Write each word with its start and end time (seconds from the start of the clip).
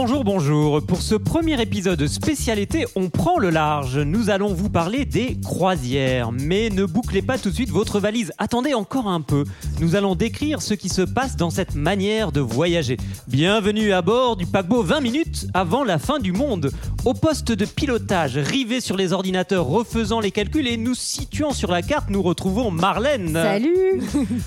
Bonjour, 0.00 0.22
bonjour. 0.22 0.80
Pour 0.80 1.02
ce 1.02 1.16
premier 1.16 1.60
épisode 1.60 2.06
spécialité, 2.06 2.86
on 2.94 3.10
prend 3.10 3.36
le 3.36 3.50
large. 3.50 3.98
Nous 3.98 4.30
allons 4.30 4.54
vous 4.54 4.70
parler 4.70 5.04
des 5.04 5.36
croisières. 5.42 6.30
Mais 6.30 6.70
ne 6.70 6.84
bouclez 6.84 7.20
pas 7.20 7.36
tout 7.36 7.50
de 7.50 7.54
suite 7.56 7.70
votre 7.70 7.98
valise. 7.98 8.32
Attendez 8.38 8.74
encore 8.74 9.08
un 9.08 9.20
peu. 9.20 9.42
Nous 9.80 9.96
allons 9.96 10.14
décrire 10.14 10.62
ce 10.62 10.74
qui 10.74 10.88
se 10.88 11.02
passe 11.02 11.34
dans 11.34 11.50
cette 11.50 11.74
manière 11.74 12.30
de 12.30 12.40
voyager. 12.40 12.96
Bienvenue 13.26 13.92
à 13.92 14.00
bord 14.00 14.36
du 14.36 14.46
paquebot 14.46 14.84
20 14.84 15.00
minutes 15.00 15.48
avant 15.52 15.82
la 15.82 15.98
fin 15.98 16.20
du 16.20 16.30
monde. 16.30 16.70
Au 17.04 17.14
poste 17.14 17.50
de 17.50 17.64
pilotage, 17.64 18.38
rivé 18.38 18.80
sur 18.80 18.96
les 18.96 19.12
ordinateurs, 19.12 19.66
refaisant 19.66 20.20
les 20.20 20.30
calculs 20.30 20.68
et 20.68 20.76
nous 20.76 20.94
situant 20.94 21.52
sur 21.52 21.72
la 21.72 21.82
carte, 21.82 22.10
nous 22.10 22.22
retrouvons 22.22 22.70
Marlène. 22.70 23.32
Salut 23.32 24.02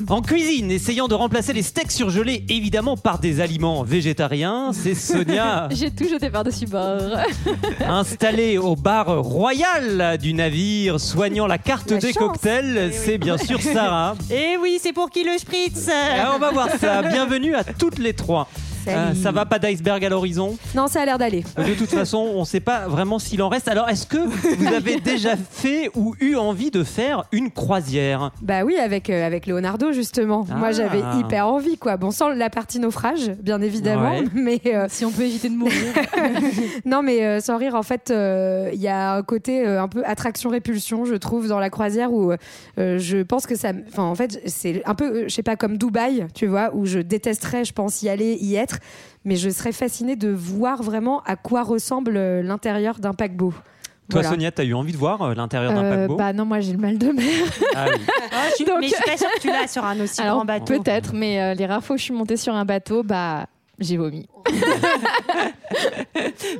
En 0.07 0.21
cuisine, 0.21 0.71
essayant 0.71 1.09
de 1.09 1.13
remplacer 1.13 1.51
les 1.51 1.63
steaks 1.63 1.91
surgelés 1.91 2.45
évidemment 2.47 2.95
par 2.95 3.19
des 3.19 3.41
aliments 3.41 3.83
végétariens, 3.83 4.71
c'est 4.71 4.95
Sonia. 4.95 5.40
J'ai 5.71 5.91
tout 5.91 6.07
jeté 6.09 6.29
par-dessus 6.29 6.65
bord. 6.67 6.99
Installée 7.87 8.57
au 8.57 8.75
bar 8.75 9.21
royal 9.23 10.17
du 10.17 10.33
navire, 10.33 10.99
soignant 10.99 11.47
la 11.47 11.57
carte 11.57 11.91
La 11.91 11.97
des 11.97 12.13
chance. 12.13 12.17
cocktails, 12.17 12.91
c'est 12.93 13.17
bien 13.17 13.37
sûr 13.37 13.61
Sarah. 13.73 14.15
Et 14.29 14.57
oui, 14.61 14.79
c'est 14.81 14.93
pour 14.93 15.09
qui 15.09 15.23
le 15.23 15.37
spritz? 15.37 15.89
Ah, 15.89 16.33
on 16.35 16.39
va 16.39 16.51
voir 16.51 16.69
ça. 16.79 17.01
Bienvenue 17.01 17.55
à 17.55 17.63
toutes 17.63 17.97
les 17.99 18.13
trois. 18.13 18.47
Euh, 18.87 19.13
ça 19.13 19.31
va 19.31 19.45
pas 19.45 19.59
d'iceberg 19.59 20.03
à 20.03 20.09
l'horizon 20.09 20.57
Non, 20.75 20.87
ça 20.87 21.01
a 21.01 21.05
l'air 21.05 21.17
d'aller. 21.17 21.43
De 21.57 21.73
toute 21.73 21.89
façon, 21.89 22.17
on 22.35 22.41
ne 22.41 22.45
sait 22.45 22.59
pas 22.59 22.87
vraiment 22.87 23.19
s'il 23.19 23.41
en 23.41 23.49
reste. 23.49 23.67
Alors, 23.67 23.89
est-ce 23.89 24.05
que 24.07 24.17
vous 24.17 24.67
avez 24.73 24.99
déjà 24.99 25.35
fait 25.35 25.89
ou 25.95 26.15
eu 26.19 26.35
envie 26.35 26.71
de 26.71 26.83
faire 26.83 27.25
une 27.31 27.51
croisière? 27.51 28.31
Bah 28.41 28.63
oui, 28.63 28.75
avec, 28.77 29.09
euh, 29.09 29.25
avec 29.25 29.47
Leonardo, 29.47 29.91
justement. 29.91 30.45
Ah. 30.51 30.55
Moi, 30.55 30.71
j'avais 30.71 31.01
hyper 31.19 31.47
envie, 31.47 31.77
quoi. 31.77 31.97
Bon, 31.97 32.11
sans 32.11 32.29
la 32.29 32.49
partie 32.49 32.79
naufrage, 32.79 33.31
bien 33.41 33.61
évidemment. 33.61 34.19
Ouais. 34.19 34.23
Mais 34.33 34.61
euh, 34.67 34.87
Si 34.89 35.05
on 35.05 35.11
peut 35.11 35.23
éviter 35.23 35.49
de 35.49 35.55
mourir. 35.55 35.73
non, 36.85 37.01
mais 37.03 37.23
euh, 37.25 37.39
sans 37.39 37.57
rire, 37.57 37.75
en 37.75 37.83
fait, 37.83 38.11
euh, 38.11 38.69
il 38.73 38.81
y 38.81 38.87
a 38.87 39.13
un 39.13 39.23
côté 39.23 39.65
euh, 39.65 39.81
un 39.81 39.87
peu 39.87 40.03
attraction-répulsion, 40.05 41.05
je 41.05 41.15
trouve, 41.15 41.47
dans 41.47 41.59
la 41.59 41.69
croisière 41.69 42.11
où 42.11 42.31
euh, 42.31 42.97
je 42.97 43.21
pense 43.23 43.45
que 43.45 43.55
ça. 43.55 43.71
Enfin, 43.89 44.03
en 44.03 44.15
fait, 44.15 44.41
c'est 44.45 44.81
un 44.85 44.95
peu, 44.95 45.27
je 45.27 45.33
sais 45.33 45.43
pas, 45.43 45.55
comme 45.55 45.77
Dubaï, 45.77 46.27
tu 46.33 46.47
vois, 46.47 46.71
où 46.73 46.85
je 46.85 46.99
détesterais, 46.99 47.65
je 47.65 47.73
pense, 47.73 48.01
y 48.01 48.09
aller, 48.09 48.37
y 48.41 48.55
être. 48.55 48.70
Mais 49.25 49.35
je 49.35 49.49
serais 49.49 49.71
fascinée 49.71 50.15
de 50.15 50.29
voir 50.29 50.81
vraiment 50.83 51.21
à 51.23 51.35
quoi 51.35 51.63
ressemble 51.63 52.17
euh, 52.17 52.41
l'intérieur 52.41 52.99
d'un 52.99 53.13
paquebot. 53.13 53.51
Toi, 54.09 54.21
Voilà. 54.21 54.29
Sonia, 54.29 54.51
tu 54.51 54.61
as 54.61 54.65
eu 54.65 54.73
envie 54.73 54.91
de 54.91 54.97
voir 54.97 55.21
euh, 55.21 55.33
l'intérieur 55.35 55.73
d'un 55.73 55.83
Euh, 55.85 55.95
paquebot? 56.01 56.15
bah 56.17 56.33
non, 56.33 56.43
moi 56.45 56.59
j'ai 56.59 56.73
le 56.73 56.79
mal 56.79 56.97
de 56.97 57.07
mer. 57.11 57.25
Ah 57.75 57.85
oui. 57.93 58.01
Ah, 58.31 58.47
je 58.49 58.55
suis- 58.55 58.65
Donc- 58.65 58.79
Mais 58.81 58.87
je 58.89 58.95
suis 58.95 59.03
pas 59.03 59.17
sûre 59.17 59.29
que 59.35 59.39
tu 59.41 59.47
l'as 59.47 59.67
sur 59.67 59.85
un 59.85 59.99
aussi 60.01 60.19
Alors 60.21 60.37
grand 60.37 60.45
bateau. 60.45 60.65
peut-être, 60.81 61.13
mais 61.13 61.41
euh, 61.41 61.53
les 61.53 61.65
rares 61.65 61.83
fois 61.83 61.93
où 61.95 61.97
je 61.99 62.03
suis 62.03 62.13
montée 62.13 62.35
sur 62.37 62.53
un 62.55 62.65
bateau, 62.65 63.03
bah 63.03 63.45
j'ai 63.79 63.97
vomi. 63.97 64.27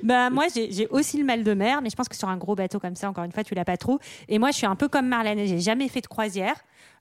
Bah 0.03 0.29
moi 0.29 0.45
j'ai 0.53 0.71
j'ai 0.71 0.87
aussi 0.87 1.17
le 1.17 1.25
mal 1.25 1.43
de 1.43 1.53
mer, 1.53 1.81
mais 1.81 1.89
je 1.89 1.95
pense 1.95 2.07
que 2.07 2.15
sur 2.15 2.29
un 2.29 2.37
gros 2.37 2.55
bateau 2.55 2.79
comme 2.79 2.95
ça, 2.95 3.09
encore 3.09 3.23
une 3.23 3.31
fois, 3.31 3.43
tu 3.43 3.53
l'as 3.55 3.65
pas 3.65 3.77
trop. 3.77 3.99
Et 4.27 4.39
moi 4.39 4.51
je 4.51 4.55
suis 4.57 4.65
un 4.65 4.75
peu 4.75 4.87
comme 4.87 5.07
Marlène, 5.07 5.39
j'ai 5.45 5.59
jamais 5.59 5.87
fait 5.87 6.01
de 6.01 6.07
croisière. 6.07 6.55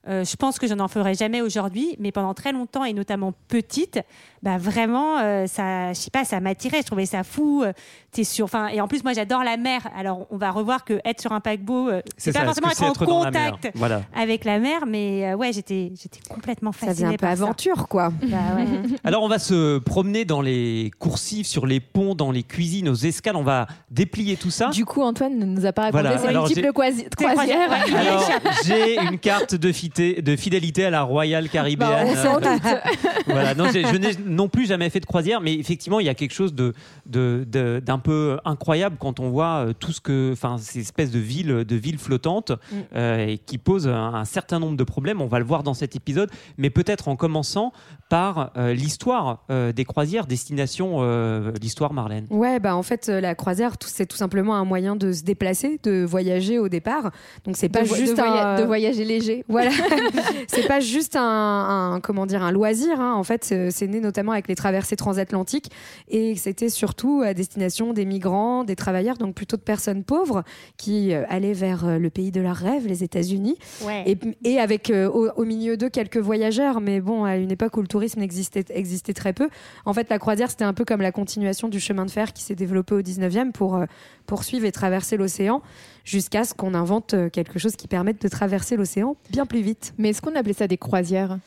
Euh, 0.07 0.23
je 0.25 0.35
pense 0.35 0.57
que 0.57 0.65
je 0.67 0.73
n'en 0.73 0.87
ferai 0.87 1.13
jamais 1.13 1.41
aujourd'hui, 1.41 1.95
mais 1.99 2.11
pendant 2.11 2.33
très 2.33 2.51
longtemps 2.51 2.83
et 2.85 2.93
notamment 2.93 3.33
petite, 3.47 3.99
bah 4.41 4.57
vraiment, 4.57 5.19
euh, 5.19 5.45
ça, 5.45 5.93
je 5.93 5.99
sais 5.99 6.09
pas, 6.09 6.23
ça 6.25 6.39
m'attirait. 6.39 6.79
Je 6.81 6.87
trouvais 6.87 7.05
ça 7.05 7.23
fou. 7.23 7.61
Euh, 7.63 7.71
T'es 8.11 8.25
sur, 8.25 8.43
enfin, 8.43 8.67
et 8.67 8.81
en 8.81 8.89
plus 8.89 9.05
moi 9.05 9.13
j'adore 9.13 9.41
la 9.41 9.55
mer. 9.55 9.87
Alors 9.95 10.27
on 10.31 10.37
va 10.37 10.51
revoir 10.51 10.83
que 10.83 10.99
être 11.05 11.21
sur 11.21 11.31
un 11.31 11.39
paquebot, 11.39 11.87
euh, 11.89 12.01
c'est 12.17 12.33
pas 12.33 12.39
ça, 12.39 12.45
forcément 12.45 12.69
être 12.71 12.83
en 12.83 13.23
la 13.23 13.29
contact 13.31 13.69
Voilà. 13.75 14.01
avec 14.13 14.43
la 14.43 14.59
mer, 14.59 14.85
mais 14.85 15.31
euh, 15.31 15.35
ouais, 15.37 15.53
j'étais, 15.53 15.93
j'étais 15.95 16.19
complètement 16.27 16.73
Ça 16.73 16.79
faisait 16.79 16.89
fascinée 16.89 17.07
un 17.07 17.11
peu 17.11 17.17
par 17.17 17.37
ça. 17.37 17.43
aventure, 17.43 17.87
quoi. 17.87 18.11
Bah 18.23 18.37
ouais. 18.57 18.65
Alors, 19.05 19.23
on 19.23 19.29
va 19.29 19.39
se 19.39 19.77
promener 19.77 20.25
dans 20.25 20.41
les 20.41 20.91
coursives, 20.99 21.45
sur 21.45 21.65
les 21.65 21.79
ponts, 21.79 22.13
dans 22.15 22.31
les 22.31 22.43
cuisines, 22.43 22.89
aux 22.89 22.95
escales. 22.95 23.37
On 23.37 23.43
va 23.43 23.67
déplier 23.89 24.35
tout 24.35 24.51
ça. 24.51 24.67
Du 24.71 24.83
coup, 24.83 25.01
Antoine 25.03 25.37
ne 25.37 25.45
nous 25.45 25.65
a 25.65 25.71
pas 25.71 25.83
raconté 25.83 26.01
Voilà, 26.01 26.17
c'est 26.17 26.27
alors 26.27 26.47
quel 26.47 26.55
type 26.55 26.63
j'ai- 26.63 26.67
de 26.67 26.73
croisi- 26.73 27.07
T'es 27.15 27.23
croisière, 27.25 27.67
croisière. 27.69 27.93
ouais. 28.01 28.07
Alors, 28.07 28.29
j'ai 28.65 28.99
une 28.99 29.19
carte 29.19 29.55
de, 29.55 29.71
de 29.99 30.35
fidélité 30.35 30.85
à 30.85 30.89
la 30.89 31.03
Royal 31.03 31.49
Caribbean. 31.49 31.89
Bah, 32.13 32.41
voilà, 33.27 33.53
non, 33.55 33.65
je 33.71 33.97
n'ai 33.97 34.11
non 34.25 34.47
plus 34.49 34.65
jamais 34.65 34.89
fait 34.89 34.99
de 34.99 35.05
croisière, 35.05 35.41
mais 35.41 35.53
effectivement, 35.53 35.99
il 35.99 36.05
y 36.05 36.09
a 36.09 36.13
quelque 36.13 36.33
chose 36.33 36.53
de 36.53 36.73
de- 37.05 37.45
de- 37.49 37.81
d'un 37.83 37.99
peu 37.99 38.37
incroyable 38.45 38.95
quand 38.99 39.19
on 39.19 39.29
voit 39.29 39.65
euh, 39.67 39.73
tout 39.77 39.91
ce 39.91 39.99
que, 40.01 40.31
enfin, 40.33 40.57
ces 40.57 40.79
espèces 40.79 41.11
de 41.11 41.19
villes, 41.19 41.65
de 41.65 41.75
villes 41.75 41.97
flottantes 41.97 42.51
euh, 42.95 43.27
et 43.27 43.37
qui 43.37 43.57
posent 43.57 43.87
un, 43.87 44.13
un 44.13 44.25
certain 44.25 44.59
nombre 44.59 44.77
de 44.77 44.83
problèmes. 44.83 45.21
On 45.21 45.27
va 45.27 45.39
le 45.39 45.45
voir 45.45 45.63
dans 45.63 45.73
cet 45.73 45.95
épisode, 45.95 46.29
mais 46.57 46.69
peut-être 46.69 47.07
en 47.07 47.15
commençant 47.15 47.73
par 48.09 48.51
euh, 48.57 48.73
l'histoire 48.73 49.43
euh, 49.49 49.71
des 49.71 49.85
croisières, 49.85 50.25
destination 50.27 50.97
euh, 50.99 51.51
l'histoire 51.61 51.93
Marlène. 51.93 52.27
Ouais, 52.29 52.59
bah 52.59 52.75
en 52.75 52.83
fait, 52.83 53.07
euh, 53.09 53.21
la 53.21 53.35
croisière, 53.35 53.77
tout- 53.77 53.87
c'est 53.91 54.05
tout 54.05 54.17
simplement 54.17 54.55
un 54.55 54.65
moyen 54.65 54.95
de 54.95 55.11
se 55.13 55.23
déplacer, 55.23 55.79
de 55.83 56.03
voyager 56.03 56.59
au 56.59 56.69
départ. 56.69 57.11
Donc 57.45 57.57
c'est 57.57 57.69
pas 57.69 57.81
de, 57.83 57.87
juste 57.87 58.17
de 58.17 58.21
voya- 58.21 58.55
un, 58.55 58.59
de 58.61 58.65
voyager 58.65 59.05
léger. 59.05 59.43
voilà, 59.47 59.71
c'est 60.47 60.67
pas 60.67 60.79
juste 60.79 61.15
un, 61.15 61.93
un- 61.95 61.99
comment 62.01 62.25
dire 62.25 62.43
un 62.43 62.51
loisir. 62.51 62.99
hein. 62.99 63.13
En 63.15 63.23
fait, 63.23 63.43
c'est 63.43 63.71
c'est 63.71 63.87
né 63.87 63.99
notamment 63.99 64.31
avec 64.31 64.47
les 64.47 64.55
traversées 64.55 64.95
transatlantiques 64.95 65.71
et 66.07 66.35
c'était 66.35 66.69
surtout 66.69 67.21
à 67.25 67.33
destination 67.33 67.93
des 67.93 68.05
migrants, 68.05 68.63
des 68.63 68.75
travailleurs, 68.75 69.17
donc 69.17 69.35
plutôt 69.35 69.57
de 69.57 69.61
personnes 69.61 70.03
pauvres 70.03 70.43
qui 70.77 71.13
euh, 71.13 71.23
allaient 71.29 71.53
vers 71.53 71.85
euh, 71.85 71.97
le 71.97 72.09
pays 72.09 72.31
de 72.31 72.41
leurs 72.41 72.55
rêves, 72.55 72.87
les 72.87 73.03
États-Unis. 73.03 73.57
Ouais. 73.85 74.03
Et, 74.05 74.17
et 74.43 74.59
avec 74.59 74.89
euh, 74.89 75.09
au, 75.09 75.29
au 75.35 75.45
milieu 75.45 75.77
d'eux 75.77 75.89
quelques 75.89 76.17
voyageurs, 76.17 76.81
mais 76.81 76.99
bon, 77.01 77.23
à 77.23 77.37
une 77.37 77.51
époque 77.51 77.77
où 77.77 77.81
le 77.81 77.87
tourisme 77.87 78.21
existait, 78.21 78.65
existait 78.69 79.13
très 79.13 79.33
peu. 79.33 79.49
En 79.85 79.93
fait, 79.93 80.09
la 80.09 80.19
croisière, 80.19 80.49
c'était 80.49 80.63
un 80.65 80.73
peu 80.73 80.85
comme 80.85 81.01
la 81.01 81.11
continuation 81.11 81.67
du 81.69 81.79
chemin 81.79 82.05
de 82.05 82.11
fer 82.11 82.33
qui 82.33 82.43
s'est 82.43 82.55
développé 82.55 82.95
au 82.95 83.01
19e 83.01 83.51
pour 83.51 83.75
euh, 83.75 83.85
poursuivre 84.31 84.65
et 84.65 84.71
traverser 84.71 85.17
l'océan 85.17 85.61
jusqu'à 86.05 86.45
ce 86.45 86.53
qu'on 86.53 86.73
invente 86.73 87.15
euh, 87.15 87.29
quelque 87.29 87.59
chose 87.59 87.75
qui 87.75 87.89
permette 87.89 88.21
de 88.21 88.29
traverser 88.29 88.77
l'océan 88.77 89.17
bien 89.29 89.45
plus 89.45 89.59
vite. 89.59 89.93
Mais 89.97 90.11
est-ce 90.11 90.21
qu'on 90.21 90.37
appelait 90.37 90.53
ça 90.53 90.67
des 90.67 90.77
croisières? 90.77 91.37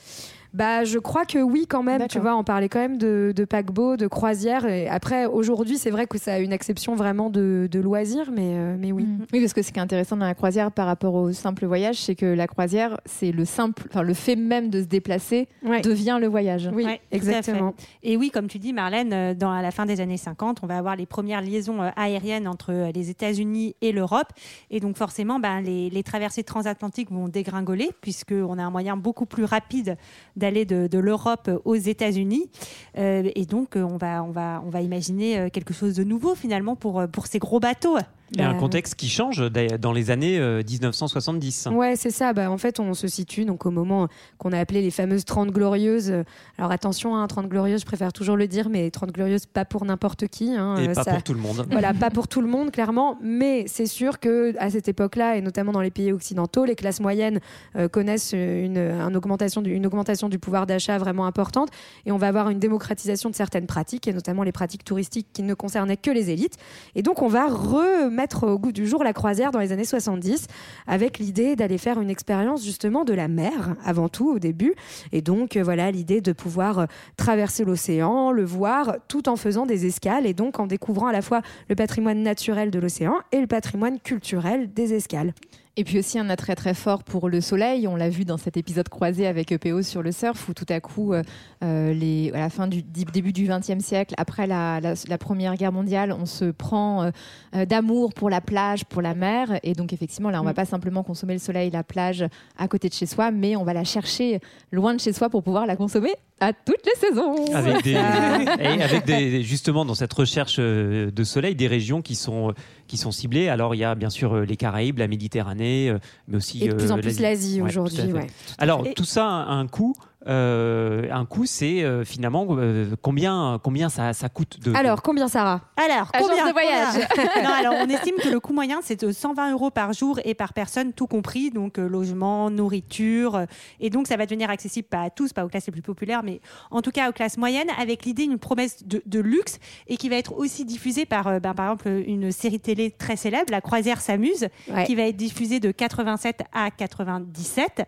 Bah, 0.55 0.85
je 0.85 1.01
crois 1.01 1.25
que 1.25 1.39
oui, 1.39 1.67
quand 1.69 1.83
même. 1.83 2.07
Tu 2.07 2.21
vois, 2.21 2.37
on 2.37 2.45
parlait 2.45 2.69
quand 2.69 2.79
même 2.79 2.97
de, 2.97 3.33
de 3.35 3.45
paquebot, 3.45 3.97
de 3.97 4.07
croisière. 4.07 4.65
Et 4.67 4.89
après, 4.89 5.27
aujourd'hui, 5.27 5.79
c'est 5.79 5.91
vrai 5.91 6.07
que 6.07 6.17
ça 6.17 6.35
a 6.35 6.39
une 6.39 6.53
acception 6.53 6.95
vraiment 6.95 7.29
de, 7.29 7.69
de 7.69 7.81
loisir, 7.81 8.31
mais, 8.31 8.55
euh, 8.55 8.77
mais 8.79 8.93
oui. 8.93 9.03
Mm. 9.03 9.27
Oui, 9.33 9.41
parce 9.41 9.53
que 9.53 9.63
ce 9.63 9.73
qui 9.73 9.81
est 9.81 9.83
intéressant 9.83 10.17
dans 10.17 10.27
la 10.27 10.35
croisière 10.35 10.71
par 10.71 10.87
rapport 10.87 11.15
au 11.15 11.33
simple 11.33 11.67
voyage, 11.67 11.97
c'est 11.97 12.15
que 12.15 12.27
la 12.27 12.47
croisière, 12.47 13.01
c'est 13.05 13.33
le 13.33 13.45
simple, 13.45 13.83
enfin 13.91 14.03
le 14.03 14.15
fait 14.15 14.37
même 14.37 14.71
de 14.71 14.81
se 14.81 14.87
déplacer 14.87 15.49
Ouais. 15.65 15.81
devient 15.81 16.19
le 16.21 16.29
voyage. 16.29 16.71
Oui, 16.73 16.85
Ouais, 16.85 17.01
exactement. 17.11 17.75
Et 18.05 18.17
oui, 18.17 18.31
comme 18.31 18.47
tu 18.47 18.59
dis, 18.61 18.73
Marlène, 18.73 19.13
euh, 19.13 19.35
dans 19.35 19.51
à 19.51 19.61
la 19.61 19.73
fin 19.73 19.87
des 19.87 20.01
années 20.01 20.17
50, 20.17 20.61
on 20.63 20.69
va 20.69 20.79
avoir 20.79 20.95
les 20.95 21.07
premières 21.07 21.41
liaisons 21.41 21.83
euh, 21.83 21.91
aériennes 21.97 22.47
entre 22.47 22.93
les 22.95 23.11
États-Unis 23.11 23.75
et 23.81 23.91
l'Europe. 23.91 24.29
Et 24.71 24.79
donc, 24.79 24.97
forcément, 24.97 25.41
ben, 25.41 25.61
les, 25.63 25.91
les 25.91 26.03
traversées 26.05 26.45
transatlantiques 26.45 27.11
vont 27.11 27.27
dégringoler, 27.29 27.91
puisqu'on 28.01 28.57
a 28.59 28.63
un 28.63 28.71
moyen 28.71 28.97
beaucoup 28.97 29.27
plus 29.27 29.45
rapide 29.45 29.97
d'aller 30.45 30.67
de, 30.67 30.87
de 30.87 30.99
l'Europe 30.99 31.51
aux 31.65 31.75
États-Unis. 31.75 32.51
Euh, 32.99 33.31
et 33.35 33.47
donc, 33.47 33.77
euh, 33.77 33.83
on, 33.83 33.97
va, 33.97 34.23
on, 34.23 34.31
va, 34.31 34.63
on 34.67 34.69
va 34.69 34.83
imaginer 34.83 35.39
euh, 35.39 35.49
quelque 35.49 35.73
chose 35.73 35.95
de 35.95 36.05
nouveau, 36.05 36.35
finalement, 36.35 36.77
pour, 36.77 37.03
pour 37.11 37.27
ces 37.27 37.39
gros 37.39 37.61
bateaux. 37.61 37.97
Et 38.39 38.43
un 38.43 38.53
Bah, 38.53 38.59
contexte 38.59 38.95
qui 38.95 39.09
change 39.09 39.43
dans 39.51 39.93
les 39.93 40.11
années 40.11 40.39
euh, 40.39 40.63
1970. 40.69 41.69
Ouais, 41.73 41.95
c'est 41.97 42.11
ça. 42.11 42.33
Bah, 42.33 42.51
en 42.51 42.59
fait, 42.59 42.81
on 42.81 42.95
se 42.95 43.07
situe 43.09 43.45
donc 43.45 43.67
au 43.67 43.71
moment 43.71 44.09
qu'on 44.39 44.53
a 44.53 44.59
appelé 44.59 44.83
les 44.83 44.91
fameuses 44.91 45.25
30 45.25 45.51
glorieuses. 45.51 46.11
Euh, 46.11 46.23
Alors 46.59 46.71
attention, 46.73 47.17
hein, 47.17 47.27
30 47.27 47.49
glorieuses, 47.49 47.81
je 47.81 47.87
préfère 47.87 48.13
toujours 48.13 48.37
le 48.37 48.47
dire, 48.49 48.69
mais 48.69 48.91
30 48.91 49.13
glorieuses, 49.13 49.47
pas 49.47 49.65
pour 49.65 49.85
n'importe 49.85 50.27
qui. 50.29 50.55
hein. 50.57 50.77
Et 50.79 50.89
Euh, 50.89 50.95
pas 50.95 51.05
ça- 51.05 51.11
pour 51.13 51.23
tout 51.23 51.35
le 51.35 51.41
monde. 51.41 51.67
Voilà, 51.71 51.93
pas 51.95 52.11
pour 52.11 52.29
tout 52.29 52.41
le 52.41 52.49
monde, 52.49 52.71
clairement, 52.71 53.19
mais 53.23 53.65
c'est 53.69 53.87
sûr 53.87 54.19
que 54.21 54.55
à 54.59 54.71
cette 54.71 54.89
époque-là, 54.89 55.37
et 55.37 55.41
notamment 55.41 55.73
dans 55.73 55.81
les 55.81 55.91
pays 55.91 56.13
occidentaux, 56.13 56.65
les 56.65 56.75
classes 56.75 57.01
moyennes 57.01 57.41
euh, 57.77 57.89
connaissent 57.89 58.33
une, 58.33 58.79
un 58.79 59.15
augmentation 59.15 59.63
du, 59.63 59.73
une 59.73 59.87
augmentation 59.87 60.29
du 60.29 60.39
pouvoir 60.39 60.67
d'achat 60.67 60.99
vraiment 60.99 61.27
importante, 61.27 61.69
et 62.07 62.13
on 62.13 62.19
va 62.19 62.29
avoir 62.29 62.49
une 62.51 62.59
démocratisation 62.59 63.31
de 63.31 63.35
certaines 63.35 63.67
pratiques, 63.67 64.09
et 64.09 64.13
notamment 64.13 64.43
les 64.43 64.53
pratiques 64.53 64.85
touristiques 64.85 65.29
qui 65.33 65.43
ne 65.43 65.55
concernaient 65.55 65.97
que 65.97 66.11
les 66.11 66.31
élites. 66.31 66.57
Et 66.95 67.03
donc, 67.03 67.23
on 67.23 67.29
va 67.29 67.47
remettre 67.47 68.24
au 68.33 68.59
goût 68.59 68.73
du 68.73 68.87
jour 68.87 69.05
la 69.05 69.13
croisière 69.13 69.51
dans 69.51 69.59
les 69.59 69.73
années 69.73 69.85
70, 69.85 70.47
avec 70.87 71.19
l'idée 71.19 71.57
d'aller 71.57 71.79
faire 71.79 72.01
une 72.01 72.11
expérience 72.11 72.65
justement 72.65 73.05
de 73.05 73.13
la 73.13 73.29
mer, 73.29 73.77
avant 73.85 74.09
tout, 74.09 74.31
au 74.31 74.39
début, 74.39 74.75
et 75.13 75.23
donc 75.23 75.57
euh, 75.57 75.63
voilà 75.63 75.91
l'idée 75.91 76.21
de 76.21 76.33
pouvoir 76.33 76.79
euh, 76.79 76.87
traverser 77.17 77.65
l'océan, 77.65 78.33
le 78.33 78.45
voir, 78.45 78.97
tout 79.09 79.29
en 79.29 79.37
faisant 79.37 79.67
des 79.67 79.87
escales, 79.87 80.27
et 80.27 80.35
donc 80.35 80.59
en 80.59 80.67
découvrant 80.67 81.09
à 81.09 81.13
la 81.13 81.23
fois 81.23 81.43
le 81.69 81.75
patrimoine 81.75 82.23
naturel 82.23 82.71
de 82.71 82.79
l'océan 82.79 83.17
et 83.33 83.41
le 83.41 83.47
patrimoine 83.47 84.01
culturel 84.01 84.73
des 84.73 84.95
escales. 84.95 85.35
Et 85.77 85.83
puis 85.83 85.99
aussi 85.99 86.21
un 86.21 86.31
attrait 86.31 86.55
très 86.55 86.73
fort 86.73 87.03
pour 87.03 87.29
le 87.29 87.41
soleil. 87.41 87.89
On 87.89 87.97
l'a 87.97 88.09
vu 88.09 88.25
dans 88.25 88.37
cet 88.37 88.57
épisode 88.57 88.89
croisé 88.89 89.27
avec 89.27 89.51
EPO 89.51 89.83
sur 89.83 90.03
le 90.03 90.13
surf, 90.13 90.49
où 90.49 90.55
tout 90.55 90.65
à 90.69 90.79
coup, 90.79 91.13
euh, 91.13 91.23
euh, 91.65 91.93
les, 91.93 92.31
à 92.33 92.39
la 92.39 92.49
fin 92.49 92.69
du 92.69 92.81
début 92.83 93.33
du 93.33 93.49
XXe 93.49 93.85
siècle, 93.85 94.15
après 94.17 94.47
la, 94.47 94.79
la- 94.81 94.95
la 95.09 95.19
Première 95.19 95.57
Guerre 95.57 95.73
mondiale, 95.73 96.13
on 96.17 96.27
se 96.27 96.45
prend 96.53 97.03
euh, 97.03 97.11
euh, 97.57 97.65
d'amour 97.67 98.15
pour 98.15 98.31
la 98.31 98.41
plage, 98.41 98.85
pour 98.85 99.03
la 99.03 99.17
mer. 99.17 99.59
Et 99.65 99.73
donc 99.73 99.93
effectivement, 99.93 100.31
là, 100.31 100.41
on 100.41 100.45
Mm. 100.45 100.47
va 100.47 100.55
pas 100.55 100.65
simplement 100.65 101.03
consommer 101.03 101.33
le 101.33 101.41
soleil, 101.41 101.71
la 101.71 101.83
plage 101.83 102.25
à 102.57 102.69
côté 102.69 102.89
de 102.89 102.95
chez 102.95 103.07
soi, 103.07 103.33
mais 103.33 103.57
on 103.57 103.65
va 103.65 103.73
la 103.73 103.83
chercher 103.85 104.39
loin 104.71 104.95
de 104.95 105.01
chez 105.01 105.13
soi 105.13 105.29
pour 105.29 105.43
pouvoir 105.43 105.67
la 105.67 105.75
consommer 105.75 106.13
à 106.39 106.53
toutes 106.53 106.85
les 106.87 107.09
saisons. 107.09 107.53
Avec 107.53 107.83
des, 107.83 107.91
et 108.61 108.81
avec 108.83 109.05
des, 109.07 109.43
justement 109.43 109.85
dans 109.85 109.95
cette 109.95 110.13
recherche 110.13 110.59
de 110.61 111.25
soleil, 111.25 111.57
des 111.57 111.67
régions 111.69 112.01
qui 112.03 112.15
sont, 112.15 112.53
qui 112.95 113.01
sont 113.01 113.11
ciblées. 113.11 113.49
Alors 113.49 113.75
il 113.75 113.79
y 113.79 113.85
a 113.85 113.97
bien 113.97 114.09
sûr 114.11 114.35
euh, 114.35 114.45
les 114.45 114.57
Caraïbes, 114.57 114.99
la 114.99 115.09
Méditerranée, 115.09 115.91
euh, 115.91 115.99
mais 116.29 116.37
aussi 116.37 116.63
Et 116.63 116.69
de 116.69 116.75
plus 116.75 116.91
euh, 116.93 116.95
en 116.95 116.99
plus 116.99 117.19
l'Asie 117.19 117.61
Ouais, 117.61 117.69
aujourd'hui. 117.69 118.13
ouais. 118.13 118.29
Alors 118.59 118.87
Et- 118.87 118.95
tout 118.95 119.05
ça 119.05 119.27
a 119.27 119.53
un 119.53 119.67
coût. 119.67 119.95
Euh, 120.27 121.09
un 121.13 121.25
coût, 121.27 121.45
c'est 121.47 121.83
euh, 121.85 122.05
finalement 122.05 122.47
euh, 122.51 122.87
combien, 123.03 123.61
combien 123.63 123.89
ça, 123.89 124.13
ça 124.13 124.29
coûte 124.29 124.59
de. 124.61 124.75
Alors, 124.75 125.03
combien 125.03 125.29
Sarah? 125.29 125.61
Alors, 125.77 126.11
Agence 126.15 126.29
combien 126.29 126.47
de 126.49 126.53
voyage. 126.53 127.09
combien 127.15 127.43
Non, 127.43 127.51
alors, 127.51 127.75
on 127.81 127.89
estime 127.89 128.15
que 128.23 128.29
le 128.29 128.41
coût 128.41 128.53
moyen, 128.53 128.81
c'est 128.83 129.05
de 129.05 129.13
120 129.13 129.53
euros 129.53 129.71
par 129.71 129.93
jour 129.93 130.19
et 130.25 130.35
par 130.35 130.53
personne, 130.55 130.93
tout 130.93 131.07
compris, 131.07 131.51
donc 131.51 131.79
euh, 131.79 131.89
logement, 131.89 132.49
nourriture. 132.51 133.45
et 133.81 133.91
donc, 133.91 134.07
ça 134.07 134.17
va 134.17 134.25
devenir 134.27 134.49
accessible 134.51 134.89
pas 134.89 135.03
à 135.03 135.11
tous, 135.11 135.33
pas 135.33 135.45
aux 135.45 135.49
classes 135.49 135.67
les 135.67 135.73
plus 135.73 135.83
populaires, 135.83 136.23
mais 136.23 136.41
en 136.71 136.81
tout 136.81 136.91
cas 136.91 137.09
aux 137.11 137.13
classes 137.13 137.37
moyennes, 137.37 137.69
avec 137.79 138.05
l'idée 138.05 138.27
d'une 138.27 138.39
promesse 138.39 138.85
de, 138.87 139.03
de 139.05 139.21
luxe 139.21 139.59
et 139.89 139.97
qui 139.97 140.09
va 140.09 140.17
être 140.17 140.33
aussi 140.37 140.65
diffusée 140.65 141.05
par, 141.07 141.27
euh, 141.27 141.39
ben, 141.41 141.53
par 141.55 141.67
exemple, 141.67 141.89
une 142.07 142.33
série 142.33 142.61
télé 142.61 142.91
très 142.91 143.17
célèbre, 143.17 143.51
La 143.51 143.61
Croisière 143.61 144.01
s'amuse, 144.01 144.49
Ouais. 144.73 144.85
qui 144.85 144.95
va 144.95 145.03
être 145.03 145.17
diffusée 145.17 145.61
de 145.61 145.71
87 145.71 146.41
à 146.53 146.71
97. 146.71 147.83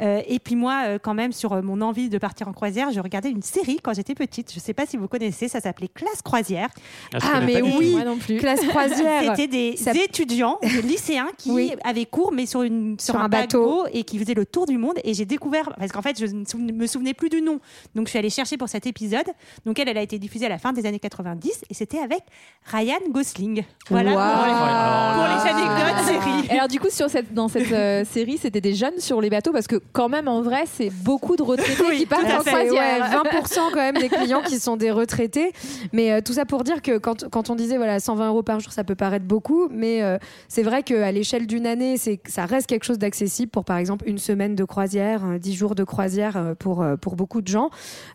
Euh, 0.00 0.22
et 0.26 0.38
puis 0.38 0.56
moi, 0.56 0.98
quand 0.98 1.14
même, 1.14 1.32
sur 1.32 1.62
mon 1.62 1.81
envie 1.82 2.08
de 2.08 2.18
partir 2.18 2.48
en 2.48 2.52
croisière, 2.52 2.90
je 2.92 3.00
regardais 3.00 3.30
une 3.30 3.42
série 3.42 3.78
quand 3.82 3.92
j'étais 3.94 4.14
petite. 4.14 4.50
Je 4.52 4.56
ne 4.56 4.60
sais 4.62 4.74
pas 4.74 4.86
si 4.86 4.96
vous 4.96 5.08
connaissez, 5.08 5.48
ça 5.48 5.60
s'appelait 5.60 5.88
Classe 5.88 6.22
Croisière. 6.22 6.68
Ah, 7.14 7.18
connais 7.40 7.60
mais 7.60 7.62
oui. 7.62 7.90
Moi 7.92 8.04
non 8.04 8.16
plus. 8.16 8.36
Classe 8.38 8.60
croisière. 8.66 9.34
C'était 9.36 9.46
des 9.48 9.76
Ça- 9.76 9.92
étudiants, 9.92 10.58
des 10.62 10.82
lycéens 10.82 11.28
qui 11.38 11.50
Oui. 11.50 11.72
avaient 11.84 12.06
cours, 12.06 12.32
mais 12.32 12.46
sur, 12.46 12.62
une, 12.62 12.96
sur, 12.98 13.14
Sur 13.14 13.20
un, 13.20 13.24
un 13.24 13.28
bateau. 13.28 13.82
bateau 13.82 13.86
et 13.92 14.04
qui 14.04 14.18
faisaient 14.18 14.34
le 14.34 14.46
tour 14.46 14.66
du 14.66 14.78
monde. 14.78 14.98
Et 15.04 15.14
j'ai 15.14 15.24
découvert, 15.24 15.72
parce 15.78 15.92
qu'en 15.92 16.02
fait, 16.02 16.18
je 16.18 16.26
ne 16.56 16.72
me 16.72 16.86
souvenais 16.86 17.14
plus 17.14 17.28
du 17.28 17.42
nom. 17.42 17.58
Donc, 17.94 18.06
je 18.06 18.10
suis 18.10 18.18
allée 18.18 18.30
chercher 18.30 18.56
pour 18.56 18.68
cet 18.68 18.86
épisode. 18.86 19.26
Donc, 19.66 19.78
elle, 19.78 19.88
elle 19.88 19.98
a 19.98 20.02
été 20.02 20.18
diffusée 20.18 20.46
à 20.46 20.48
la 20.50 20.58
fin 20.58 20.72
des 20.72 20.86
années 20.86 20.98
90 21.00 21.62
et 21.70 21.74
c'était 21.74 21.98
avec 21.98 22.20
Ryan 22.64 22.98
Gosling. 23.10 23.64
Voilà 23.90 24.12
Waouh. 24.14 24.34
pour, 24.34 24.44
les, 24.46 25.28
pour 25.28 25.44
les 25.44 25.50
anecdotes 25.50 26.04
série. 26.06 26.46
Et 26.48 26.58
alors 26.58 26.68
du 26.68 26.80
coup 26.80 26.90
sur 26.90 27.08
cette 27.08 27.32
dans 27.32 27.48
cette 27.48 27.70
euh, 27.72 28.04
série 28.04 28.38
c'était 28.38 28.60
des 28.60 28.74
jeunes 28.74 28.98
sur 28.98 29.20
les 29.20 29.30
bateaux 29.30 29.52
parce 29.52 29.66
que 29.66 29.76
quand 29.92 30.08
même 30.08 30.28
en 30.28 30.42
vrai 30.42 30.64
c'est 30.66 30.90
beaucoup 30.90 31.36
de 31.36 31.42
retraités 31.72 31.90
Oui, 31.90 31.98
qui 31.98 32.06
partent 32.06 32.24
en 32.24 32.40
fait, 32.40 32.50
C'est, 32.50 32.70
ouais, 32.70 32.98
croisière. 33.00 33.22
20% 33.24 33.54
quand 33.72 33.76
même 33.76 33.96
des 33.96 34.08
clients 34.08 34.42
qui 34.42 34.58
sont 34.58 34.76
des 34.76 34.90
retraités. 34.90 35.52
Mais 35.92 36.12
euh, 36.12 36.20
tout 36.24 36.32
ça 36.32 36.44
pour 36.44 36.64
dire 36.64 36.82
que 36.82 36.98
quand, 36.98 37.28
quand 37.30 37.50
on 37.50 37.54
disait 37.54 37.76
voilà 37.76 38.00
120 38.00 38.28
euros 38.28 38.42
par 38.42 38.60
jour, 38.60 38.72
ça 38.72 38.84
peut 38.84 38.94
paraître 38.94 39.24
beaucoup, 39.24 39.68
mais 39.70 40.02
euh, 40.02 40.18
c'est 40.48 40.62
vrai 40.62 40.82
qu'à 40.82 41.10
l'échelle 41.12 41.46
d'une 41.46 41.66
année, 41.66 41.96
c'est 41.96 42.20
ça 42.28 42.46
reste 42.46 42.66
quelque 42.66 42.84
chose 42.84 42.98
d'accessible 42.98 43.50
pour 43.50 43.64
par 43.64 43.76
exemple 43.78 44.08
une 44.08 44.18
semaine 44.18 44.54
de 44.54 44.64
croisière, 44.64 45.24
euh, 45.24 45.38
10 45.38 45.54
jours 45.54 45.74
de 45.74 45.84
croisière 45.84 46.36
euh, 46.36 46.54
pour 46.54 46.82
euh, 46.82 46.96
pour 46.96 47.16
beaucoup 47.16 47.40
de 47.40 47.48
gens. 47.48 47.70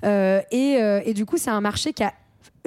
Euh, 0.06 0.42
et, 0.52 0.78
euh, 0.82 1.02
et 1.06 1.14
du 1.14 1.26
coup, 1.26 1.38
c'est 1.38 1.50
un 1.50 1.62
marché 1.62 1.94
qui 1.94 2.04
a 2.04 2.14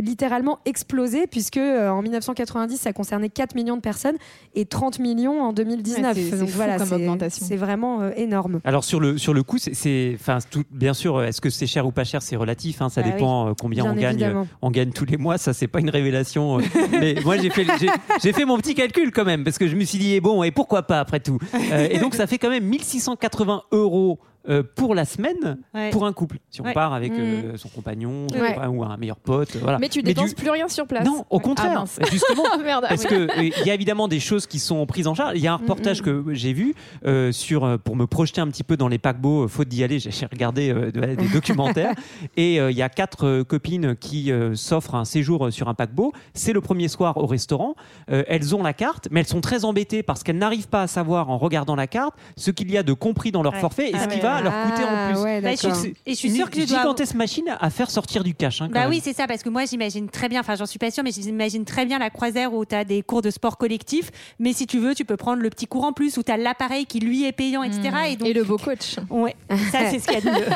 littéralement 0.00 0.58
explosé 0.64 1.26
puisque 1.26 1.56
euh, 1.56 1.88
en 1.91 2.02
1990 2.02 2.76
ça 2.79 2.93
concernait 2.93 3.29
4 3.29 3.55
millions 3.55 3.76
de 3.76 3.81
personnes 3.81 4.17
et 4.55 4.64
30 4.67 4.99
millions 4.99 5.43
en 5.43 5.52
2019 5.52 6.17
Ouais, 6.17 6.23
c'est- 6.23 6.31
c'est 6.31 6.38
donc 6.38 6.49
fou 6.49 6.56
voilà 6.56 6.76
comme 6.79 6.87
c'est- 6.88 6.94
augmentation. 6.94 7.47
c'est 7.47 7.56
vraiment 7.56 8.02
euh, 8.02 8.11
énorme 8.17 8.61
Alors 8.64 8.85
sur 8.85 9.00
le 9.00 9.19
sur 9.19 9.35
le 9.35 9.43
coût, 9.43 9.58
c'est- 9.58 9.75
c'est 9.75 10.12
enfin 10.14 10.38
tout 10.50 10.64
bien 10.70 10.94
sûr. 10.94 11.23
Est-ce 11.23 11.41
que 11.41 11.50
c'est 11.50 11.67
cher 11.67 11.87
ou 11.87 11.93
pas 11.93 12.05
cher, 12.05 12.23
c'est 12.23 12.37
relatif. 12.37 12.82
hein, 12.82 12.88
ça 12.88 13.02
Bah 13.02 13.11
dépend 13.11 13.49
euh, 13.49 13.52
combien 13.61 13.93
bien 13.94 14.11
on 14.11 14.17
gagne. 14.17 14.47
on 14.62 14.70
gagne 14.70 14.91
tous 14.91 15.05
les 15.06 15.17
mois, 15.17 15.38
ça 15.38 15.52
c'est 15.52 15.69
pas 15.69 15.81
une 15.81 15.91
révélation. 15.91 16.58
euh, 16.58 16.62
mais 17.00 17.14
moi 17.25 17.37
j'ai 17.38 17.50
fait, 17.50 17.67
j'ai- 17.79 17.91
j'ai 18.23 18.32
fait 18.32 18.44
mon 18.44 18.56
petit 18.58 18.75
calcul 18.75 19.11
quand 19.12 19.25
même 19.25 19.44
parce 19.44 19.58
que 19.58 19.67
je 19.69 19.76
me 19.76 19.85
suis 19.85 19.99
dit 19.99 20.14
eh 20.14 20.20
bon 20.20 20.43
et 20.43 20.50
pourquoi 20.50 20.82
pas 20.85 21.00
après 21.00 21.20
tout? 21.20 21.38
Euh, 21.55 21.88
et 21.91 21.99
donc 21.99 22.14
ça 22.14 22.26
fait 22.26 22.38
quand 22.38 22.50
même 22.50 22.64
1680 22.64 23.62
euros. 23.73 24.19
Euh, 24.49 24.63
pour 24.63 24.95
la 24.95 25.05
semaine, 25.05 25.59
Ouais. 25.75 25.91
pour 25.91 26.07
un 26.07 26.13
couple. 26.13 26.39
Si 26.51 26.61
on 26.61 26.65
Ouais. 26.65 26.73
part 26.73 26.95
avec 26.95 27.13
Mm. 27.13 27.17
euh, 27.21 27.57
son 27.57 27.69
compagnon 27.69 28.27
Ouais. 28.33 28.57
euh, 28.59 28.67
ou 28.69 28.83
un 28.83 28.97
meilleur 28.97 29.17
pote, 29.19 29.57
voilà. 29.57 29.79
Mais 29.79 29.89
tu 29.89 29.99
du- 30.03 30.13
dépenses 30.15 30.35
plus 30.35 30.51
rien 30.51 30.69
sur 30.69 30.87
place. 30.87 31.05
Non, 31.07 31.25
au 31.31 31.39
Ah, 31.39 31.43
contraire. 31.43 31.85
justement, 32.11 32.45
Ah, 32.53 32.59
merde. 32.59 32.87
parce 32.89 33.03
oui. 33.03 33.09
que 33.09 33.15
euh, 33.39 33.51
il 33.61 33.67
y 33.67 33.71
a 33.71 33.75
évidemment 33.75 34.09
des 34.09 34.21
choses 34.21 34.47
qui 34.47 34.59
sont 34.59 34.85
prises 34.87 35.07
en 35.07 35.15
charge. 35.15 35.33
Il 35.37 35.43
y 35.43 35.47
a 35.47 35.53
un 35.53 35.57
reportage 35.57 36.03
que 36.03 36.25
j'ai 36.33 36.53
vu 36.53 36.75
euh, 37.07 37.33
sur 37.33 37.65
euh, 37.65 37.77
pour 37.77 37.97
me 37.97 38.07
projeter 38.07 38.41
un 38.41 38.49
petit 38.49 38.65
peu 38.65 38.77
dans 38.77 38.89
les 38.89 38.99
paquebots. 38.99 39.45
euh, 39.45 39.49
faute 39.49 39.69
d'y 39.69 39.85
aller, 39.85 39.99
j'ai 39.99 40.27
regardé 40.27 40.71
euh, 40.71 40.91
de- 40.91 41.01
des 41.15 41.29
documentaires 41.33 41.95
et 42.37 42.61
euh, 42.61 42.71
il 42.71 42.77
y 42.77 42.83
a 42.83 42.89
quatre 42.89 43.27
euh, 43.27 43.45
copines 43.45 43.95
qui 43.97 44.33
euh, 44.33 44.55
s'offrent 44.55 44.95
un 44.95 45.05
séjour 45.05 45.47
euh, 45.47 45.51
sur 45.51 45.69
un 45.69 45.75
paquebot. 45.75 46.13
C'est 46.35 46.53
le 46.53 46.61
premier 46.61 46.89
soir 46.89 47.17
au 47.19 47.27
restaurant. 47.27 47.75
Euh, 48.11 48.23
elles 48.27 48.55
ont 48.55 48.63
la 48.63 48.73
carte, 48.73 49.09
mais 49.11 49.21
elles 49.21 49.27
sont 49.27 49.41
très 49.41 49.65
embêtées 49.65 50.03
parce 50.03 50.23
qu'elles 50.23 50.39
n'arrivent 50.39 50.69
pas 50.69 50.83
à 50.83 50.87
savoir 50.87 51.29
en 51.31 51.39
regardant 51.39 51.77
la 51.77 51.87
carte 51.87 52.15
ce 52.37 52.51
qu'il 52.51 52.71
y 52.71 52.79
a 52.79 52.83
de 52.83 52.93
compris 52.93 53.33
dans 53.33 53.43
leur 53.43 53.57
forfait 53.57 53.91
et 53.91 53.95
Ah 53.95 54.01
ce 54.05 54.09
qui 54.09 54.15
ouais. 54.15 54.21
Va 54.37 54.43
leur 54.43 54.53
coûter 54.71 54.85
en 54.85 54.88
Ah, 54.91 55.11
plus. 55.12 55.21
ouais, 55.23 55.41
Bah, 55.41 55.50
je 55.53 55.75
suis- 55.75 55.94
et 56.06 56.11
je 56.12 56.15
suis 56.17 56.29
Une 56.29 56.35
sûre 56.37 56.50
que 56.50 56.61
je 56.61 56.67
dois 56.67 56.79
avoir- 56.79 56.82
gigantesque 56.94 57.15
machine 57.15 57.44
à 57.61 57.71
faire 57.71 57.91
sortir 57.91 58.23
du 58.25 58.35
cash. 58.35 58.61
hein, 58.61 58.67
quand 58.69 58.75
Bah 58.75 58.81
même. 58.81 58.91
oui, 58.91 59.00
c'est 59.03 59.12
ça, 59.15 59.27
parce 59.27 59.43
que 59.43 59.49
moi 59.49 59.65
j'imagine 59.65 60.09
très 60.09 60.29
bien, 60.29 60.41
enfin 60.41 60.55
j'en 60.56 60.67
suis 60.67 60.79
pas 60.79 60.91
sûre, 60.91 61.05
mais 61.05 61.12
j'imagine 61.12 61.65
très 61.65 61.87
bien 61.87 61.99
la 61.99 62.11
croisière 62.11 62.53
où 62.55 62.65
tu 62.65 62.75
as 62.75 62.85
des 62.85 63.03
cours 63.03 63.23
de 63.23 63.31
sport 63.31 63.56
collectif, 63.59 64.11
mais 64.38 64.53
si 64.53 64.67
tu 64.67 64.79
veux, 64.79 64.94
tu 64.94 65.05
peux 65.05 65.17
prendre 65.17 65.43
le 65.43 65.50
petit 65.50 65.67
cours 65.67 65.85
en 65.85 65.93
plus, 65.93 66.17
où 66.17 66.23
tu 66.23 66.31
as 66.32 66.37
l'appareil 66.37 66.87
qui 66.87 67.00
lui 67.00 67.25
est 67.25 67.32
payant, 67.32 67.62
etc. 67.62 67.81
Et 68.11 68.17
donc, 68.17 68.29
Et 68.29 68.32
le 68.32 68.44
beau 68.44 68.56
coach. 68.59 68.97
ouais, 69.11 69.35
ça 69.73 69.91
c'est 69.91 69.99
ce 69.99 70.06
qu'il 70.06 70.15
y 70.15 70.17
a 70.17 70.21
de 70.21 70.38
mieux. 70.38 70.47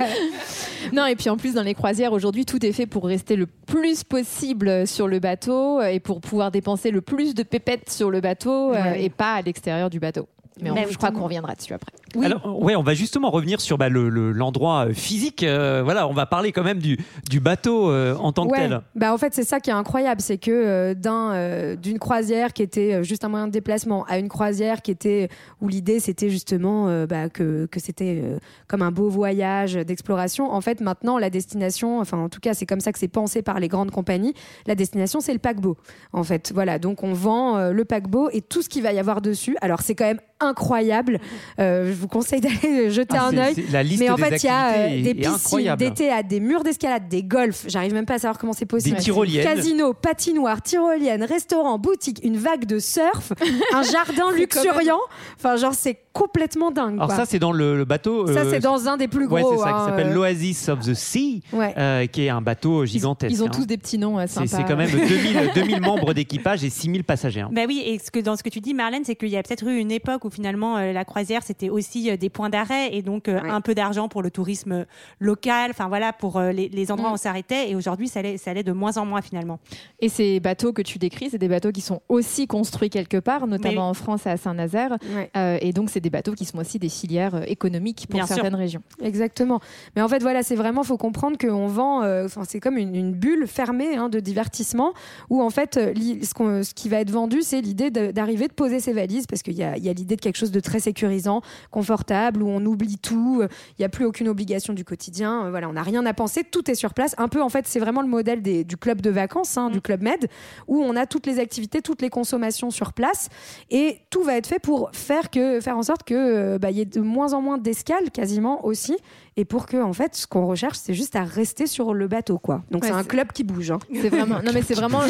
Non, 0.92 1.06
et 1.06 1.14
puis 1.16 1.28
en 1.30 1.36
plus, 1.36 1.54
dans 1.54 1.62
les 1.62 1.74
croisières, 1.74 2.12
aujourd'hui, 2.12 2.44
tout 2.46 2.64
est 2.64 2.72
fait 2.72 2.86
pour 2.86 3.04
rester 3.06 3.36
le 3.36 3.46
plus 3.46 4.02
possible 4.04 4.86
sur 4.86 5.08
le 5.08 5.18
bateau 5.18 5.80
euh, 5.80 5.86
et 5.88 6.00
pour 6.00 6.20
pouvoir 6.20 6.50
dépenser 6.50 6.90
le 6.90 7.00
plus 7.00 7.34
de 7.34 7.42
pépettes 7.42 7.90
sur 7.90 8.10
le 8.10 8.20
bateau 8.20 8.72
euh, 8.74 8.94
et 8.94 9.10
pas 9.10 9.34
à 9.34 9.42
l'extérieur 9.42 9.90
du 9.90 10.00
bateau. 10.00 10.26
Mais 10.60 10.70
on- 10.70 10.74
Bah 10.74 10.80
je 10.84 10.88
oui, 10.88 10.94
crois 10.96 11.10
qu'on 11.10 11.24
reviendra 11.24 11.54
dessus 11.54 11.72
après. 11.74 11.92
Oui. 12.16 12.26
Alors, 12.26 12.60
ouais, 12.60 12.74
on 12.76 12.82
va 12.82 12.94
justement 12.94 13.30
revenir 13.30 13.60
sur 13.60 13.78
bah, 13.78 13.88
le- 13.88 14.08
le- 14.08 14.32
l'endroit 14.32 14.86
euh, 14.88 14.92
physique. 14.92 15.42
euh, 15.42 15.82
voilà, 15.84 16.08
on 16.08 16.12
va 16.12 16.26
parler 16.26 16.50
quand 16.52 16.64
même 16.64 16.78
du, 16.78 16.98
du 17.28 17.40
bateau 17.40 17.90
euh, 17.90 18.14
en 18.16 18.32
tant 18.32 18.46
que 18.48 18.56
tel. 18.56 18.80
Bah 18.96 19.12
en 19.14 19.18
fait 19.18 19.32
c'est 19.34 19.44
ça 19.44 19.60
qui 19.60 19.70
est 19.70 19.72
incroyable, 19.74 20.20
c'est 20.20 20.38
que 20.38 20.50
euh, 20.50 20.94
d'un 20.94 21.74
d'une 21.76 21.98
croisière 21.98 22.52
qui 22.52 22.62
était 22.62 23.04
juste 23.04 23.24
un 23.24 23.28
moyen 23.28 23.46
de 23.46 23.52
déplacement 23.52 24.04
à 24.06 24.18
une 24.18 24.28
croisière 24.28 24.82
qui 24.82 24.90
était 24.90 25.28
où 25.60 25.68
l'idée 25.68 26.00
c'était 26.00 26.30
justement 26.30 27.04
bah, 27.06 27.28
que 27.28 27.66
que 27.66 27.78
c'était 27.80 28.22
comme 28.68 28.82
un 28.82 28.90
beau 28.90 29.08
voyage 29.08 29.74
d'exploration. 29.74 30.50
En 30.52 30.60
fait 30.60 30.80
maintenant 30.80 31.18
la 31.18 31.30
destination, 31.30 32.00
enfin 32.00 32.18
en 32.18 32.28
tout 32.28 32.40
cas 32.40 32.54
c'est 32.54 32.66
comme 32.66 32.80
ça 32.80 32.92
que 32.92 32.98
c'est 32.98 33.08
pensé 33.08 33.42
par 33.42 33.60
les 33.60 33.68
grandes 33.68 33.90
compagnies. 33.90 34.34
La 34.66 34.74
destination 34.74 35.20
c'est 35.20 35.32
le 35.32 35.38
paquebot. 35.38 35.76
En 36.12 36.24
fait 36.24 36.50
voilà 36.54 36.78
donc 36.78 37.02
on 37.02 37.12
vend 37.12 37.70
le 37.70 37.84
paquebot 37.84 38.28
et 38.32 38.40
tout 38.42 38.62
ce 38.62 38.68
qu'il 38.68 38.82
va 38.82 38.92
y 38.92 38.98
avoir 38.98 39.20
dessus. 39.20 39.56
Alors 39.60 39.80
c'est 39.80 39.94
quand 39.94 40.06
même 40.06 40.20
incroyable. 40.40 41.18
Euh, 41.58 41.92
vous 42.00 42.08
conseille 42.08 42.40
d'aller 42.40 42.90
jeter 42.90 43.16
Ah, 43.18 43.26
un 43.28 43.36
œil. 43.36 43.54
c'est- 43.54 43.70
La 43.72 43.82
liste 43.82 44.00
Mais 44.00 44.10
en 44.10 44.16
des 44.16 44.22
fait, 44.24 44.36
il 44.42 44.46
y 44.46 44.48
a 44.48 44.72
euh, 44.72 45.02
des 45.02 45.14
piscines, 45.14 45.74
des 45.76 45.90
théâtres, 45.92 46.28
des 46.28 46.40
murs 46.40 46.62
d'escalade, 46.64 47.08
des 47.08 47.22
golfs. 47.22 47.64
J'arrive 47.68 47.92
même 47.94 48.06
pas 48.06 48.14
à 48.14 48.18
savoir 48.18 48.38
comment 48.38 48.52
c'est 48.52 48.66
possible. 48.66 48.96
Des 48.96 49.02
tyroliennes. 49.02 49.44
Casino, 49.44 49.92
patinoire, 49.94 50.62
tyrolienne, 50.62 51.22
restaurant, 51.22 51.78
boutique, 51.78 52.20
une 52.24 52.36
vague 52.36 52.64
de 52.64 52.78
surf, 52.78 53.32
un 53.74 53.82
jardin 53.82 54.32
luxuriant. 54.34 54.98
Enfin, 55.38 55.56
genre, 55.56 55.74
c'est 55.74 55.98
complètement 56.12 56.70
dingue. 56.70 56.94
Alors 56.94 57.06
quoi. 57.06 57.16
ça, 57.16 57.24
c'est 57.26 57.38
dans 57.38 57.52
le, 57.52 57.76
le 57.76 57.84
bateau. 57.84 58.26
Ça, 58.26 58.40
euh, 58.40 58.50
c'est 58.50 58.58
dans 58.60 58.88
un 58.88 58.96
des 58.96 59.06
plus 59.08 59.26
gros. 59.28 59.36
Ouais, 59.36 59.44
c'est 59.48 59.62
ça, 59.62 59.68
hein, 59.68 59.78
qui 59.84 59.90
s'appelle 59.90 60.08
euh, 60.08 60.14
l'Oasis 60.14 60.68
of 60.68 60.80
the 60.80 60.94
Sea, 60.94 61.42
Ouais. 61.52 61.72
euh, 61.78 62.06
qui 62.06 62.24
est 62.24 62.28
un 62.30 62.40
bateau 62.40 62.84
gigantesque. 62.84 63.32
ils 63.32 63.42
ont 63.42 63.46
hein. 63.46 63.50
tous 63.52 63.66
des 63.66 63.76
petits 63.78 63.98
noms 63.98 64.16
C'est 64.26 64.64
quand 64.64 64.76
même 64.76 64.90
2000, 64.90 65.50
2000 65.54 65.80
membres 65.82 66.12
d'équipage 66.14 66.64
et 66.64 66.70
6000 66.70 67.04
passagers. 67.04 67.40
hein. 67.42 67.50
Bah 67.52 67.62
oui, 67.68 67.82
et 67.84 67.98
ce 67.98 68.10
que, 68.10 68.18
dans 68.18 68.36
ce 68.36 68.42
que 68.42 68.48
tu 68.48 68.60
dis, 68.60 68.74
Marlène, 68.74 69.04
c'est 69.04 69.14
qu'il 69.14 69.28
y 69.28 69.36
a 69.36 69.42
peut-être 69.42 69.66
eu 69.68 69.76
une 69.78 69.90
époque 69.92 70.24
où 70.24 70.30
finalement 70.30 70.76
euh, 70.78 70.92
la 70.92 71.04
croisière 71.04 71.42
c'était 71.44 71.68
aussi 71.70 71.89
euh, 72.10 72.16
des 72.16 72.28
points 72.28 72.48
d'arrêt 72.50 72.94
et 72.94 73.02
donc 73.02 73.28
euh, 73.28 73.40
Ouais. 73.40 73.50
un 73.50 73.60
peu 73.60 73.74
d'argent 73.74 74.08
pour 74.08 74.22
le 74.22 74.30
tourisme 74.30 74.84
local, 75.18 75.70
enfin 75.70 75.88
voilà, 75.88 76.12
pour 76.12 76.36
euh, 76.38 76.52
les, 76.52 76.68
les 76.68 76.90
endroits 76.92 77.08
Mm. 77.08 77.12
où 77.12 77.14
on 77.14 77.18
s'arrêtait. 77.18 77.70
Et 77.70 77.74
aujourd'hui, 77.74 78.08
ça 78.08 78.20
allait, 78.20 78.36
ça 78.36 78.50
allait 78.50 78.62
de 78.62 78.72
moins 78.72 78.96
en 78.98 79.06
moins 79.06 79.22
finalement. 79.22 79.58
Et 80.00 80.08
ces 80.08 80.40
bateaux 80.40 80.72
que 80.72 80.82
tu 80.82 80.98
décris, 80.98 81.30
c'est 81.30 81.38
des 81.38 81.48
bateaux 81.48 81.72
qui 81.72 81.80
sont 81.80 82.00
aussi 82.08 82.46
construits 82.46 82.90
quelque 82.90 83.16
part, 83.18 83.46
notamment 83.46 83.84
Oui. 83.84 83.90
en 83.90 83.94
France 83.94 84.26
et 84.26 84.30
à 84.30 84.36
Saint-Nazaire. 84.36 84.96
Ouais. 85.14 85.30
Euh, 85.36 85.58
et 85.60 85.72
donc, 85.72 85.90
c'est 85.90 86.00
des 86.00 86.10
bateaux 86.10 86.32
qui 86.34 86.44
sont 86.44 86.58
aussi 86.58 86.78
des 86.78 86.88
filières 86.88 87.42
économiques 87.48 88.06
pour 88.08 88.16
Bien 88.18 88.26
sûr. 88.26 88.36
certaines 88.36 88.54
régions. 88.54 88.82
Exactement. 89.02 89.60
Mais 89.96 90.02
en 90.02 90.08
fait, 90.08 90.20
voilà, 90.22 90.42
c'est 90.42 90.56
vraiment, 90.56 90.82
faut 90.84 90.96
comprendre 90.98 91.36
qu'on 91.38 91.66
vend, 91.66 92.02
euh, 92.02 92.26
enfin, 92.26 92.42
c'est 92.46 92.60
comme 92.60 92.76
une, 92.76 92.94
une 92.94 93.12
bulle 93.12 93.46
fermée 93.46 93.96
hein, 93.96 94.08
de 94.08 94.20
divertissement 94.20 94.92
où 95.30 95.42
en 95.42 95.50
fait, 95.50 95.74
ce, 95.74 96.74
qui 96.74 96.88
va 96.88 97.00
être 97.00 97.10
vendu, 97.10 97.42
c'est 97.42 97.60
l'idée 97.60 97.90
d'arriver 97.90 98.48
de 98.48 98.52
poser 98.52 98.80
ses 98.80 98.92
valises 98.92 99.26
parce 99.26 99.42
qu'il 99.42 99.54
y 99.54 99.62
a, 99.62 99.72
a 99.72 99.76
l'idée 99.78 100.16
de 100.16 100.20
quelque 100.20 100.36
chose 100.36 100.50
de 100.50 100.60
très 100.60 100.80
sécurisant, 100.80 101.40
qu'on 101.70 101.79
confortable, 101.80 102.42
où 102.42 102.48
on 102.48 102.64
oublie 102.66 102.98
tout, 102.98 103.42
il 103.42 103.48
n'y 103.80 103.84
a 103.84 103.88
plus 103.88 104.04
aucune 104.04 104.28
obligation 104.28 104.74
du 104.74 104.84
quotidien, 104.84 105.46
euh, 105.46 105.50
voilà, 105.50 105.68
on 105.68 105.72
n'a 105.72 105.82
rien 105.82 106.04
à 106.04 106.12
penser, 106.12 106.44
tout 106.44 106.70
est 106.70 106.74
sur 106.74 106.92
place. 106.92 107.14
Un 107.18 107.28
peu, 107.28 107.40
en 107.42 107.48
fait, 107.48 107.66
c'est 107.66 107.80
vraiment 107.80 108.02
le 108.02 108.08
modèle 108.08 108.42
des- 108.42 108.64
du 108.64 108.76
club 108.76 109.00
de 109.00 109.08
vacances, 109.10 109.56
hein, 109.56 109.70
du 109.70 109.80
club 109.80 110.02
Med, 110.02 110.28
où 110.68 110.82
on 110.82 110.94
a 110.96 111.06
toutes 111.06 111.26
les 111.26 111.38
activités, 111.38 111.80
toutes 111.80 112.02
les 112.02 112.10
consommations 112.10 112.70
sur 112.70 112.92
place, 112.92 113.28
et 113.70 114.00
tout 114.10 114.22
va 114.22 114.36
être 114.36 114.46
fait 114.46 114.58
pour 114.58 114.90
faire, 114.92 115.30
que, 115.30 115.60
faire 115.60 115.78
en 115.78 115.82
sorte 115.82 116.02
que 116.04 116.14
euh, 116.14 116.58
bah, 116.58 116.70
y 116.70 116.80
ait 116.80 116.84
de 116.84 117.00
moins 117.00 117.32
en 117.32 117.40
moins 117.40 117.56
d'escales, 117.58 118.10
quasiment 118.12 118.64
aussi, 118.66 118.96
et 119.36 119.44
pour 119.46 119.64
que, 119.66 119.78
en 119.78 119.92
fait, 119.94 120.14
ce 120.16 120.26
qu'on 120.26 120.46
recherche, 120.46 120.76
c'est 120.82 120.92
juste 120.92 121.16
à 121.16 121.24
rester 121.24 121.66
sur 121.66 121.94
le 121.94 122.08
bateau, 122.08 122.38
quoi. 122.38 122.62
Donc 122.70 122.82
Ouais, 122.82 122.88
c'est 122.88 122.94
un 122.94 123.04
club 123.04 123.32
qui 123.32 123.42
bouge. 123.44 123.70
hein. 123.70 123.78
C'est 123.94 124.08
vraiment. 124.10 124.36
Non, 124.44 124.52
mais 124.52 124.60
c'est 124.62 124.74
vraiment. 124.80 125.00
Euh, 125.00 125.08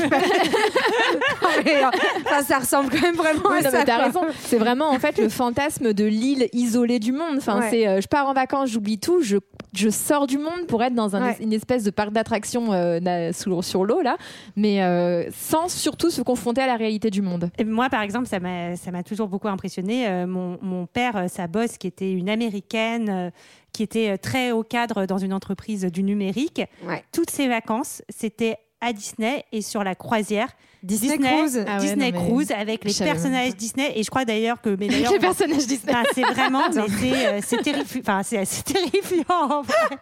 enfin, 2.27 2.43
ça 2.43 2.59
ressemble 2.59 2.91
quand 2.91 3.01
même 3.01 3.17
vraiment 3.17 3.43
Oui, 3.51 3.59
à 3.59 3.63
non, 3.63 3.71
ça. 3.71 4.21
C'est 4.45 4.59
vraiment 4.59 4.91
en 4.91 4.99
fait 4.99 5.19
le 5.19 5.29
fantasme 5.29 5.93
de 5.93 6.05
l'île 6.05 6.49
isolée 6.61 6.99
du 6.99 7.13
monde. 7.13 7.37
Enfin, 7.39 7.59
Ouais. 7.61 7.71
c'est 7.71 7.87
euh, 7.89 8.01
je 8.01 8.09
pars 8.09 8.27
en 8.29 8.33
vacances, 8.33 8.71
j'oublie 8.71 8.99
tout, 8.99 9.23
je, 9.23 9.37
je 9.75 9.89
sors 9.91 10.27
du 10.27 10.39
monde 10.39 10.67
pour 10.69 10.83
être 10.83 10.95
dans 10.95 11.17
un- 11.17 11.23
Ouais. 11.29 11.37
une 11.41 11.53
espèce 11.53 11.85
de 11.85 11.91
parc 11.91 12.11
d'attractions 12.13 12.73
euh, 12.73 13.33
sur 13.63 13.85
l'eau 13.85 14.01
là, 14.03 14.17
mais 14.57 14.83
euh, 14.83 15.31
sans 15.33 15.69
surtout 15.69 16.11
se 16.11 16.23
confronter 16.23 16.61
à 16.63 16.67
la 16.67 16.77
réalité 16.77 17.11
du 17.11 17.23
monde. 17.23 17.51
Et 17.59 17.65
moi, 17.65 17.89
par 17.89 18.03
exemple, 18.03 18.27
ça 18.27 18.41
m'a 18.41 18.77
ça 18.77 18.91
m'a 18.91 19.03
toujours 19.03 19.29
beaucoup 19.29 19.49
impressionné. 19.49 20.25
Mon, 20.27 20.59
mon 20.63 20.87
père, 20.87 21.25
sa 21.29 21.47
boss, 21.47 21.79
qui 21.79 21.87
était 21.87 22.13
une 22.13 22.29
américaine, 22.29 23.33
qui 23.73 23.83
était 23.83 24.19
très 24.19 24.53
au 24.53 24.63
cadre 24.63 25.07
dans 25.07 25.19
une 25.19 25.33
entreprise 25.33 25.85
du 25.87 26.03
numérique, 26.03 26.63
Ouais. 26.87 27.03
toutes 27.13 27.31
ses 27.31 27.49
vacances, 27.49 28.03
c'était 28.09 28.57
à 28.81 28.93
Disney 28.93 29.45
et 29.53 29.63
sur 29.63 29.85
la 29.85 29.95
croisière. 29.95 30.49
Disney 30.83 31.19
Cruise. 31.19 31.65
Ah 31.67 31.77
ouais, 31.77 31.81
Disney 31.81 32.13
non, 32.13 32.27
Cruise 32.27 32.51
avec 32.53 32.85
les 32.85 32.93
personnages. 32.95 33.55
Disney. 33.57 33.93
Et 33.97 34.03
je 34.03 34.11
crois 34.11 34.25
d'ailleurs 34.25 34.61
que. 34.61 34.77
Mais 34.79 34.89
les 34.89 35.19
personnages 35.19 35.67
Disney. 35.67 35.93
Ah, 35.95 36.03
c'est 36.15 36.23
vraiment, 36.23 36.63
c'est, 36.73 37.27
euh, 37.27 37.41
c'est 37.45 37.63
terrifiant. 37.63 38.01
Enfin, 38.03 38.23
c'est 38.23 38.45
c'est 38.45 38.65
terrifiant. 38.65 39.25
en 39.29 39.63
vrai. 39.63 39.99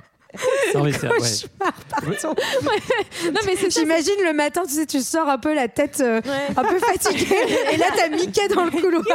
Non, 0.74 0.84
mais 0.84 0.92
c'est- 0.92 1.06
ouais. 1.08 1.18
Non 3.32 3.40
mais 3.46 3.56
c'est 3.56 3.70
ça, 3.70 3.80
J'imagine 3.80 4.14
le 4.26 4.32
matin, 4.34 4.62
tu 4.66 4.74
sais, 4.74 4.84
tu 4.86 5.00
sors 5.00 5.26
un 5.28 5.38
peu 5.38 5.54
la 5.54 5.68
tête 5.68 6.00
euh, 6.00 6.20
Ouais. 6.24 6.54
un 6.56 6.64
peu 6.64 6.78
fatiguée, 6.78 7.26
et 7.72 7.76
là 7.78 7.86
t'as 7.96 8.08
Mickey 8.10 8.46
dans 8.48 8.64
le 8.64 8.70
couloir. 8.70 9.04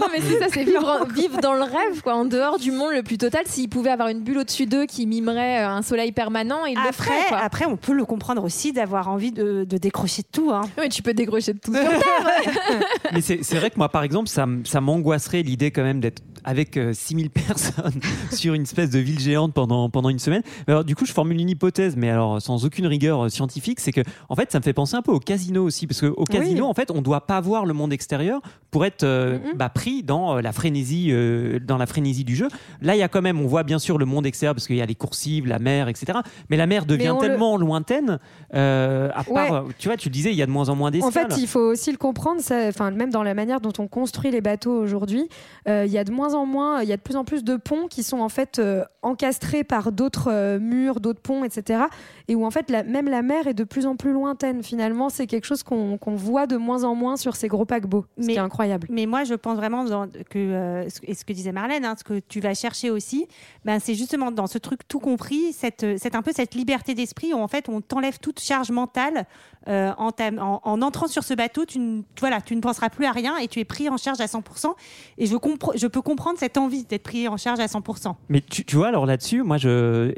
Non 0.00 0.06
mais 0.12 0.20
c'est 0.20 0.38
ça, 0.40 0.46
c'est 0.52 0.64
vivre, 0.64 1.06
vivre 1.14 1.38
dans 1.40 1.54
le 1.54 1.62
rêve, 1.62 2.02
quoi, 2.02 2.14
en 2.14 2.24
dehors 2.24 2.58
du 2.58 2.72
monde 2.72 2.92
le 2.92 3.02
plus 3.02 3.16
total. 3.18 3.42
S'ils 3.46 3.68
pouvaient 3.68 3.90
avoir 3.90 4.08
une 4.08 4.20
bulle 4.20 4.38
au-dessus 4.38 4.66
d'eux 4.66 4.86
qui 4.86 5.06
mimerait 5.06 5.62
euh, 5.62 5.68
un 5.68 5.82
soleil 5.82 6.10
permanent, 6.12 6.64
ils 6.66 6.74
le 6.74 6.80
Après, 6.88 6.92
feraient. 6.92 7.24
Quoi. 7.28 7.38
après, 7.38 7.64
on 7.66 7.76
peut 7.76 7.92
le 7.92 8.04
comprendre 8.04 8.42
aussi 8.44 8.72
d'avoir 8.72 9.08
envie 9.08 9.30
de, 9.32 9.64
de 9.64 9.76
décrocher 9.78 10.22
de 10.22 10.28
tout. 10.32 10.50
Hein. 10.52 10.62
Oui, 10.78 10.88
tu 10.88 11.02
peux 11.02 11.14
décrocher 11.14 11.52
de 11.52 11.58
tout. 11.58 11.72
Mais 13.12 13.20
c'est 13.20 13.54
vrai 13.56 13.70
que 13.70 13.76
moi, 13.78 13.88
par 13.88 14.02
exemple, 14.02 14.28
ça 14.28 14.80
m'angoisserait 14.80 15.42
l'idée 15.42 15.70
quand 15.70 15.82
même 15.84 16.00
d'être 16.00 16.22
avec 16.48 16.76
euh, 16.78 16.92
6000 16.94 17.28
personnes 17.46 18.00
sur 18.32 18.54
une 18.54 18.62
espèce 18.62 18.88
de 18.90 18.98
ville 18.98 19.18
géante 19.20 19.52
pendant, 19.52 19.90
pendant 19.90 20.08
une 20.08 20.18
semaine. 20.18 20.42
Alors, 20.66 20.82
du 20.82 20.96
coup, 20.96 21.04
je 21.04 21.12
formule 21.12 21.38
une 21.40 21.50
hypothèse, 21.50 21.94
mais 21.96 22.08
alors 22.08 22.40
sans 22.40 22.64
aucune 22.64 22.86
rigueur 22.86 23.26
euh, 23.26 23.28
scientifique, 23.28 23.80
c'est 23.80 23.92
que, 23.92 24.00
en 24.30 24.34
fait, 24.34 24.50
ça 24.50 24.58
me 24.58 24.64
fait 24.64 24.72
penser 24.72 24.96
un 24.96 25.02
peu 25.02 25.12
au 25.12 25.20
casino 25.20 25.62
aussi, 25.64 25.86
parce 25.86 26.00
qu'au 26.00 26.24
casino, 26.24 26.66
en 26.66 26.72
fait, 26.74 26.90
on 26.90 27.02
doit 27.02 27.26
pas 27.26 27.40
voir 27.40 27.66
le 27.66 27.74
monde 27.74 27.92
extérieur 27.92 28.40
pour 28.70 28.84
être 28.86 29.02
euh, 29.04 29.38
bah, 29.56 29.68
pris 29.68 30.02
dans 30.02 30.36
euh, 30.36 30.40
la 30.40 30.52
frénésie, 30.52 31.08
euh, 31.10 31.58
dans 31.60 31.76
la 31.76 31.86
frénésie 31.86 32.24
du 32.24 32.34
jeu. 32.34 32.48
Là, 32.80 32.96
il 32.96 32.98
y 32.98 33.02
a 33.02 33.08
quand 33.08 33.22
même, 33.22 33.40
on 33.40 33.46
voit 33.46 33.62
bien 33.62 33.78
sûr 33.78 33.98
le 33.98 34.04
monde 34.06 34.24
extérieur 34.26 34.54
parce 34.54 34.66
qu'il 34.66 34.76
y 34.76 34.82
a 34.82 34.86
les 34.86 34.94
coursives, 34.94 35.46
la 35.46 35.58
mer, 35.58 35.88
etc. 35.88 36.18
Mais 36.48 36.56
la 36.56 36.66
mer 36.66 36.86
devient 36.86 37.14
le- 37.14 37.20
tellement 37.26 37.56
lointaine, 37.58 38.18
euh, 38.54 39.10
à 39.14 39.24
part, 39.24 39.34
Ouais. 39.34 39.52
euh, 39.52 39.62
tu 39.78 39.88
vois, 39.88 39.96
tu 39.96 40.08
le 40.08 40.12
disais, 40.14 40.30
il 40.32 40.36
y 40.36 40.42
a 40.42 40.46
de 40.46 40.50
moins 40.50 40.68
en 40.70 40.76
moins 40.76 40.88
En 40.88 40.92
d'escales. 40.92 41.30
fait, 41.32 41.40
il 41.40 41.46
faut 41.46 41.60
aussi 41.60 41.90
le 41.90 41.98
comprendre, 41.98 42.40
ça, 42.40 42.70
même 42.90 43.10
dans 43.10 43.22
la 43.22 43.34
manière 43.34 43.60
dont 43.60 43.72
on 43.78 43.86
construit 43.88 44.30
les 44.30 44.40
bateaux 44.40 44.78
aujourd'hui, 44.80 45.28
euh, 45.68 45.84
il 45.86 45.92
y 45.92 45.98
a 45.98 46.04
de 46.04 46.10
moins 46.12 46.34
en 46.34 46.37
moins, 46.46 46.82
il 46.82 46.88
y 46.88 46.92
a 46.92 46.96
de 46.96 47.02
plus 47.02 47.16
en 47.16 47.24
plus 47.24 47.44
de 47.44 47.56
ponts 47.56 47.86
qui 47.88 48.02
sont 48.02 48.20
en 48.20 48.28
fait 48.28 48.58
euh, 48.58 48.84
encastrés 49.02 49.64
par 49.64 49.92
d'autres 49.92 50.30
euh, 50.30 50.58
murs, 50.58 51.00
d'autres 51.00 51.20
ponts, 51.20 51.44
etc. 51.44 51.84
Et 52.28 52.34
où 52.34 52.44
en 52.44 52.50
fait, 52.50 52.70
la- 52.70 52.82
même 52.82 53.08
la 53.08 53.22
mer 53.22 53.46
est 53.46 53.54
de 53.54 53.64
plus 53.64 53.86
en 53.86 53.96
plus 53.96 54.12
lointaine. 54.12 54.62
Finalement, 54.62 55.08
c'est 55.08 55.26
quelque 55.26 55.46
chose 55.46 55.62
qu'on 55.62 55.98
voit 56.14 56.46
de 56.46 56.56
moins 56.58 56.84
en 56.84 56.94
moins 56.94 57.16
sur 57.16 57.34
ces 57.36 57.48
gros 57.48 57.64
paquebots, 57.64 58.04
ce 58.20 58.26
Mais- 58.26 58.32
qui 58.34 58.38
est 58.38 58.42
incroyable. 58.42 58.86
Mais 58.90 59.06
moi, 59.06 59.24
je 59.24 59.34
pense 59.34 59.56
vraiment 59.56 59.84
dans- 59.84 60.06
que, 60.28 60.38
euh, 60.38 60.88
ce- 60.90 61.00
et 61.04 61.14
ce 61.14 61.24
que 61.24 61.32
disait 61.32 61.52
Marlène, 61.52 61.84
hein, 61.86 61.94
ce 61.98 62.04
que 62.04 62.20
tu 62.20 62.40
vas 62.40 62.52
chercher 62.54 62.90
aussi, 62.90 63.26
ben, 63.64 63.78
c'est 63.80 63.94
justement 63.94 64.30
dans 64.30 64.46
ce 64.46 64.58
truc 64.58 64.86
tout 64.86 65.00
compris, 65.00 65.52
cette, 65.52 65.98
cette, 65.98 66.14
un 66.14 66.22
peu 66.22 66.32
cette 66.34 66.54
liberté 66.54 66.94
d'esprit 66.94 67.32
où 67.32 67.38
en 67.38 67.48
fait 67.48 67.68
on 67.68 67.80
t'enlève 67.80 68.18
toute 68.18 68.40
charge 68.40 68.70
mentale. 68.70 69.26
euh, 69.66 69.92
en, 69.98 70.12
ta- 70.12 70.28
en- 70.28 70.60
en 70.62 70.80
entrant 70.82 71.08
sur 71.08 71.24
ce 71.24 71.34
bateau, 71.34 71.66
tu, 71.66 71.78
ne- 71.78 72.00
voilà, 72.20 72.40
tu 72.40 72.56
ne 72.56 72.60
penseras 72.62 72.88
plus 72.88 73.04
à 73.04 73.12
rien 73.12 73.36
et 73.36 73.48
tu 73.48 73.58
es 73.60 73.64
pris 73.66 73.88
en 73.90 73.98
charge 73.98 74.18
à 74.20 74.26
100%. 74.26 74.74
Et 75.18 75.26
je, 75.26 75.86
peux 75.88 76.00
comprendre 76.00 76.38
cette 76.38 76.56
envie 76.56 76.84
d'être 76.84 77.02
pris 77.02 77.28
en 77.28 77.36
charge 77.36 77.60
à 77.60 77.66
100%. 77.66 78.16
Mais 78.30 78.40
tu, 78.40 78.64
tu 78.64 78.76
vois, 78.76 78.86
alors 78.88 79.04
là-dessus, 79.04 79.42
moi, 79.42 79.58
je 79.58 80.12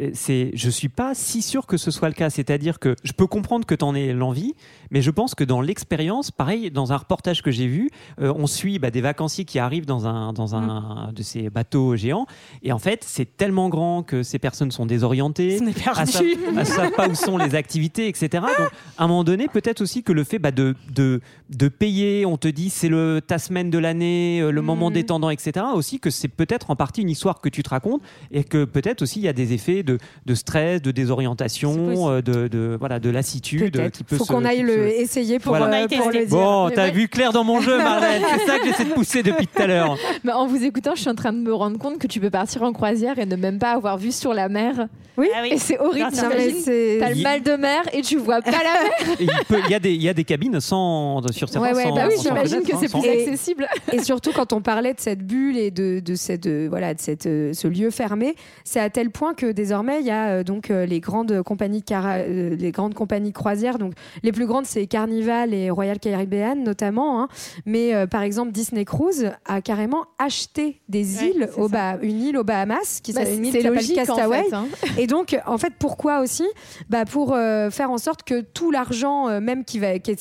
je 0.54 0.70
suis 0.70 0.88
pas 0.88 1.14
si 1.14 1.42
sûr 1.42 1.66
que 1.66 1.76
ce 1.76 1.90
soit 1.90 1.99
le 2.08 2.14
cas. 2.14 2.30
C'est-à-dire 2.30 2.78
que 2.78 2.96
je 3.04 3.12
peux 3.12 3.26
comprendre 3.26 3.66
que 3.66 3.74
tu 3.74 3.84
en 3.84 3.94
aies 3.94 4.12
l'envie, 4.12 4.54
mais 4.90 5.02
je 5.02 5.10
pense 5.10 5.34
que 5.34 5.44
dans 5.44 5.60
l'expérience, 5.60 6.30
pareil, 6.30 6.70
dans 6.70 6.92
un 6.92 6.96
reportage 6.96 7.42
que 7.42 7.50
j'ai 7.50 7.66
vu, 7.66 7.90
euh, 8.20 8.32
on 8.36 8.46
suit 8.46 8.78
bah, 8.78 8.90
des 8.90 9.00
vacanciers 9.00 9.44
qui 9.44 9.58
arrivent 9.58 9.86
dans 9.86 10.06
un, 10.06 10.32
dans 10.32 10.54
un 10.56 11.12
de 11.14 11.22
ces 11.22 11.50
bateaux 11.50 11.96
géants, 11.96 12.26
et 12.62 12.72
en 12.72 12.78
fait, 12.78 13.04
c'est 13.06 13.36
tellement 13.36 13.68
grand 13.68 14.02
que 14.02 14.22
ces 14.22 14.38
personnes 14.38 14.70
sont 14.70 14.86
désorientées. 14.86 15.58
Sa- 16.06 16.60
à 16.60 16.64
savent 16.64 16.92
pas 16.92 17.08
où 17.08 17.14
sont 17.14 17.36
les 17.38 17.54
activités, 17.54 18.08
etc. 18.08 18.28
Donc, 18.58 18.68
à 18.98 19.04
un 19.04 19.08
moment 19.08 19.24
donné, 19.24 19.46
peut-être 19.48 19.80
aussi 19.80 20.02
que 20.02 20.12
le 20.12 20.24
fait 20.24 20.38
bah, 20.38 20.50
de, 20.50 20.74
de, 20.94 21.20
de 21.50 21.68
payer, 21.68 22.26
on 22.26 22.36
te 22.36 22.48
dit 22.48 22.70
c'est 22.70 22.88
le 22.88 23.20
ta 23.26 23.38
semaine 23.38 23.70
de 23.70 23.78
l'année, 23.78 24.40
euh, 24.40 24.50
le 24.50 24.62
moment 24.62 24.88
Mhm. 24.88 24.94
détendant, 24.94 25.30
etc. 25.30 25.66
Aussi 25.74 26.00
que 26.00 26.10
c'est 26.10 26.28
peut-être 26.28 26.70
en 26.70 26.76
partie 26.76 27.02
une 27.02 27.10
histoire 27.10 27.40
que 27.40 27.48
tu 27.48 27.62
te 27.62 27.68
racontes 27.70 28.00
et 28.30 28.44
que 28.44 28.64
peut-être 28.64 29.02
aussi 29.02 29.20
il 29.20 29.24
y 29.24 29.28
a 29.28 29.32
des 29.32 29.52
effets 29.52 29.82
de, 29.82 29.98
de 30.26 30.34
stress, 30.34 30.80
de 30.82 30.90
désorientation, 30.90 31.89
euh, 32.08 32.22
de, 32.22 32.48
de 32.48 32.76
voilà 32.78 32.98
de 33.00 33.10
lassitude 33.10 33.76
euh, 33.78 33.88
qui 33.90 34.04
peut 34.04 34.16
Faut 34.16 34.24
se- 34.24 34.32
qu'on 34.32 34.44
aille 34.44 34.58
qui 34.58 34.62
le 34.62 34.72
se- 34.88 35.00
essayer 35.02 35.38
pour, 35.38 35.56
Voilà. 35.56 35.66
euh, 35.66 35.68
On 35.68 35.72
a 35.72 35.80
été 35.84 35.96
pour 35.98 36.10
le 36.10 36.18
dire. 36.26 36.28
Bon, 36.28 36.70
t'as 36.74 36.84
ouais. 36.84 36.90
vu 36.90 37.08
clair 37.08 37.32
dans 37.32 37.44
mon 37.44 37.60
jeu, 37.60 37.76
Marlène. 37.82 38.22
C'est 38.38 38.46
ça 38.46 38.58
que 38.58 38.66
j'essaie 38.66 38.84
de 38.84 38.92
pousser 38.92 39.22
depuis 39.22 39.46
tout 39.46 39.62
à 39.62 39.66
l'heure. 39.66 39.96
En 40.32 40.46
vous 40.46 40.64
écoutant, 40.64 40.92
je 40.94 41.00
suis 41.02 41.10
en 41.10 41.14
train 41.14 41.32
de 41.32 41.38
me 41.38 41.52
rendre 41.54 41.78
compte 41.78 41.98
que 41.98 42.06
tu 42.06 42.20
peux 42.20 42.30
partir 42.30 42.62
en 42.62 42.72
croisière 42.72 43.18
et 43.18 43.26
ne 43.26 43.36
même 43.36 43.58
pas 43.58 43.72
avoir 43.72 43.98
vu 43.98 44.12
sur 44.12 44.32
la 44.34 44.48
mer. 44.48 44.86
Ah 45.18 45.22
oui. 45.42 45.50
Et 45.52 45.58
c'est 45.58 45.78
horrible. 45.78 46.08
Non, 46.14 46.22
Non, 46.22 46.28
mais 46.30 46.36
t'imagines 46.36 46.60
c'est- 46.62 46.96
T'as 46.98 47.10
le 47.10 47.22
mal 47.22 47.42
de 47.42 47.52
mer 47.56 47.82
et 47.92 48.00
tu 48.00 48.16
vois 48.16 48.40
pas 48.40 48.52
la 48.52 48.58
mer. 48.58 49.16
Il, 49.20 49.70
y 49.70 49.74
a 49.74 49.78
des 49.78 49.92
il 49.92 50.02
y 50.02 50.08
a 50.08 50.14
des 50.14 50.24
cabines 50.24 50.60
sans 50.60 51.20
sur 51.30 51.48
certains 51.50 51.60
Ouais, 51.68 51.74
ouais, 51.76 51.82
sans- 51.82 51.94
bah 51.94 52.04
oui, 52.08 52.16
sans 52.16 52.22
J'imagine 52.22 52.62
que 52.62 52.74
hein, 52.74 52.78
c'est 52.80 52.88
sans- 52.88 53.00
plus 53.02 53.10
accessible. 53.10 53.66
Et 53.92 54.02
surtout 54.02 54.30
quand 54.34 54.52
on 54.54 54.62
parlait 54.62 54.94
de 54.94 55.00
cette 55.00 55.26
bulle 55.26 55.58
et 55.58 55.70
de, 55.70 56.00
de 56.00 56.14
cette 56.14 56.46
euh, 56.46 56.68
voilà 56.70 56.94
de 56.94 57.00
cette 57.00 57.26
euh, 57.26 57.52
ce 57.52 57.68
lieu 57.68 57.90
fermé, 57.90 58.34
c'est 58.64 58.80
à 58.80 58.88
tel 58.88 59.10
point 59.10 59.34
que 59.34 59.52
désormais 59.52 60.00
il 60.00 60.06
y 60.06 60.10
a 60.10 60.28
euh, 60.28 60.42
donc 60.42 60.70
euh, 60.70 60.86
les 60.86 61.00
grandes 61.00 61.42
compagnies 61.42 61.79
cara- 61.82 62.18
euh, 62.18 62.54
les 62.56 62.70
grandes 62.72 62.94
compagnies 62.94 63.32
croisières 63.32 63.78
donc 63.78 63.92
les 64.22 64.32
plus 64.32 64.46
grandes 64.46 64.66
c'est 64.66 64.86
Carnival 64.86 65.54
et 65.54 65.70
Royal 65.70 65.98
Caribbean 65.98 66.62
notamment 66.62 67.22
hein. 67.22 67.28
mais 67.66 67.94
euh, 67.94 68.06
par 68.06 68.22
exemple 68.22 68.52
Disney 68.52 68.84
Cruise 68.84 69.30
a 69.46 69.60
carrément 69.60 70.04
acheté 70.18 70.80
des 70.88 71.24
îles 71.24 71.48
au. 71.56 71.68
Bah- 71.68 71.98
une 72.02 72.20
île 72.20 72.36
aux 72.36 72.44
Bahamas 72.44 73.00
qui 73.02 73.12
Bah, 73.12 73.20
s'appelle 73.20 73.38
une 73.38 73.46
île 73.46 73.52
qui 73.52 73.62
s'appelle 73.62 74.10
en 74.10 74.16
Castaway 74.16 74.42
fait. 74.44 74.54
hein. 74.54 74.66
et 74.98 75.06
donc, 75.06 75.38
en 75.46 75.58
fait, 75.58 75.72
pourquoi 75.78 76.20
aussi? 76.20 76.44
Bah 76.88 77.04
Pour 77.04 77.32
euh, 77.34 77.70
faire 77.70 77.90
en 77.90 77.98
sorte 77.98 78.22
que 78.22 78.40
tout 78.40 78.70
l'argent, 78.70 79.28
euh, 79.28 79.40
même 79.40 79.64
qui 79.64 79.78
va. 79.78 79.98
Qui 79.98 80.12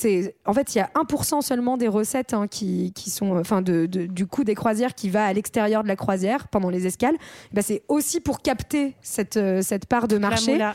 en 0.46 0.52
fait, 0.52 0.74
il 0.74 0.78
y 0.78 0.80
a 0.80 0.90
1% 0.94 1.40
seulement 1.42 1.76
des 1.76 1.88
recettes 1.88 2.34
hein, 2.34 2.46
qui, 2.48 2.92
qui 2.94 3.10
sont. 3.10 3.36
Enfin, 3.38 3.62
de, 3.62 3.86
de- 3.86 4.06
du 4.06 4.26
coût 4.26 4.44
des 4.44 4.54
croisières 4.54 4.94
qui 4.94 5.08
va 5.10 5.24
à 5.26 5.32
l'extérieur 5.32 5.82
de 5.82 5.88
la 5.88 5.96
croisière 5.96 6.48
pendant 6.48 6.70
les 6.70 6.86
escales. 6.86 7.16
Bah, 7.52 7.62
c'est 7.62 7.82
aussi 7.88 8.20
pour 8.20 8.40
capter 8.42 8.94
cette, 9.02 9.38
cette 9.62 9.86
part 9.86 10.06
de 10.08 10.18
marché. 10.18 10.52
moula. 10.52 10.74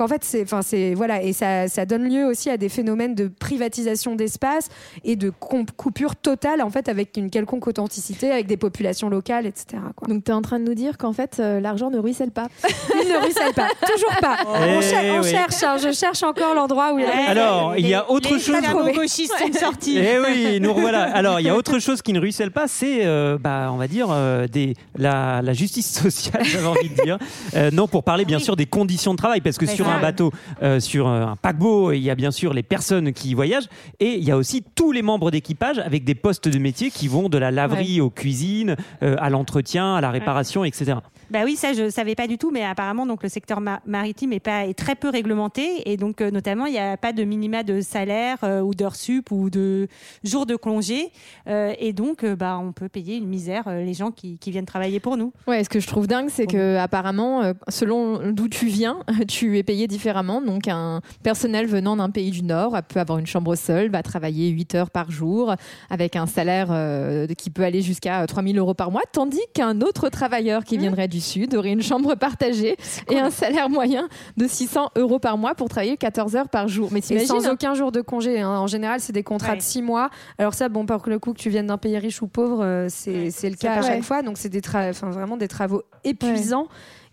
Donc, 0.00 0.06
en 0.06 0.12
fait, 0.12 0.24
c'est. 0.24 0.42
Enfin, 0.42 0.62
c'est. 0.62 0.94
Voilà. 0.94 1.22
Et 1.22 1.32
ça, 1.34 1.68
ça 1.68 1.84
donne 1.84 2.08
lieu 2.08 2.24
aussi 2.24 2.48
à 2.48 2.56
des 2.56 2.70
phénomènes 2.70 3.14
de 3.14 3.28
privatisation 3.28 4.14
d'espace 4.14 4.68
et 5.04 5.14
de 5.16 5.30
coupure 5.76 6.16
totale, 6.16 6.62
en 6.62 6.70
fait, 6.70 6.88
avec 6.88 7.16
une 7.18 7.28
quelconque 7.28 7.66
authenticité, 7.66 8.30
avec 8.30 8.46
des 8.46 8.56
populations 8.56 9.10
locales, 9.10 9.44
etc. 9.46 9.82
Quoi. 9.96 10.08
Donc 10.08 10.24
tu 10.24 10.30
es 10.30 10.34
en 10.34 10.40
train 10.42 10.58
de 10.58 10.64
nous 10.64 10.74
dire 10.74 10.96
qu'en 10.96 11.12
fait 11.12 11.36
euh, 11.38 11.60
l'argent 11.60 11.90
ne 11.90 11.98
ruisselle 11.98 12.30
pas. 12.30 12.46
Il 13.02 13.08
ne 13.12 13.18
ruisselle 13.22 13.52
pas. 13.52 13.68
Toujours 13.86 14.16
pas. 14.20 14.36
Eh 14.42 14.76
on, 14.76 14.80
cher- 14.80 15.14
on 15.18 15.22
oui. 15.22 15.30
cherche. 15.30 15.62
hein. 15.62 15.76
je 15.76 15.92
cherche 15.92 16.22
encore 16.22 16.54
l'endroit 16.54 16.92
où 16.94 16.98
il 16.98 17.04
Ouais, 17.04 17.10
Alors, 17.28 17.74
il 17.76 17.86
y 17.86 17.94
a 17.94 18.10
autre 18.10 18.32
les 18.34 18.40
chose- 18.40 18.56
islamo-gauchistes 18.56 19.34
sont 19.38 19.52
sortis. 19.58 19.98
Eh 19.98 20.18
oui, 20.18 20.60
nous 20.60 20.72
revoilà. 20.72 21.02
Alors, 21.14 21.40
il 21.40 21.46
y 21.46 21.48
a 21.50 21.56
autre 21.56 21.78
chose 21.78 22.00
qui 22.02 22.12
ne 22.12 22.20
ruisselle 22.20 22.50
pas, 22.52 22.66
c'est, 22.68 23.04
euh, 23.04 23.36
bah, 23.38 23.68
on 23.72 23.76
va 23.76 23.88
dire, 23.88 24.08
euh, 24.10 24.46
des, 24.46 24.74
la, 24.96 25.42
la 25.42 25.52
justice 25.52 25.90
sociale, 26.00 26.42
j'avais 26.44 26.66
envie 26.66 26.88
de 26.88 27.02
dire. 27.02 27.18
Euh, 27.54 27.70
non, 27.72 27.86
pour 27.88 28.02
parler 28.04 28.24
bien 28.24 28.38
Oui. 28.38 28.44
sûr 28.44 28.56
des 28.56 28.66
conditions 28.66 29.12
de 29.12 29.18
travail, 29.18 29.40
parce 29.40 29.58
que 29.58 29.66
Ouais, 29.66 29.72
sur 29.84 29.88
un 29.88 30.00
bateau, 30.00 30.32
euh, 30.62 30.80
sur 30.80 31.08
un 31.08 31.36
paquebot, 31.36 31.92
il 31.92 32.00
y 32.02 32.10
a 32.10 32.14
bien 32.14 32.30
sûr 32.30 32.52
les 32.54 32.62
personnes 32.62 33.12
qui 33.12 33.30
y 33.30 33.34
voyagent 33.34 33.68
et 33.98 34.14
il 34.16 34.24
y 34.24 34.30
a 34.30 34.36
aussi 34.36 34.62
tous 34.74 34.92
les 34.92 35.02
membres 35.02 35.30
d'équipage 35.30 35.78
avec 35.78 36.04
des 36.04 36.14
postes 36.14 36.48
de 36.48 36.58
métier 36.58 36.90
qui 36.90 37.08
vont 37.08 37.28
de 37.28 37.38
la 37.38 37.50
laverie 37.50 38.00
aux 38.00 38.10
cuisines, 38.10 38.76
euh, 39.02 39.16
à 39.18 39.30
l'entretien, 39.30 39.94
à 39.96 40.00
la 40.00 40.10
réparation, 40.10 40.64
etc. 40.64 40.96
Bah 41.30 41.40
oui, 41.44 41.56
ça 41.56 41.72
je 41.72 41.88
savais 41.90 42.14
pas 42.14 42.26
du 42.26 42.38
tout, 42.38 42.50
mais 42.50 42.64
apparemment 42.64 43.06
donc 43.06 43.22
le 43.22 43.28
secteur 43.28 43.60
ma- 43.60 43.80
maritime 43.86 44.32
est 44.32 44.40
pas 44.40 44.66
est 44.66 44.74
très 44.74 44.94
peu 44.96 45.08
réglementé 45.08 45.88
et 45.90 45.96
donc 45.96 46.20
euh, 46.20 46.30
notamment 46.30 46.66
il 46.66 46.72
n'y 46.72 46.78
a 46.78 46.96
pas 46.96 47.12
de 47.12 47.22
minima 47.24 47.62
de 47.62 47.80
salaire 47.80 48.38
euh, 48.42 48.60
ou 48.60 48.74
d'heures 48.74 48.96
sup 48.96 49.30
ou 49.30 49.48
de 49.50 49.86
jours 50.24 50.44
de 50.46 50.56
congé 50.56 51.10
euh, 51.46 51.72
et 51.78 51.92
donc 51.92 52.24
euh, 52.24 52.34
bah 52.34 52.58
on 52.60 52.72
peut 52.72 52.88
payer 52.88 53.16
une 53.16 53.28
misère 53.28 53.64
euh, 53.68 53.84
les 53.84 53.94
gens 53.94 54.10
qui, 54.10 54.38
qui 54.38 54.50
viennent 54.50 54.66
travailler 54.66 54.98
pour 55.00 55.16
nous. 55.16 55.32
Ouais, 55.46 55.62
ce 55.62 55.68
que 55.68 55.78
je 55.80 55.86
trouve 55.86 56.06
dingue, 56.08 56.28
c'est 56.30 56.46
que 56.46 56.76
apparemment, 56.76 57.42
euh, 57.42 57.52
selon 57.68 58.32
d'où 58.32 58.48
tu 58.48 58.66
viens, 58.66 58.98
tu 59.28 59.56
es 59.58 59.62
payé 59.70 59.86
différemment. 59.86 60.40
Donc, 60.42 60.66
un 60.66 61.00
personnel 61.22 61.64
venant 61.66 61.94
d'un 61.94 62.10
pays 62.10 62.32
du 62.32 62.42
Nord 62.42 62.76
peut 62.88 62.98
avoir 62.98 63.18
une 63.18 63.26
chambre 63.28 63.54
seule, 63.54 63.88
va 63.88 64.02
travailler 64.02 64.48
8 64.48 64.74
heures 64.74 64.90
par 64.90 65.12
jour, 65.12 65.54
avec 65.90 66.16
un 66.16 66.26
salaire 66.26 66.70
euh, 66.72 67.28
qui 67.38 67.50
peut 67.50 67.62
aller 67.62 67.80
jusqu'à 67.80 68.26
3000 68.26 68.58
euros 68.58 68.74
par 68.74 68.90
mois, 68.90 69.02
tandis 69.12 69.38
qu'un 69.54 69.80
autre 69.80 70.08
travailleur 70.08 70.64
qui 70.64 70.76
viendrait 70.76 71.06
du 71.06 71.20
Sud 71.20 71.54
aurait 71.54 71.70
une 71.70 71.82
chambre 71.82 72.16
partagée 72.16 72.76
et 73.08 73.20
un 73.20 73.30
salaire 73.30 73.70
moyen 73.70 74.08
de 74.36 74.48
600 74.48 74.88
euros 74.96 75.20
par 75.20 75.38
mois 75.38 75.54
pour 75.54 75.68
travailler 75.68 75.96
14 75.96 76.34
heures 76.34 76.48
par 76.48 76.66
jour. 76.66 76.88
Mais 76.90 76.98
Et 77.08 77.24
sans 77.24 77.46
hein 77.46 77.52
aucun 77.52 77.74
jour 77.74 77.92
de 77.92 78.00
congé. 78.00 78.40
hein. 78.40 78.48
En 78.58 78.66
général, 78.66 78.98
c'est 78.98 79.12
des 79.12 79.22
contrats 79.22 79.50
Ouais. 79.52 79.56
de 79.58 79.62
six 79.62 79.82
mois. 79.82 80.10
Alors 80.36 80.54
ça, 80.54 80.68
bon, 80.68 80.84
pour 80.84 81.00
le 81.06 81.20
coup, 81.20 81.32
que 81.32 81.38
tu 81.38 81.48
viennes 81.48 81.68
d'un 81.68 81.78
pays 81.78 81.96
riche 81.96 82.22
ou 82.22 82.26
pauvre, 82.26 82.64
euh, 82.64 82.86
c'est 82.88 83.30
le 83.48 83.54
cas 83.56 83.74
à 83.74 83.82
chaque 83.82 84.02
fois. 84.02 84.22
Donc 84.22 84.36
c'est 84.36 84.48
des 84.48 84.62
enfin, 84.66 85.10
vraiment 85.10 85.36
des 85.36 85.46
travaux 85.46 85.84
épuisants 86.02 86.66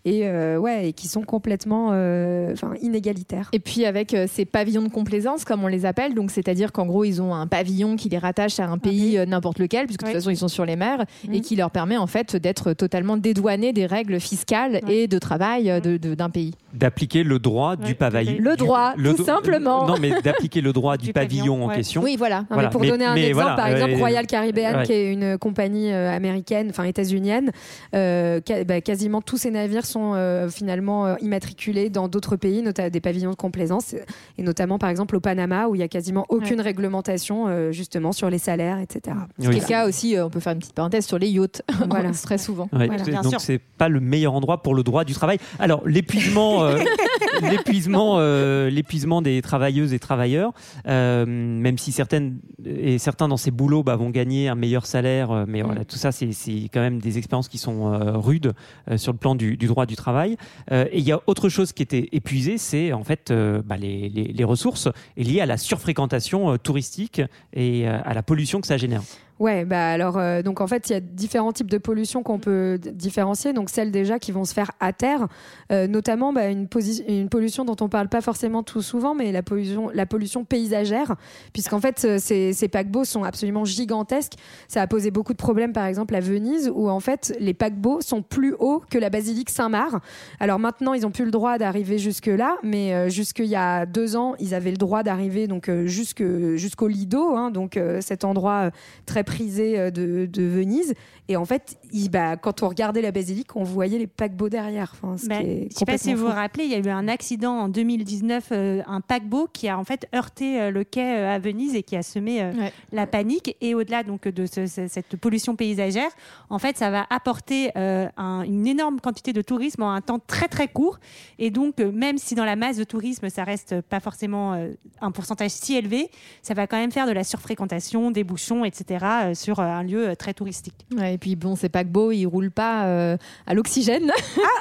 et 0.04 0.26
euh, 0.26 0.56
ouais, 0.58 0.88
et 0.88 0.92
qui 0.92 1.08
sont 1.08 1.22
complètement, 1.22 1.90
euh, 1.92 2.52
enfin, 2.52 2.72
inégalitaires. 2.80 3.48
Et 3.52 3.58
puis 3.58 3.84
avec 3.84 4.14
euh, 4.14 4.26
ces 4.30 4.44
pavillons 4.44 4.82
de 4.82 4.88
complaisance, 4.88 5.44
comme 5.44 5.64
on 5.64 5.68
les 5.68 5.86
appelle, 5.86 6.14
donc 6.14 6.30
c'est-à-dire 6.30 6.72
qu'en 6.72 6.86
gros 6.86 7.04
ils 7.04 7.20
ont 7.20 7.34
un 7.34 7.46
pavillon 7.46 7.96
qui 7.96 8.08
les 8.08 8.18
rattache 8.18 8.60
à 8.60 8.66
un 8.66 8.78
pays 8.78 9.18
euh, 9.18 9.26
n'importe 9.26 9.58
lequel, 9.58 9.86
puisque 9.86 10.00
de 10.00 10.06
toute 10.06 10.14
façon 10.14 10.30
ils 10.30 10.36
sont 10.36 10.48
sur 10.48 10.64
les 10.64 10.76
mers, 10.76 11.04
et 11.24 11.28
Mhm. 11.36 11.40
qui 11.40 11.56
leur 11.56 11.70
permet 11.70 11.96
en 11.96 12.06
fait 12.06 12.36
d'être 12.36 12.72
totalement 12.72 13.16
dédouanés 13.16 13.72
des 13.72 13.86
règles 13.86 14.20
fiscales 14.20 14.80
Ouais. 14.86 14.94
et 14.94 15.08
de 15.08 15.18
travail 15.18 15.70
euh, 15.70 15.80
de- 15.80 15.96
de- 15.96 16.14
d'un 16.14 16.30
pays. 16.30 16.54
D'appliquer 16.74 17.22
le 17.24 17.38
droit 17.38 17.76
du 17.76 17.94
pavillon. 17.94 18.36
Le 18.40 18.56
droit, 18.56 18.92
le 18.96 19.10
tout 19.12 19.18
do- 19.18 19.24
simplement. 19.24 19.86
Non, 19.86 19.94
mais 20.00 20.10
d'appliquer 20.22 20.60
le 20.60 20.72
droit 20.72 20.96
du, 20.98 21.06
Du 21.06 21.12
pavillon, 21.12 21.44
pavillon, 21.54 21.64
en 21.66 21.68
question. 21.70 22.02
Oui, 22.02 22.16
voilà. 22.16 22.40
Non, 22.40 22.46
Voilà. 22.50 22.68
mais 22.68 22.72
pour 22.72 22.80
Mais- 22.82 22.88
donner 22.88 23.04
un 23.04 23.14
mais 23.14 23.28
exemple, 23.28 23.42
voilà, 23.42 23.56
par 23.56 23.68
exemple, 23.68 23.92
euh, 23.92 23.96
Royal 23.98 24.26
Caribbean, 24.26 24.76
ouais. 24.76 24.82
qui 24.84 24.92
est 24.92 25.12
une 25.12 25.38
compagnie 25.38 25.92
euh, 25.92 26.10
américaine, 26.14 26.68
enfin 26.70 26.84
états-unienne, 26.84 27.50
euh, 27.94 28.40
ca- 28.46 28.64
bah, 28.64 28.80
quasiment 28.80 29.20
tous 29.22 29.36
ces 29.38 29.50
navires 29.50 29.86
sont 29.88 30.12
euh, 30.14 30.48
finalement 30.48 31.06
euh, 31.06 31.14
immatriculés 31.20 31.90
dans 31.90 32.08
d'autres 32.08 32.36
pays, 32.36 32.62
notamment 32.62 32.90
des 32.90 33.00
pavillons 33.00 33.30
de 33.30 33.36
complaisance, 33.36 33.94
et 34.36 34.42
notamment 34.42 34.78
par 34.78 34.90
exemple 34.90 35.16
au 35.16 35.20
Panama, 35.20 35.66
où 35.68 35.74
il 35.74 35.78
y 35.80 35.82
a 35.84 35.88
quasiment 35.88 36.24
aucune 36.28 36.60
réglementation 36.60 37.46
euh, 37.48 37.72
justement 37.72 38.12
sur 38.12 38.30
les 38.30 38.38
salaires, 38.38 38.78
etc. 38.78 39.16
Oui. 39.38 39.46
Ce 39.46 39.50
qui 39.50 39.56
est 39.56 39.60
le 39.60 39.66
cas 39.66 39.88
aussi, 39.88 40.16
euh, 40.16 40.26
on 40.26 40.30
peut 40.30 40.40
faire 40.40 40.52
une 40.52 40.58
petite 40.60 40.74
parenthèse 40.74 41.06
sur 41.06 41.18
les 41.18 41.28
yachts, 41.28 41.62
Voilà. 41.90 42.10
très 42.12 42.38
souvent. 42.38 42.68
Ouais, 42.72 42.86
Voilà. 42.86 43.02
Bien 43.04 43.22
donc 43.22 43.34
c'est 43.38 43.58
pas 43.58 43.88
le 43.88 44.00
meilleur 44.00 44.34
endroit 44.34 44.62
pour 44.62 44.74
le 44.74 44.82
droit 44.82 45.04
du 45.04 45.14
travail. 45.14 45.38
Alors 45.58 45.82
l'épuisement, 45.86 46.62
euh, 46.64 46.78
l'épuisement, 47.50 48.16
euh, 48.18 48.70
l'épuisement 48.70 49.22
des 49.22 49.42
travailleuses 49.42 49.92
et 49.92 49.98
travailleurs, 49.98 50.52
euh, 50.86 51.24
même 51.26 51.78
si 51.78 51.92
certaines 51.92 52.38
et 52.64 52.98
certains 52.98 53.28
dans 53.28 53.36
ces 53.36 53.50
boulots 53.50 53.82
bah, 53.82 53.96
vont 53.96 54.10
gagner 54.10 54.48
un 54.48 54.54
meilleur 54.54 54.86
salaire, 54.86 55.44
mais 55.46 55.62
voilà, 55.62 55.84
tout 55.84 55.96
ça 55.96 56.12
c'est 56.12 56.32
c'est 56.32 56.68
quand 56.72 56.80
même 56.80 56.98
des 57.00 57.18
expériences 57.18 57.48
qui 57.48 57.58
sont 57.58 57.92
euh, 57.92 58.16
rudes 58.16 58.52
euh, 58.90 58.96
sur 58.98 59.12
le 59.12 59.18
plan 59.18 59.34
du, 59.34 59.56
du 59.56 59.66
droit 59.66 59.77
du 59.86 59.96
travail. 59.96 60.36
Euh, 60.72 60.86
et 60.90 60.98
il 60.98 61.04
y 61.04 61.12
a 61.12 61.20
autre 61.26 61.48
chose 61.48 61.72
qui 61.72 61.82
était 61.82 62.08
épuisée, 62.12 62.58
c'est 62.58 62.92
en 62.92 63.04
fait 63.04 63.30
euh, 63.30 63.62
bah, 63.64 63.76
les, 63.76 64.44
ressources 64.44 64.88
liées 65.16 65.40
à 65.40 65.46
la 65.46 65.58
surfréquentation 65.58 66.52
euh, 66.52 66.56
touristique 66.56 67.20
et 67.52 67.86
à 67.86 68.14
la 68.14 68.22
pollution 68.22 68.60
que 68.60 68.66
ça 68.66 68.76
génère. 68.76 69.02
Ouais, 69.38 69.64
bah 69.64 69.90
alors 69.90 70.18
euh, 70.18 70.42
donc 70.42 70.60
en 70.60 70.66
fait 70.66 70.90
il 70.90 70.92
y 70.94 70.96
a 70.96 71.00
différents 71.00 71.52
types 71.52 71.70
de 71.70 71.78
pollution 71.78 72.24
qu'on 72.24 72.40
peut 72.40 72.78
différencier. 72.78 73.52
Donc 73.52 73.70
celles 73.70 73.92
déjà 73.92 74.18
qui 74.18 74.32
vont 74.32 74.44
se 74.44 74.52
faire 74.52 74.72
à 74.80 74.92
terre, 74.92 75.28
euh, 75.70 75.86
notamment 75.86 76.32
bah, 76.32 76.48
une, 76.48 76.66
pollution 76.68 77.64
dont 77.64 77.76
on 77.80 77.88
parle 77.88 78.08
pas 78.08 78.20
forcément 78.20 78.64
tout 78.64 78.82
souvent, 78.82 79.14
mais 79.14 79.30
la 79.30 79.44
pollution, 79.44 79.90
la 79.94 80.06
pollution 80.06 80.44
paysagère, 80.44 81.14
puisqu'en 81.52 81.80
fait 81.80 82.04
euh, 82.04 82.18
ces, 82.18 82.68
paquebots 82.68 83.04
sont 83.04 83.22
absolument 83.22 83.64
gigantesques. 83.64 84.32
Ça 84.66 84.82
a 84.82 84.86
posé 84.88 85.12
beaucoup 85.12 85.32
de 85.32 85.38
problèmes, 85.38 85.72
par 85.72 85.86
exemple 85.86 86.16
à 86.16 86.20
Venise, 86.20 86.70
où 86.74 86.88
en 86.88 87.00
fait 87.00 87.36
les 87.38 87.54
paquebots 87.54 88.00
sont 88.00 88.22
plus 88.22 88.54
hauts 88.58 88.82
que 88.90 88.98
la 88.98 89.08
basilique 89.08 89.50
Saint-Marc. 89.50 90.02
Alors 90.40 90.58
maintenant 90.58 90.94
ils 90.94 91.06
ont 91.06 91.12
plus 91.12 91.24
le 91.24 91.30
droit 91.30 91.58
d'arriver 91.58 91.98
jusque 91.98 92.26
là, 92.26 92.56
mais 92.64 93.08
jusqu'il 93.08 93.46
y 93.46 93.56
a 93.56 93.86
deux 93.86 94.16
ans 94.16 94.34
ils 94.40 94.54
avaient 94.54 94.72
le 94.72 94.76
droit 94.76 95.04
d'arriver 95.04 95.46
donc 95.46 95.70
jusque 95.84 96.24
jusqu'au 96.56 96.88
Lido, 96.88 97.36
hein, 97.36 97.50
donc 97.50 97.78
cet 98.00 98.24
endroit 98.24 98.70
très 99.06 99.24
prisé 99.28 99.78
euh, 99.78 99.90
de, 99.90 100.26
de 100.26 100.42
Venise. 100.42 100.94
Et 101.30 101.36
en 101.36 101.44
fait, 101.44 101.76
il- 101.92 102.10
bah, 102.10 102.36
quand 102.36 102.62
on 102.62 102.68
regardait 102.68 103.02
la 103.02 103.12
basilique, 103.12 103.54
on 103.54 103.62
voyait 103.62 103.98
les 103.98 104.06
paquebots 104.06 104.48
derrière. 104.48 104.92
Enfin, 104.94 105.18
ce 105.18 105.26
Bah, 105.28 105.36
qui 105.40 105.46
est 105.46 105.68
je 105.70 105.76
sais 105.76 105.84
pas 105.84 105.98
si 105.98 106.14
vous 106.14 106.26
vous 106.26 106.32
rappelez, 106.32 106.64
il 106.64 106.70
y 106.70 106.74
a 106.74 106.78
eu 106.78 106.88
un 106.88 107.06
accident 107.06 107.52
en 107.52 107.68
2019, 107.68 108.48
euh, 108.52 108.82
un 108.86 109.00
paquebot 109.02 109.46
qui 109.52 109.68
a 109.68 109.78
en 109.78 109.84
fait 109.84 110.06
heurté 110.14 110.60
euh, 110.60 110.70
le 110.70 110.84
quai 110.84 111.18
euh, 111.18 111.34
à 111.34 111.38
Venise 111.38 111.74
et 111.74 111.82
qui 111.82 111.96
a 111.96 112.02
semé 112.02 112.42
euh, 112.42 112.52
Ouais. 112.52 112.72
la 112.92 113.06
panique. 113.06 113.54
Et 113.60 113.74
au-delà 113.74 114.02
donc 114.04 114.26
de 114.26 114.46
ce- 114.46 114.66
ce- 114.66 114.88
cette 114.88 115.16
pollution 115.16 115.54
paysagère, 115.54 116.10
en 116.48 116.58
fait, 116.58 116.78
ça 116.78 116.90
va 116.90 117.06
apporter 117.10 117.70
euh, 117.76 118.08
un- 118.16 118.42
une 118.42 118.66
énorme 118.66 118.98
quantité 119.00 119.34
de 119.34 119.42
tourisme 119.42 119.82
en 119.82 119.92
un 119.92 120.00
temps 120.00 120.18
très 120.26 120.48
très 120.48 120.66
court. 120.68 120.98
Et 121.38 121.50
donc, 121.50 121.78
euh, 121.80 121.92
même 121.92 122.16
si 122.16 122.34
dans 122.34 122.46
la 122.46 122.56
masse 122.56 122.78
de 122.78 122.84
tourisme, 122.84 123.28
ça 123.28 123.44
reste 123.44 123.82
pas 123.82 124.00
forcément 124.00 124.54
euh, 124.54 124.70
un 125.02 125.10
pourcentage 125.10 125.50
si 125.50 125.76
élevé, 125.76 126.10
ça 126.42 126.54
va 126.54 126.66
quand 126.66 126.78
même 126.78 126.90
faire 126.92 127.06
de 127.06 127.12
la 127.12 127.22
surfréquentation, 127.24 128.10
des 128.10 128.24
bouchons, 128.24 128.64
etc. 128.64 129.04
euh, 129.26 129.34
sur 129.34 129.60
euh, 129.60 129.64
un 129.64 129.82
lieu 129.82 130.08
euh, 130.10 130.14
très 130.14 130.32
touristique. 130.34 130.74
Ouais, 130.96 131.14
et 131.14 131.18
puis 131.18 131.36
bon, 131.36 131.56
que 131.56 131.88
beau, 131.88 132.12
ils 132.12 132.26
roulent 132.26 132.50
pas 132.50 132.84
euh, 132.86 133.16
à 133.46 133.54
l'oxygène, 133.54 134.10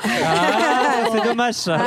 Ah, 0.06 1.06
c'est 1.12 1.24
dommage 1.24 1.54
ça. 1.56 1.80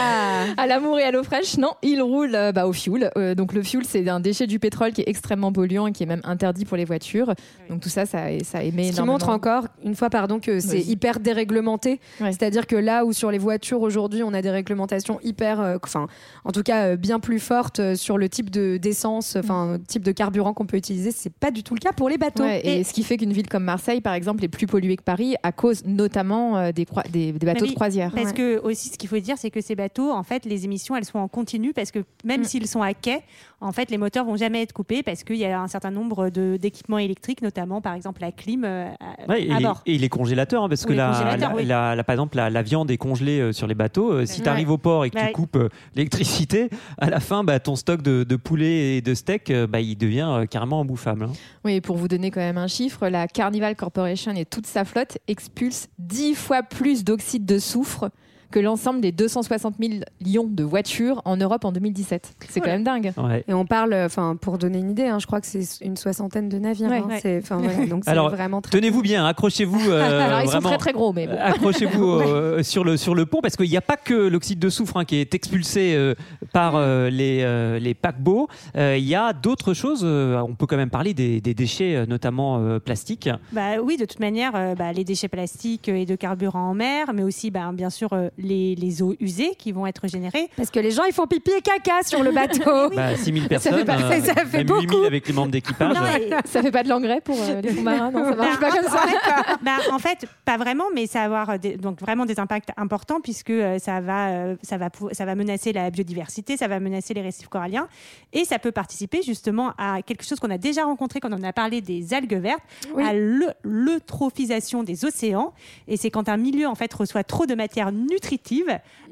à 0.57 0.67
l'amour 0.67 0.99
et 0.99 1.05
à 1.05 1.11
l'eau 1.11 1.23
fraîche. 1.23 1.57
Non, 1.59 1.73
ils 1.83 2.01
roulent 2.03 2.35
euh, 2.35 2.53
bah, 2.53 2.67
au 2.67 2.73
fuel. 2.73 3.11
Euh, 3.17 3.35
donc 3.35 3.53
le 3.53 3.63
fuel, 3.63 3.85
c'est 3.85 4.09
un 4.09 4.21
déchet 4.21 4.47
du 4.47 4.59
pétrole 4.59 4.93
qui 4.93 5.03
est 5.03 5.09
extrêmement 5.09 5.53
polluant 5.53 5.87
et 5.87 5.93
qui 5.93 6.03
est 6.03 6.07
même 6.07 6.21
interdit 6.25 6.65
pour 6.65 6.77
les 6.77 6.85
voitures. 6.85 7.35
Donc 7.69 7.81
tout 7.81 7.89
ça, 7.89 8.07
ça, 8.07 8.25
ça 8.45 8.63
émet 8.63 8.93
Ce 8.93 8.97
qui 8.97 9.03
montre 9.03 9.29
encore, 9.29 9.67
une 9.85 9.95
fois, 9.95 10.11
pardon, 10.11 10.41
que 10.41 10.61
c'est 10.61 10.81
hyper 10.81 11.21
déréglementé. 11.21 12.01
Ouais. 12.21 12.33
C'est-à-dire 12.33 12.67
que 12.67 12.77
là 12.77 13.05
où 13.05 13.13
sur 13.13 13.31
les 13.31 13.39
voitures 13.39 13.81
aujourd'hui, 13.83 14.23
on 14.23 14.33
a 14.35 14.43
des 14.43 14.51
réglementations 14.51 15.19
hyper, 15.23 15.61
euh, 15.61 15.77
enfin, 15.83 16.07
en 16.45 16.53
tout 16.53 16.63
cas, 16.63 16.87
euh, 16.89 16.97
bien 16.97 17.21
plus 17.21 17.39
fortes 17.41 17.95
sur 17.95 18.19
le 18.19 18.29
type 18.29 18.51
de 18.51 18.77
d'essence, 18.77 19.37
enfin, 19.37 19.79
type 19.89 20.03
de 20.03 20.13
carburant 20.13 20.53
qu'on 20.55 20.67
peut 20.67 20.77
utiliser, 20.77 21.11
c'est 21.11 21.33
pas 21.33 21.51
du 21.51 21.63
tout 21.63 21.75
le 21.75 21.81
cas 21.81 21.93
pour 21.93 22.09
les 22.09 22.19
bateaux. 22.19 22.43
Ouais, 22.45 22.60
et, 22.65 22.85
ce 22.85 22.93
qui 22.93 23.03
fait 23.03 23.17
qu'une 23.17 23.33
ville 23.33 23.49
comme 23.49 23.65
Marseille, 23.65 24.01
par 24.01 24.15
exemple, 24.15 24.45
est 24.45 24.49
plus 24.49 24.67
polluée 24.67 24.97
que 24.97 25.03
Paris 25.03 25.35
à 25.43 25.53
cause 25.53 25.85
notamment 25.87 26.57
euh, 26.59 26.73
des, 26.73 26.85
croi- 26.85 27.05
des, 27.11 27.33
des 27.33 27.47
bateaux 27.47 27.65
oui. 27.65 27.71
de 27.71 27.75
croisière. 27.75 28.11
Parce 28.15 28.29
Ouais. 28.31 28.35
que 28.35 28.59
aussi, 28.61 28.89
ce 28.91 28.99
qu'il 28.99 29.09
faut 29.09 29.19
dire, 29.19 29.37
c'est 29.39 29.51
que 29.51 29.61
ces 29.61 29.75
bateaux, 29.75 30.11
en 30.13 30.23
fait, 30.23 30.45
les 30.45 30.65
émissions, 30.65 30.97
elles 30.97 31.05
sont 31.05 31.19
en 31.19 31.29
continu 31.29 31.73
parce 31.73 31.91
que 31.91 32.01
même 32.25 32.41
Mm. 32.43 32.45
s'ils 32.45 32.67
sont 32.67 32.83
à 32.83 32.95
quai, 32.95 33.21
en 33.61 33.73
fait, 33.73 33.91
les 33.91 33.99
moteurs 33.99 34.25
vont 34.25 34.37
jamais 34.37 34.63
être 34.63 34.73
coupés 34.73 35.03
parce 35.03 35.23
qu'il 35.23 35.37
y 35.37 35.45
a 35.45 35.61
un 35.61 35.69
certain 35.69 35.91
nombre 35.91 36.31
de- 36.31 36.57
d'équipements 36.61 36.99
électriques, 36.99 37.43
notamment 37.43 37.81
par 37.81 37.95
exemple 37.95 38.21
la 38.23 38.33
clim 38.33 38.65
euh, 38.65 38.89
à, 39.01 39.29
Ouais, 39.29 39.45
et, 39.47 39.53
à 39.53 39.61
bord. 39.61 39.83
et 39.87 39.99
les 39.99 40.09
congélateurs, 40.09 40.65
hein, 40.65 40.69
parce 40.69 40.85
Ou 40.85 40.89
que 40.89 40.93
la, 40.95 41.09
congélateurs, 41.13 41.51
la- 41.51 41.57
oui. 41.57 41.65
la- 41.67 41.95
la- 41.95 42.05
par 42.05 42.15
exemple, 42.15 42.37
la, 42.37 42.49
la 42.51 42.63
viande 42.63 42.91
est 42.91 42.97
congelée 42.97 43.41
euh, 43.41 43.53
sur 43.53 43.67
les 43.67 43.75
bateaux. 43.75 44.13
Euh, 44.13 44.27
si 44.27 44.41
tu 44.43 44.49
arrives 44.49 44.71
au 44.71 44.79
port 44.79 45.05
et 45.05 45.11
que 45.11 45.19
Ouais. 45.19 45.27
tu 45.27 45.33
coupes 45.33 45.57
euh, 45.57 45.69
l'électricité, 45.95 46.71
à 46.99 47.11
la 47.11 47.21
fin, 47.21 47.45
bah, 47.45 47.61
ton 47.61 47.77
stock 47.77 48.03
de, 48.03 48.25
de 48.25 48.37
poulet 48.37 48.97
et 48.97 49.01
de 49.03 49.15
steak, 49.15 49.51
euh, 49.51 49.67
bah, 49.67 49.81
il 49.81 49.97
devient 49.97 50.29
euh, 50.31 50.47
carrément 50.47 50.81
imbouffable. 50.81 51.25
hein. 51.25 51.33
Oui, 51.65 51.75
et 51.75 51.81
pour 51.81 51.97
vous 51.97 52.09
donner 52.09 52.31
quand 52.31 52.41
même 52.41 52.59
un 52.59 52.67
chiffre, 52.69 53.09
la 53.09 53.29
Carnival 53.29 53.77
Corporation 53.77 54.33
et 54.33 54.45
toute 54.47 54.67
sa 54.67 54.85
flotte 54.85 55.19
expulsent 55.29 55.89
10 55.99 56.35
fois 56.35 56.63
plus 56.63 57.05
d'oxyde 57.05 57.45
de 57.45 57.59
soufre 57.59 58.09
que 58.51 58.59
l'ensemble 58.59 59.01
des 59.01 59.13
260 59.13 59.79
millions 59.79 60.45
de 60.49 60.65
voitures 60.65 61.23
en 61.25 61.37
Europe 61.37 61.65
en 61.65 61.73
2017. 61.73 62.35
C'est 62.49 62.61
quand 62.61 62.71
même 62.71 62.85
dingue. 62.85 63.13
Ouais. 63.17 63.45
Et 63.49 63.55
on 63.55 63.65
parle, 63.67 63.95
enfin, 63.95 64.37
pour 64.41 64.59
donner 64.59 64.79
une 64.79 64.91
idée, 64.91 65.07
hein, 65.07 65.19
je 65.19 65.27
crois 65.27 65.41
que 65.41 65.47
c'est 65.47 65.65
une 65.85 65.97
soixantaine 65.97 66.49
de 66.49 66.59
navires. 66.59 66.91
Ouais. 66.91 66.99
hein. 66.99 67.07
Ouais. 67.09 67.19
C'est, 67.21 67.39
enfin, 67.39 67.59
voilà, 67.59 67.87
donc 67.87 68.03
c'est 68.05 68.11
Alors, 68.11 68.31
vraiment 68.31 68.61
très. 68.61 68.73
Tenez-vous 68.73 69.03
bien, 69.03 69.25
accrochez-vous 69.27 69.81
euh, 69.91 70.21
Alors 70.27 70.41
ils 70.43 70.49
sont 70.49 70.61
très 70.61 70.79
très 70.79 70.93
gros, 70.93 71.13
mais 71.13 71.27
bon. 71.27 71.35
Euh, 71.35 71.45
Accrochez-vous 71.47 72.05
euh, 72.21 72.63
sur, 72.63 72.85
le, 72.85 72.97
sur 72.97 73.15
le 73.15 73.27
pont 73.27 73.41
parce 73.41 73.57
qu'il 73.57 73.69
n'y 73.71 73.77
a 73.77 73.81
pas 73.83 73.97
que 73.97 74.15
l'oxyde 74.15 74.59
de 74.59 74.69
soufre 74.69 74.97
hein, 74.97 75.05
qui 75.05 75.17
est 75.17 75.35
expulsé 75.35 75.95
euh, 75.95 76.15
par 76.53 76.75
euh, 76.77 77.11
les, 77.11 77.43
euh, 77.43 77.79
les 77.79 77.95
paquebots. 77.95 78.49
Euh, 78.77 78.97
Il 78.99 79.05
y 79.05 79.15
a 79.15 79.33
d'autres 79.33 79.75
choses. 79.75 80.01
euh, 80.05 80.41
on 80.41 80.55
peut 80.55 80.67
quand 80.67 80.77
même 80.77 80.91
parler 80.91 81.15
des, 81.15 81.41
des 81.41 81.55
déchets, 81.55 82.07
notamment 82.07 82.59
euh, 82.59 82.79
plastiques. 82.79 83.29
Bah 83.53 83.81
oui, 83.83 83.97
de 83.97 84.05
toute 84.05 84.21
manière, 84.21 84.53
euh, 84.55 84.75
bah, 84.75 84.93
les 84.93 85.05
déchets 85.05 85.29
plastiques 85.29 85.89
et 85.89 86.07
de 86.07 86.17
carburant 86.17 86.71
en 86.71 86.75
mer, 86.75 87.13
mais 87.15 87.23
aussi, 87.23 87.51
bah, 87.51 87.71
bien 87.73 87.91
sûr, 87.91 88.13
euh, 88.13 88.29
les, 88.41 88.75
les 88.75 89.03
eaux 89.03 89.15
usées 89.21 89.55
qui 89.59 89.73
vont 89.73 89.87
être 89.87 90.09
générées. 90.09 90.49
Parce 90.57 90.71
que 90.71 90.81
les 90.81 90.91
gens, 90.91 91.05
ils 91.05 91.13
font 91.13 91.27
pipi 91.27 91.51
et 91.57 91.61
caca 91.61 92.03
sur 92.05 92.23
le 92.23 92.33
bateau. 92.33 92.91
Bah, 92.97 93.15
6000 93.17 93.49
personnes, 93.49 93.75
fait 93.75 93.85
pas- 93.85 93.97
euh, 94.01 94.21
ça 94.21 94.35
fait 94.35 94.59
même 94.59 94.67
beaucoup. 94.67 94.81
8000 94.81 95.07
avec 95.07 95.29
les 95.29 95.35
membres 95.35 95.51
d'équipage. 95.53 95.95
Non, 95.95 96.03
et- 96.17 96.31
Ça 96.49 96.63
fait 96.63 96.71
pas 96.71 96.83
de 96.83 96.89
l'engrais 96.89 97.21
pour 97.21 97.37
euh, 97.41 97.61
les 97.61 97.69
fonds 97.75 97.83
marins, 97.83 98.11
non, 98.11 98.25
ça 98.31 98.35
marche 98.37 98.61
Bah, 98.61 98.69
pas 98.69 98.77
comme 98.77 98.87
en 98.87 98.91
ça. 98.91 99.07
fait, 99.07 99.57
bah, 99.63 99.77
en 99.93 99.99
fait, 99.99 100.27
pas 100.45 100.57
vraiment, 100.57 100.85
mais 100.95 101.07
ça 101.07 101.29
va 101.29 101.41
avoir 101.43 101.59
des- 101.59 101.77
donc 101.77 102.01
vraiment 102.01 102.27
des 102.27 102.39
impacts 102.41 102.71
importants 102.77 103.21
puisque 103.21 103.51
euh, 103.51 103.79
ça 103.79 104.01
va, 104.01 104.29
euh, 104.31 104.57
ça, 104.63 104.77
va 104.79 104.89
ça 105.13 105.25
va 105.25 105.35
menacer 105.35 105.73
la 105.73 105.91
biodiversité, 105.91 106.57
ça 106.57 106.69
va 106.69 106.81
menacer 106.81 107.15
les 107.15 107.23
récifs 107.23 107.49
coralliens 107.49 107.89
et 108.33 108.45
ça 108.45 108.59
peut 108.59 108.73
participer 108.73 109.23
justement 109.23 109.73
à 109.79 110.03
quelque 110.03 110.25
chose 110.25 110.41
qu'on 110.41 110.51
a 110.51 110.59
déjà 110.59 110.85
rencontré 110.85 111.21
quand 111.21 111.33
on 111.33 111.43
a 111.43 111.53
parlé 111.53 111.81
des 111.81 112.15
algues 112.15 112.35
vertes, 112.41 112.63
Oui. 112.95 113.05
à 113.05 113.13
l'eu- 113.15 113.53
l'eutrophisation 113.63 114.83
des 114.83 115.05
océans. 115.05 115.53
Et 115.89 115.97
c'est 115.97 116.11
quand 116.11 116.29
un 116.29 116.37
milieu 116.37 116.67
en 116.67 116.75
fait 116.75 116.93
reçoit 116.93 117.25
trop 117.25 117.47
de 117.47 117.55
matière 117.55 117.93
nutritive 117.93 118.30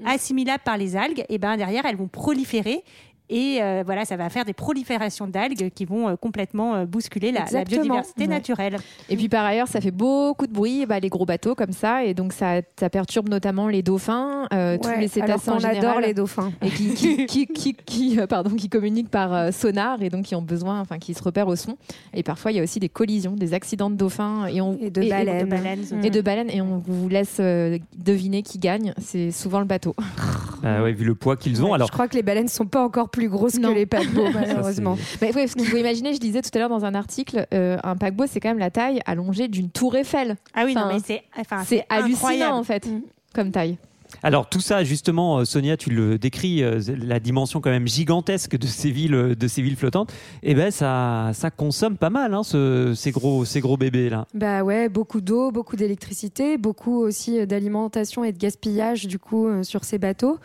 assimilable 0.05 0.63
par 0.65 0.77
les 0.77 0.97
algues, 0.97 1.25
et 1.29 1.39
ben 1.39 1.57
derrière 1.57 1.87
elles 1.87 1.97
vont 1.97 2.09
proliférer. 2.09 2.85
Et 3.31 3.59
euh, 3.63 3.83
voilà, 3.85 4.05
ça 4.05 4.17
va 4.17 4.29
faire 4.31 4.45
des 4.45 4.53
proliférations 4.55 5.27
d'algues 5.27 5.71
qui 5.75 5.85
vont 5.85 6.09
euh, 6.09 6.17
complètement 6.17 6.75
euh, 6.75 6.87
bousculer 6.87 7.33
la, 7.33 7.45
biodiversité 7.65 8.23
Ouais. 8.23 8.27
naturelle. 8.27 8.77
Et 9.11 9.17
puis 9.17 9.29
par 9.29 9.45
ailleurs, 9.45 9.69
ça 9.69 9.81
fait 9.81 9.91
beaucoup 9.91 10.47
de 10.47 10.53
bruit, 10.53 10.87
bah, 10.87 10.99
les 11.01 11.09
gros 11.09 11.27
bateaux 11.27 11.55
comme 11.55 11.73
ça, 11.73 12.05
et 12.05 12.15
donc 12.15 12.33
ça, 12.33 12.61
ça 12.79 12.89
perturbe 12.91 13.29
notamment 13.29 13.69
les 13.69 13.83
dauphins, 13.83 14.47
euh, 14.53 14.79
tous 14.79 14.89
Ouais, 14.89 15.01
les 15.01 15.09
cétacés 15.09 15.51
en 15.51 15.59
qu'on 15.59 15.65
adore 15.65 15.75
général. 15.75 16.05
les 16.05 16.15
dauphins. 16.15 16.53
et 16.63 16.71
qui, 16.71 16.95
qui, 16.95 17.27
qui, 17.27 17.47
qui, 17.47 17.75
qui, 17.75 18.21
euh, 18.21 18.27
pardon, 18.27 18.51
qui 18.51 18.69
communiquent 18.69 19.11
par 19.11 19.35
euh, 19.35 19.51
sonar 19.51 20.03
et 20.03 20.09
donc 20.09 20.25
qui 20.25 20.35
ont 20.35 20.43
besoin, 20.43 20.81
enfin 20.81 20.99
qui 20.99 21.15
se 21.15 21.23
repèrent 21.23 21.49
au 21.49 21.57
son. 21.57 21.77
Et 22.15 22.23
parfois, 22.23 22.51
il 22.53 22.57
y 22.57 22.61
a 22.61 22.63
aussi 22.63 22.81
des 22.81 22.89
collisions, 22.89 23.33
des 23.35 23.53
accidents 23.55 23.91
de 23.91 23.97
dauphins 23.97 24.47
et, 24.47 24.61
on, 24.61 24.79
Et 24.81 24.91
de 24.91 25.03
et- 25.03 25.09
baleines. 25.11 25.45
de 25.45 25.51
baleines. 25.51 26.05
Et 26.05 26.11
de 26.11 26.21
baleines 26.21 26.51
et 26.51 26.61
on 26.63 26.79
vous 26.79 27.09
laisse 27.09 27.37
euh, 27.41 27.79
deviner 27.97 28.43
qui 28.43 28.59
gagne. 28.59 28.95
C'est 28.99 29.31
souvent 29.31 29.61
le 29.61 29.67
bateau. 29.67 29.95
Bah 30.63 30.83
ouais, 30.83 30.93
vu 30.93 31.05
le 31.05 31.15
poids 31.15 31.37
qu'ils 31.37 31.63
ont. 31.63 31.69
Ouais, 31.69 31.75
Alors, 31.75 31.89
Je 31.89 31.93
crois 31.93 32.09
que 32.09 32.15
les 32.17 32.23
baleines 32.23 32.49
sont 32.49 32.67
pas 32.67 32.83
encore 32.83 33.09
plus 33.11 33.29
grosses 33.29 33.59
Non. 33.59 33.69
que 33.71 33.75
les 33.75 33.87
paquebots, 33.87 34.29
malheureusement. 34.35 34.97
Mais 35.23 35.35
ouais, 35.35 35.47
faut 35.47 35.77
imaginer, 35.77 36.15
je 36.15 36.21
disais 36.21 36.43
tout 36.43 36.51
à 36.55 36.59
l'heure 36.59 36.69
dans 36.69 36.85
un 36.85 36.95
article, 36.95 37.47
euh, 37.55 37.77
un 37.85 37.97
paquebot, 37.97 38.25
c'est 38.27 38.41
quand 38.41 38.49
même 38.49 38.59
la 38.59 38.71
taille 38.71 39.01
allongée 39.07 39.49
d'une 39.49 39.71
tour 39.71 39.95
Eiffel. 39.97 40.37
Ah 40.55 40.63
oui, 40.65 40.75
non, 40.75 40.89
mais 40.93 40.99
c'est 41.05 41.23
enfin, 41.39 41.63
C'est 41.65 41.85
hallucinant 41.89 42.15
incroyable. 42.17 42.53
en 42.55 42.63
fait, 42.65 42.87
Mm. 42.87 43.01
comme 43.35 43.51
taille. 43.51 43.79
Alors 44.23 44.49
tout 44.49 44.61
ça, 44.61 44.85
justement, 44.85 45.39
euh, 45.39 45.45
Sonia, 45.45 45.77
tu 45.77 45.91
le 45.91 46.19
décris, 46.19 46.63
euh, 46.63 46.81
la 47.03 47.21
dimension 47.21 47.61
quand 47.61 47.71
même 47.71 47.87
gigantesque 47.87 48.57
de 48.57 48.67
ces 48.67 48.91
villes, 48.91 49.15
euh, 49.15 49.35
de 49.35 49.49
ces 49.49 49.63
villes 49.63 49.77
flottantes. 49.77 50.13
Et 50.43 50.55
ben 50.55 50.71
ça, 50.71 51.33
consomme 51.57 51.97
pas 51.97 52.11
mal, 52.11 52.35
hein, 52.35 52.43
ce- 52.43 52.95
ces 52.97 53.11
gros, 53.11 53.45
ces 53.45 53.61
gros 53.61 53.77
bébés 53.77 54.11
là. 54.11 54.27
Bah 54.35 54.63
ouais, 54.63 54.89
beaucoup 54.89 55.21
d'eau, 55.21 55.51
beaucoup 55.51 55.77
d'électricité, 55.77 56.59
beaucoup 56.59 56.99
aussi 56.99 57.47
d'alimentation 57.47 58.25
et 58.25 58.33
de 58.33 58.39
gaspillage 58.39 59.07
du 59.07 59.19
coup 59.19 59.47
sur 59.63 59.85
ces 59.85 59.99
bateaux. 59.99 60.39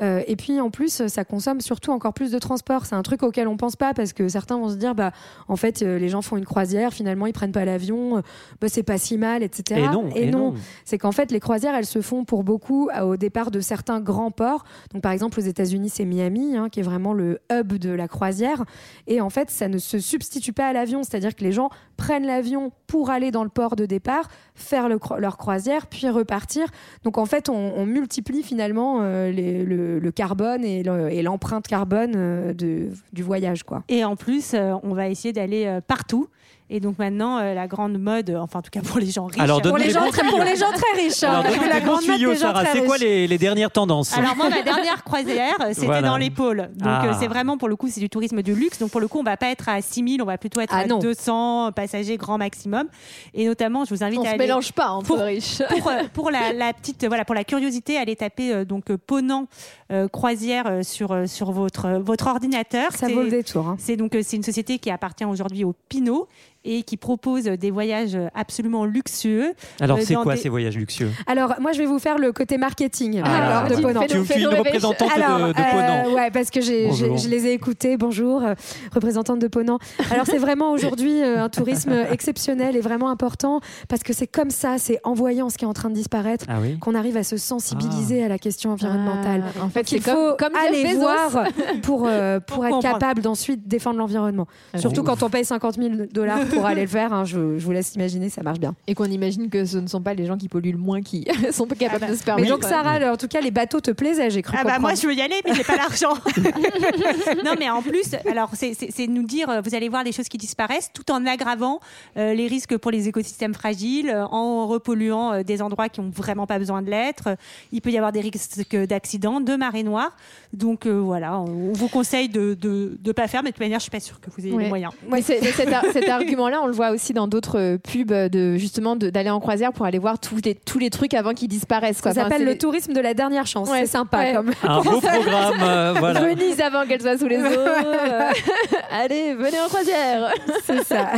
Euh, 0.00 0.22
et 0.26 0.36
puis 0.36 0.60
en 0.60 0.70
plus, 0.70 1.06
ça 1.08 1.24
consomme 1.24 1.60
surtout 1.60 1.90
encore 1.90 2.14
plus 2.14 2.30
de 2.30 2.38
transport. 2.38 2.86
C'est 2.86 2.94
un 2.94 3.02
truc 3.02 3.22
auquel 3.22 3.48
on 3.48 3.56
pense 3.56 3.74
pas 3.76 3.94
parce 3.94 4.12
que 4.12 4.28
certains 4.28 4.56
vont 4.58 4.68
se 4.68 4.76
dire, 4.76 4.94
bah 4.94 5.10
en 5.48 5.56
fait, 5.56 5.82
euh, 5.82 5.98
les 5.98 6.08
gens 6.08 6.22
font 6.22 6.36
une 6.36 6.44
croisière, 6.44 6.92
finalement 6.92 7.26
ils 7.26 7.32
prennent 7.32 7.52
pas 7.52 7.64
l'avion, 7.64 8.18
euh, 8.18 8.20
bah, 8.60 8.68
c'est 8.68 8.82
pas 8.84 8.98
si 8.98 9.18
mal, 9.18 9.42
etc. 9.42 9.80
Et 9.80 9.88
non, 9.88 10.08
et 10.14 10.30
non. 10.30 10.54
c'est 10.84 10.98
qu'en 10.98 11.10
fait, 11.12 11.32
les 11.32 11.40
croisières, 11.40 11.74
elles 11.74 11.86
se 11.86 12.00
font 12.00 12.24
pour 12.24 12.44
beaucoup 12.44 12.88
au 13.02 13.16
départ 13.16 13.50
de 13.50 13.60
certains 13.60 14.00
grands 14.00 14.30
ports. 14.30 14.64
Donc, 14.92 15.02
par 15.02 15.12
exemple, 15.12 15.40
aux 15.40 15.42
États-Unis, 15.42 15.88
c'est 15.88 16.04
Miami, 16.04 16.56
hein, 16.56 16.68
qui 16.68 16.80
est 16.80 16.84
vraiment 16.84 17.12
le 17.12 17.40
hub 17.52 17.72
de 17.74 17.90
la 17.90 18.06
croisière. 18.08 18.64
Et 19.06 19.20
en 19.20 19.30
fait, 19.30 19.50
ça 19.50 19.68
ne 19.68 19.78
se 19.78 19.98
substitue 19.98 20.52
pas 20.52 20.68
à 20.68 20.72
l'avion. 20.72 21.02
C'est-à-dire 21.02 21.34
que 21.34 21.42
les 21.42 21.52
gens 21.52 21.70
prennent 21.96 22.26
l'avion 22.26 22.70
pour 22.86 23.10
aller 23.10 23.30
dans 23.30 23.42
le 23.42 23.50
port 23.50 23.74
de 23.76 23.84
départ, 23.86 24.28
faire 24.54 24.88
le 24.88 24.98
cro- 24.98 25.18
leur 25.18 25.36
croisière, 25.38 25.86
puis 25.88 26.08
repartir. 26.08 26.66
Donc, 27.04 27.18
en 27.18 27.26
fait, 27.26 27.48
on, 27.48 27.72
on 27.76 27.84
multiplie 27.86 28.42
finalement 28.42 28.98
euh, 29.02 29.30
les- 29.30 29.64
le, 29.64 29.87
le 30.00 30.10
carbone 30.12 30.64
et 30.64 30.82
le- 30.82 31.10
et 31.10 31.22
l'empreinte 31.22 31.66
carbone 31.66 32.12
euh, 32.16 32.52
du 32.52 33.22
voyage, 33.22 33.62
quoi. 33.62 33.82
Et 33.88 34.04
en 34.04 34.16
plus, 34.16 34.52
euh, 34.54 34.74
on 34.82 34.92
va 34.94 35.08
essayer 35.08 35.32
d'aller 35.32 35.64
euh, 35.66 35.80
partout. 35.80 36.28
Et 36.70 36.80
donc 36.80 36.98
maintenant, 36.98 37.38
euh, 37.38 37.54
la 37.54 37.66
grande 37.66 37.98
mode, 37.98 38.28
euh, 38.30 38.38
enfin 38.40 38.58
en 38.58 38.62
tout 38.62 38.70
cas 38.70 38.80
pour 38.82 38.98
les 38.98 39.10
gens 39.10 39.24
riches. 39.26 39.40
Alors, 39.40 39.62
Pour 39.62 39.78
les, 39.78 39.88
gens 39.90 40.06
très, 40.10 40.26
pour 40.28 40.40
les 40.40 40.54
gens 40.56 40.70
très 40.72 41.00
riches. 41.00 41.22
hein. 41.22 41.30
Alors 41.30 41.42
donne-nous 41.44 41.68
La 41.68 41.80
grande 41.80 42.06
mode 42.06 42.16
tuyaux, 42.16 42.32
gens 42.34 42.40
Sarah. 42.40 42.64
très 42.64 42.72
C'est 42.80 42.84
quoi 42.84 42.94
riches. 42.96 43.04
les, 43.04 43.26
les 43.26 43.38
dernières 43.38 43.70
tendances 43.70 44.16
Alors 44.16 44.36
moi, 44.36 44.50
ma 44.50 44.60
dernière 44.62 45.02
croisière, 45.02 45.56
euh, 45.60 45.68
c'était 45.72 45.86
Voilà. 45.86 46.08
dans 46.08 46.16
les 46.18 46.28
pôles. 46.30 46.68
Donc 46.74 46.84
Ah. 46.84 47.06
euh, 47.06 47.12
c'est 47.18 47.26
vraiment 47.26 47.56
pour 47.56 47.68
le 47.70 47.76
coup, 47.76 47.88
c'est 47.90 48.00
du 48.00 48.10
tourisme 48.10 48.42
de 48.42 48.52
luxe. 48.52 48.78
Donc 48.78 48.90
pour 48.90 49.00
le 49.00 49.08
coup, 49.08 49.18
on 49.18 49.22
va 49.22 49.38
pas 49.38 49.48
être 49.48 49.68
à 49.68 49.80
6000, 49.80 50.20
on 50.20 50.26
va 50.26 50.36
plutôt 50.36 50.60
être 50.60 50.74
Ah 50.74 50.80
à 50.80 50.86
non. 50.86 50.98
200 50.98 51.72
passagers 51.72 52.18
grand 52.18 52.36
maximum. 52.36 52.86
Et 53.32 53.46
notamment, 53.46 53.84
je 53.86 53.94
vous 53.94 54.04
invite 54.04 54.18
On 54.18 54.22
à 54.22 54.26
se 54.26 54.30
aller 54.30 54.38
mélange 54.38 54.72
pas 54.72 54.88
entre 54.90 55.06
Pour- 55.06 55.18
riches. 55.20 55.62
pour, 55.78 55.88
euh, 55.88 56.02
pour 56.12 56.30
la, 56.30 56.52
la 56.52 56.72
petite 56.74 57.06
voilà 57.06 57.24
pour 57.24 57.34
la 57.34 57.44
curiosité, 57.44 57.96
allez 57.96 58.16
taper 58.16 58.52
euh, 58.52 58.64
donc 58.66 58.90
euh, 58.90 58.98
Ponant 58.98 59.46
euh, 59.90 60.06
croisière 60.08 60.64
euh, 60.66 60.82
sur 60.82 61.12
euh, 61.12 61.26
sur 61.26 61.50
votre 61.50 61.86
euh, 61.86 61.98
votre 61.98 62.26
ordinateur. 62.26 62.92
Ça 62.92 63.06
C'est- 63.06 63.14
vaut 63.14 63.22
le 63.22 63.30
détour. 63.30 63.66
hein. 63.68 63.76
C'est 63.78 63.96
donc 63.96 64.14
euh, 64.14 64.20
c'est 64.22 64.36
une 64.36 64.42
société 64.42 64.78
qui 64.78 64.90
appartient 64.90 65.24
aujourd'hui 65.24 65.64
au 65.64 65.74
Pinot 65.88 66.28
et 66.70 66.82
qui 66.82 66.96
propose 66.98 67.44
des 67.44 67.70
voyages 67.70 68.18
absolument 68.34 68.84
luxueux. 68.84 69.54
Alors 69.80 69.98
Euh, 69.98 70.02
c'est 70.04 70.14
quoi 70.14 70.34
des- 70.34 70.40
ces 70.40 70.48
voyages 70.50 70.76
luxueux? 70.76 71.10
Alors, 71.26 71.54
moi, 71.60 71.72
je 71.72 71.78
vais 71.78 71.86
vous 71.86 71.98
faire 71.98 72.18
le 72.18 72.30
côté 72.32 72.58
marketing 72.58 73.22
Ah, 73.24 73.58
alors, 73.60 73.76
de 73.76 73.82
Ponant. 73.82 74.02
Tu 74.06 74.18
me 74.18 74.24
fais 74.24 74.38
une 74.40 74.48
représentante 74.48 75.10
Alors, 75.16 75.48
de, 75.48 75.52
de 75.52 75.54
Ponant. 75.54 76.08
euh, 76.10 76.14
ouais, 76.14 76.30
parce 76.30 76.50
que 76.50 76.60
j'ai, 76.60 76.92
j'ai- 76.92 77.08
Bonjour. 77.08 77.16
je 77.16 77.28
les 77.28 77.46
ai 77.46 77.52
écoutés. 77.52 77.96
Bonjour, 77.96 78.42
euh, 78.44 78.54
représentante 78.94 79.38
de 79.38 79.48
Ponant. 79.48 79.78
Alors, 80.10 80.26
c'est 80.26 80.38
vraiment 80.38 80.72
aujourd'hui 80.72 81.22
euh, 81.22 81.42
un 81.44 81.48
tourisme 81.48 81.92
exceptionnel 82.12 82.76
et 82.76 82.80
vraiment 82.80 83.08
important 83.08 83.60
parce 83.88 84.02
que 84.02 84.12
c'est 84.12 84.26
comme 84.26 84.50
ça, 84.50 84.76
c'est 84.78 85.00
en 85.04 85.14
voyant 85.14 85.48
ce 85.48 85.56
qui 85.58 85.64
est 85.64 85.68
en 85.68 85.72
train 85.72 85.88
de 85.88 85.94
disparaître 85.94 86.44
Ah 86.48 86.58
oui. 86.60 86.78
qu'on 86.78 86.94
arrive 86.94 87.16
à 87.16 87.22
se 87.24 87.36
sensibiliser 87.36 88.22
à 88.24 88.28
la 88.28 88.38
question 88.38 88.72
environnementale. 88.72 89.44
Ah, 89.58 89.64
en 89.64 89.68
fait, 89.70 89.80
Donc, 89.80 89.92
il 89.92 90.02
c'est 90.02 90.10
faut 90.10 90.34
comme, 90.38 90.54
aller 90.54 90.82
Bezos. 90.84 90.98
voir 91.00 91.44
pour, 91.82 92.04
euh, 92.06 92.40
pour 92.46 92.56
Pour 92.56 92.66
être 92.66 92.72
comprendre. 92.74 92.94
capable 93.00 93.22
d'ensuite 93.22 93.66
défendre 93.66 93.98
l'environnement. 93.98 94.46
Ah, 94.74 94.78
Surtout 94.78 95.02
quand 95.02 95.22
on 95.22 95.30
paye 95.30 95.44
50 95.44 95.74
000 95.76 95.88
dollars 96.12 96.40
pour 96.58 96.66
aller 96.66 96.82
le 96.82 96.86
faire. 96.88 97.12
hein, 97.12 97.24
je, 97.24 97.58
je 97.58 97.64
vous 97.64 97.72
laisse 97.72 97.94
imaginer, 97.94 98.28
ça 98.30 98.42
marche 98.42 98.58
bien. 98.60 98.74
Et 98.86 98.94
qu'on 98.94 99.04
imagine 99.06 99.48
que 99.50 99.64
ce 99.64 99.78
ne 99.78 99.86
sont 99.86 100.02
pas 100.02 100.14
les 100.14 100.26
gens 100.26 100.36
qui 100.36 100.48
polluent 100.48 100.72
le 100.72 100.78
moins 100.78 101.02
qui 101.02 101.26
sont 101.52 101.66
pas 101.66 101.74
capables 101.74 102.04
Ah 102.04 102.06
bah. 102.06 102.12
de 102.12 102.16
se 102.16 102.20
Mais 102.20 102.24
permettre. 102.26 102.48
donc, 102.50 102.64
Sarah, 102.64 103.12
en 103.12 103.16
tout 103.16 103.28
cas, 103.28 103.40
les 103.40 103.50
bateaux 103.50 103.80
te 103.80 103.90
plaisaient, 103.90 104.30
j'ai 104.30 104.42
cru 104.42 104.54
Ah 104.58 104.64
bah 104.64 104.74
comprendre. 104.74 104.80
moi 104.88 104.94
je 104.94 105.06
veux 105.06 105.14
y 105.14 105.20
aller 105.22 105.36
mais 105.46 105.54
j'ai 105.54 105.64
pas 105.64 105.76
l'argent. 105.76 106.14
non 107.44 107.52
mais 107.58 107.70
en 107.70 107.82
plus 107.82 108.14
alors 108.30 108.50
c'est- 108.54 109.06
nous 109.08 109.22
dire 109.22 109.48
euh, 109.48 109.60
vous 109.62 109.74
allez 109.74 109.88
voir 109.88 110.04
les 110.04 110.12
choses 110.12 110.28
qui 110.28 110.38
disparaissent 110.38 110.90
tout 110.92 111.10
en 111.10 111.24
aggravant 111.26 111.80
euh, 112.16 112.34
les 112.34 112.46
risques 112.46 112.76
pour 112.76 112.90
les 112.90 113.08
écosystèmes 113.08 113.54
fragiles 113.54 114.10
euh, 114.10 114.24
en 114.26 114.66
repolluant 114.66 115.32
euh, 115.32 115.42
des 115.42 115.62
endroits 115.62 115.88
qui 115.88 116.00
ont 116.00 116.10
vraiment 116.14 116.46
pas 116.46 116.58
besoin 116.58 116.82
de 116.82 116.90
l'être. 116.90 117.30
Il 117.72 117.80
peut 117.80 117.90
y 117.90 117.96
avoir 117.96 118.12
des 118.12 118.20
risques 118.20 118.76
d'accidents, 118.86 119.40
de 119.40 119.56
marée 119.56 119.82
noire. 119.82 120.16
Donc 120.52 120.86
euh, 120.86 120.98
voilà, 120.98 121.38
on 121.40 121.72
vous 121.72 121.88
conseille 121.88 122.28
de 122.28 122.54
de, 122.54 122.98
de 123.00 123.12
pas 123.12 123.28
faire 123.28 123.42
mais 123.42 123.50
de 123.50 123.54
toute 123.54 123.60
manière 123.60 123.78
je 123.78 123.84
suis 123.84 123.90
pas 123.90 124.00
sûre 124.00 124.20
que 124.20 124.30
vous 124.30 124.44
ayez 124.44 124.54
Ouais. 124.54 124.64
les 124.64 124.68
moyens. 124.68 124.92
Mais 125.10 125.22
c'est- 125.22 125.40
mais 125.42 125.52
cet, 125.52 125.72
ar- 125.72 125.84
cet 125.92 126.08
argument-là, 126.38 126.60
on 126.62 126.66
le 126.66 126.72
voit 126.72 126.90
aussi 126.90 127.12
dans 127.12 127.28
d'autres 127.28 127.58
euh, 127.58 127.78
pubs 127.78 128.12
de 128.12 128.56
justement 128.56 128.96
de- 128.96 129.10
d'aller 129.10 129.30
en 129.30 129.40
croisière 129.40 129.72
pour 129.72 129.86
aller 129.86 129.98
voir 129.98 130.18
tous 130.18 130.36
les, 130.44 130.54
tous 130.54 130.78
les 130.78 130.90
trucs 130.90 131.14
avant 131.14 131.32
qu'ils 131.34 131.48
disparaissent. 131.48 132.00
Quoi. 132.00 132.12
Ça 132.12 132.22
s'appelle 132.24 132.44
le 132.44 132.56
tourisme 132.56 132.92
de 132.92 133.00
la 133.00 133.14
dernière 133.14 133.46
chance. 133.46 133.68
Ouais, 133.68 133.80
c'est 133.80 133.86
sympa 133.92 134.18
ouais. 134.18 134.32
comme. 134.34 134.50
Un 134.62 134.80
beau 134.82 135.00
programme, 135.00 135.60
euh, 135.62 135.94
voilà. 135.98 136.20
Venise 136.20 136.60
avant 136.60 136.86
qu'elle 136.86 137.00
soit 137.02 137.18
sous 137.18 137.26
les 137.28 137.38
eaux. 137.38 137.44
euh, 137.46 138.30
Allez, 138.90 139.34
venez 139.34 139.60
en 139.60 139.66
croisière. 139.68 140.32
C'est 140.64 140.84
ça. 140.84 141.10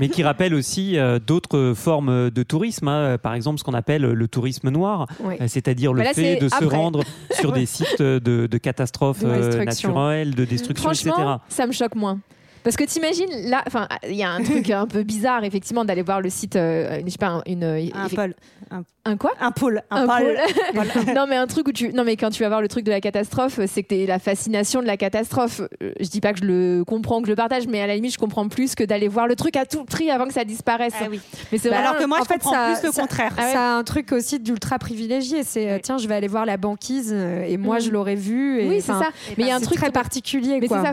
mais 0.00 0.08
qui 0.08 0.22
rappelle 0.22 0.54
aussi 0.54 0.98
euh, 0.98 1.18
d'autres 1.18 1.72
formes 1.76 2.30
de 2.30 2.42
tourisme, 2.42 2.88
hein. 2.88 3.18
par 3.22 3.34
exemple 3.34 3.58
ce 3.58 3.64
qu'on 3.64 3.74
appelle 3.74 4.02
le 4.02 4.28
tourisme 4.28 4.70
noir, 4.70 5.06
Oui. 5.20 5.34
euh, 5.40 5.44
c'est-à-dire 5.48 5.92
le 5.92 5.98
Bah 6.02 6.08
là, 6.08 6.14
fait 6.14 6.36
de 6.36 6.48
se 6.48 6.64
rendre 6.64 7.02
sur 7.32 7.52
des 7.52 7.66
sites 7.66 8.00
de, 8.02 8.46
de 8.46 8.58
catastrophes 8.58 9.20
De 9.24 9.28
euh, 9.28 9.36
destruction. 9.36 9.88
naturelles, 9.90 10.34
de 10.34 10.44
destruction, 10.44 10.90
etc. 10.90 11.12
Ça 11.48 11.66
me 11.66 11.72
choque 11.72 11.94
moins. 11.94 12.18
Parce 12.68 12.76
que 12.76 12.84
t'imagines, 12.84 13.48
là, 13.48 13.62
enfin, 13.66 13.88
il 14.06 14.14
y 14.16 14.22
a 14.22 14.30
un 14.30 14.42
truc 14.42 14.68
un 14.68 14.86
peu 14.86 15.02
bizarre, 15.02 15.42
effectivement, 15.42 15.86
d'aller 15.86 16.02
voir 16.02 16.20
le 16.20 16.28
site, 16.28 16.54
euh, 16.56 17.00
je 17.02 17.10
sais 17.10 17.16
pas, 17.16 17.40
une, 17.46 17.64
Un 17.64 18.08
pôle, 18.14 18.34
un 19.06 19.16
quoi 19.16 19.32
un 19.40 19.52
pôle, 19.52 19.80
un, 19.90 20.02
un 20.02 20.06
pôle. 20.06 20.36
pôle. 20.74 20.86
non 21.14 21.24
mais 21.26 21.36
un 21.36 21.46
truc 21.46 21.68
où 21.68 21.72
tu 21.72 21.94
non 21.94 22.04
mais 22.04 22.16
quand 22.16 22.28
tu 22.28 22.42
vas 22.42 22.48
voir 22.50 22.60
le 22.60 22.68
truc 22.68 22.84
de 22.84 22.90
la 22.90 23.00
catastrophe 23.00 23.58
c'est 23.66 23.82
que 23.82 23.88
t'es 23.88 24.04
la 24.04 24.18
fascination 24.18 24.82
de 24.82 24.86
la 24.86 24.98
catastrophe 24.98 25.62
Euh, 25.82 25.92
je 25.98 26.08
dis 26.08 26.20
pas 26.20 26.34
que 26.34 26.40
je 26.40 26.44
le 26.44 26.84
comprends 26.86 27.22
que 27.22 27.26
je 27.28 27.32
le 27.32 27.36
partage 27.36 27.66
mais 27.66 27.80
à 27.80 27.86
la 27.86 27.94
limite 27.94 28.12
je 28.12 28.18
comprends 28.18 28.46
plus 28.48 28.74
que 28.74 28.84
d'aller 28.84 29.08
voir 29.08 29.26
le 29.26 29.34
truc 29.34 29.56
à 29.56 29.64
tout 29.64 29.84
prix 29.86 30.10
avant 30.10 30.26
que 30.26 30.34
ça 30.34 30.44
disparaisse 30.44 30.92
Ah 31.00 31.06
oui. 31.10 31.20
mais 31.50 31.56
c'est 31.56 31.70
Bah, 31.70 31.78
Alors 31.78 31.96
que 31.96 32.04
moi 32.04 32.18
en 32.18 32.22
je 32.24 32.28
fait, 32.28 32.34
comprends 32.34 32.52
ça- 32.52 32.74
plus 32.78 32.86
le 32.88 32.92
ça- 32.92 33.00
contraire. 33.00 33.32
Ah 33.38 33.42
ouais. 33.46 33.52
Ça 33.52 33.60
a 33.62 33.78
un 33.78 33.84
truc 33.84 34.12
aussi 34.12 34.38
d'ultra 34.40 34.78
privilégié. 34.78 35.42
C'est 35.42 35.70
euh, 35.70 35.74
Oui. 35.76 35.80
tiens, 35.82 35.96
je 35.96 36.06
vais 36.06 36.14
aller 36.16 36.28
voir 36.28 36.44
la 36.44 36.58
banquise 36.58 37.10
euh, 37.14 37.44
et 37.44 37.56
moi 37.56 37.78
Mm. 37.78 37.80
je 37.80 37.90
l'aurais 37.90 38.14
vu. 38.16 38.60
Et, 38.60 38.68
oui 38.68 38.76
c'est 38.82 38.92
ça 38.92 39.08
mais 39.38 39.44
il 39.44 39.46
y 39.46 39.50
a 39.50 39.54
un 39.54 39.58
c'est 39.60 39.64
truc 39.66 39.78
très 39.78 39.90
particulier. 39.90 40.58
mais 40.60 40.68
c'est 40.68 40.74
ça 40.74 40.92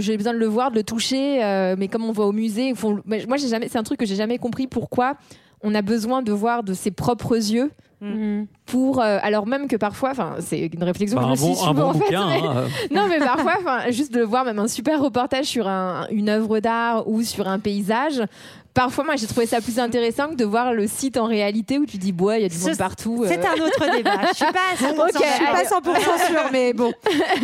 j'ai 0.00 0.16
besoin 0.18 0.34
de 0.34 0.38
le 0.38 0.46
voir 0.46 0.70
de 0.70 0.76
le 0.76 0.82
toucher 0.82 1.13
euh, 1.44 1.74
mais 1.78 1.88
comme 1.88 2.04
on 2.04 2.12
va 2.12 2.24
au 2.24 2.32
musée 2.32 2.74
font- 2.74 3.00
moi 3.28 3.36
j'ai 3.36 3.48
jamais 3.48 3.68
c'est 3.68 3.78
un 3.78 3.82
truc 3.82 3.98
que 4.00 4.06
j'ai 4.06 4.16
jamais 4.16 4.38
compris 4.38 4.66
pourquoi 4.66 5.14
on 5.62 5.74
a 5.74 5.82
besoin 5.82 6.22
de 6.22 6.32
voir 6.32 6.62
de 6.62 6.74
ses 6.74 6.90
propres 6.90 7.36
yeux 7.36 7.70
Mm. 8.00 8.44
pour 8.66 9.00
euh, 9.00 9.18
alors 9.22 9.46
même 9.46 9.66
que 9.66 9.76
parfois 9.76 10.10
enfin 10.10 10.34
c'est 10.40 10.68
une 10.74 10.82
réflexion 10.82 11.18
Bah, 11.18 11.28
que 11.30 11.36
je 11.36 11.40
bon, 11.40 11.54
suis 11.54 11.64
un 11.64 11.68
souvent 11.68 11.74
bon 11.74 11.88
en 11.88 11.92
fait, 11.94 11.98
bouquin. 12.00 12.26
mais- 12.28 12.40
hein, 12.46 12.54
euh. 12.56 12.68
Non, 12.94 13.06
mais 13.08 13.18
parfois, 13.18 13.54
enfin, 13.60 13.90
juste 13.90 14.12
de 14.12 14.20
voir 14.20 14.44
même 14.44 14.58
un 14.58 14.68
super 14.68 15.00
reportage 15.00 15.46
sur 15.46 15.66
un- 15.68 16.06
une 16.10 16.28
œuvre 16.28 16.58
d'art 16.60 17.08
ou 17.08 17.22
sur 17.22 17.48
un 17.48 17.58
paysage 17.58 18.20
parfois, 18.74 19.04
moi, 19.04 19.16
j'ai 19.16 19.26
trouvé 19.26 19.46
ça 19.46 19.60
plus 19.60 19.78
intéressant 19.78 20.28
que 20.28 20.34
de 20.34 20.44
voir 20.44 20.74
le 20.74 20.86
site 20.86 21.16
en 21.16 21.26
réalité 21.26 21.78
où 21.78 21.86
tu 21.86 21.96
dis, 21.96 22.12
bois, 22.12 22.36
il 22.38 22.42
y 22.42 22.44
a 22.44 22.48
du 22.48 22.58
monde 22.58 22.76
partout. 22.76 23.22
euh. 23.24 23.28
C'est 23.28 23.44
un 23.46 23.54
autre 23.64 23.96
débat. 23.96 24.20
Je 24.32 24.34
suis 24.36 24.44
pas 24.44 24.72
à 24.72 24.92
100% 24.92 25.00
Ok, 25.00 25.22
Je 25.22 25.34
suis 25.34 25.46
pas 25.46 25.62
100% 25.62 26.26
sûre, 26.26 26.50
mais 26.52 26.72
bon. 26.72 26.92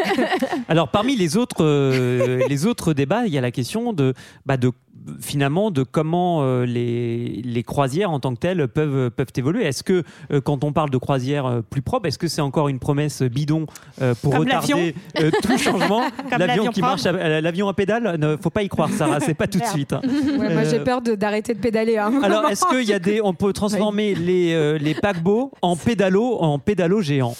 Alors 0.69 0.89
parmi 0.89 1.17
les 1.17 1.37
autres, 1.37 1.65
euh, 1.65 2.47
les 2.49 2.67
autres 2.67 2.93
débats, 2.93 3.27
il 3.27 3.33
y 3.33 3.39
a 3.39 3.41
la 3.41 3.51
question 3.51 3.93
de, 3.93 4.15
bah, 4.45 4.57
de 4.57 4.73
finalement 5.21 5.71
de 5.71 5.83
comment 5.83 6.43
euh, 6.43 6.65
les, 6.67 7.43
les 7.45 7.63
croisières 7.63 8.11
en 8.11 8.21
tant 8.21 8.35
que 8.35 8.41
telles 8.41 8.69
peuvent, 8.69 9.11
peuvent 9.11 9.33
évoluer. 9.37 9.65
Est-ce 9.65 9.83
que 9.83 10.03
euh, 10.33 10.41
quand 10.41 10.65
on 10.65 10.73
parle 10.73 10.91
de 10.91 10.99
croisières 10.99 11.47
euh, 11.47 11.61
plus 11.63 11.83
propres, 11.83 12.07
est-ce 12.07 12.19
que 12.19 12.29
c'est 12.29 12.41
encore 12.41 12.69
une 12.69 12.79
promesse 12.79 13.23
bidon 13.23 13.67
euh, 14.03 14.15
pour 14.23 14.33
Comme 14.33 14.41
retarder 14.45 14.95
euh, 15.19 15.31
tout 15.43 15.57
changement 15.59 16.03
L'avion 16.39 16.67
qui 16.67 16.81
propre. 16.81 17.03
marche, 17.03 17.07
à- 17.07 17.41
l'avion 17.41 17.69
à 17.69 17.75
pédale, 17.75 18.17
ne 18.19 18.37
faut 18.37 18.51
pas 18.51 18.63
y 18.63 18.69
croire, 18.69 18.91
Sarah, 18.91 19.21
c'est 19.21 19.35
pas 19.35 19.47
tout 19.47 19.59
de 19.59 19.67
suite. 19.67 19.93
hein. 19.93 20.01
Ouais, 20.05 20.53
moi, 20.53 20.65
j'ai 20.65 20.81
peur 20.81 21.01
de- 21.03 21.15
d'arrêter 21.15 21.55
de, 21.55 21.61
pédaler. 21.61 21.97
hein. 21.99 22.13
Alors, 22.23 22.49
est-ce 22.51 22.65
qu'il 22.67 22.89
y 22.89 22.93
a 22.93 22.99
des, 22.99 23.21
on 23.23 23.35
peut 23.35 23.53
transformer 23.53 24.15
les, 24.15 24.53
euh, 24.55 24.79
les 24.79 24.95
paquebots 24.95 25.53
en 25.63 25.77
pédalos, 25.77 26.37
en 26.41 26.59
pédalos 26.59 27.01
géants 27.03 27.35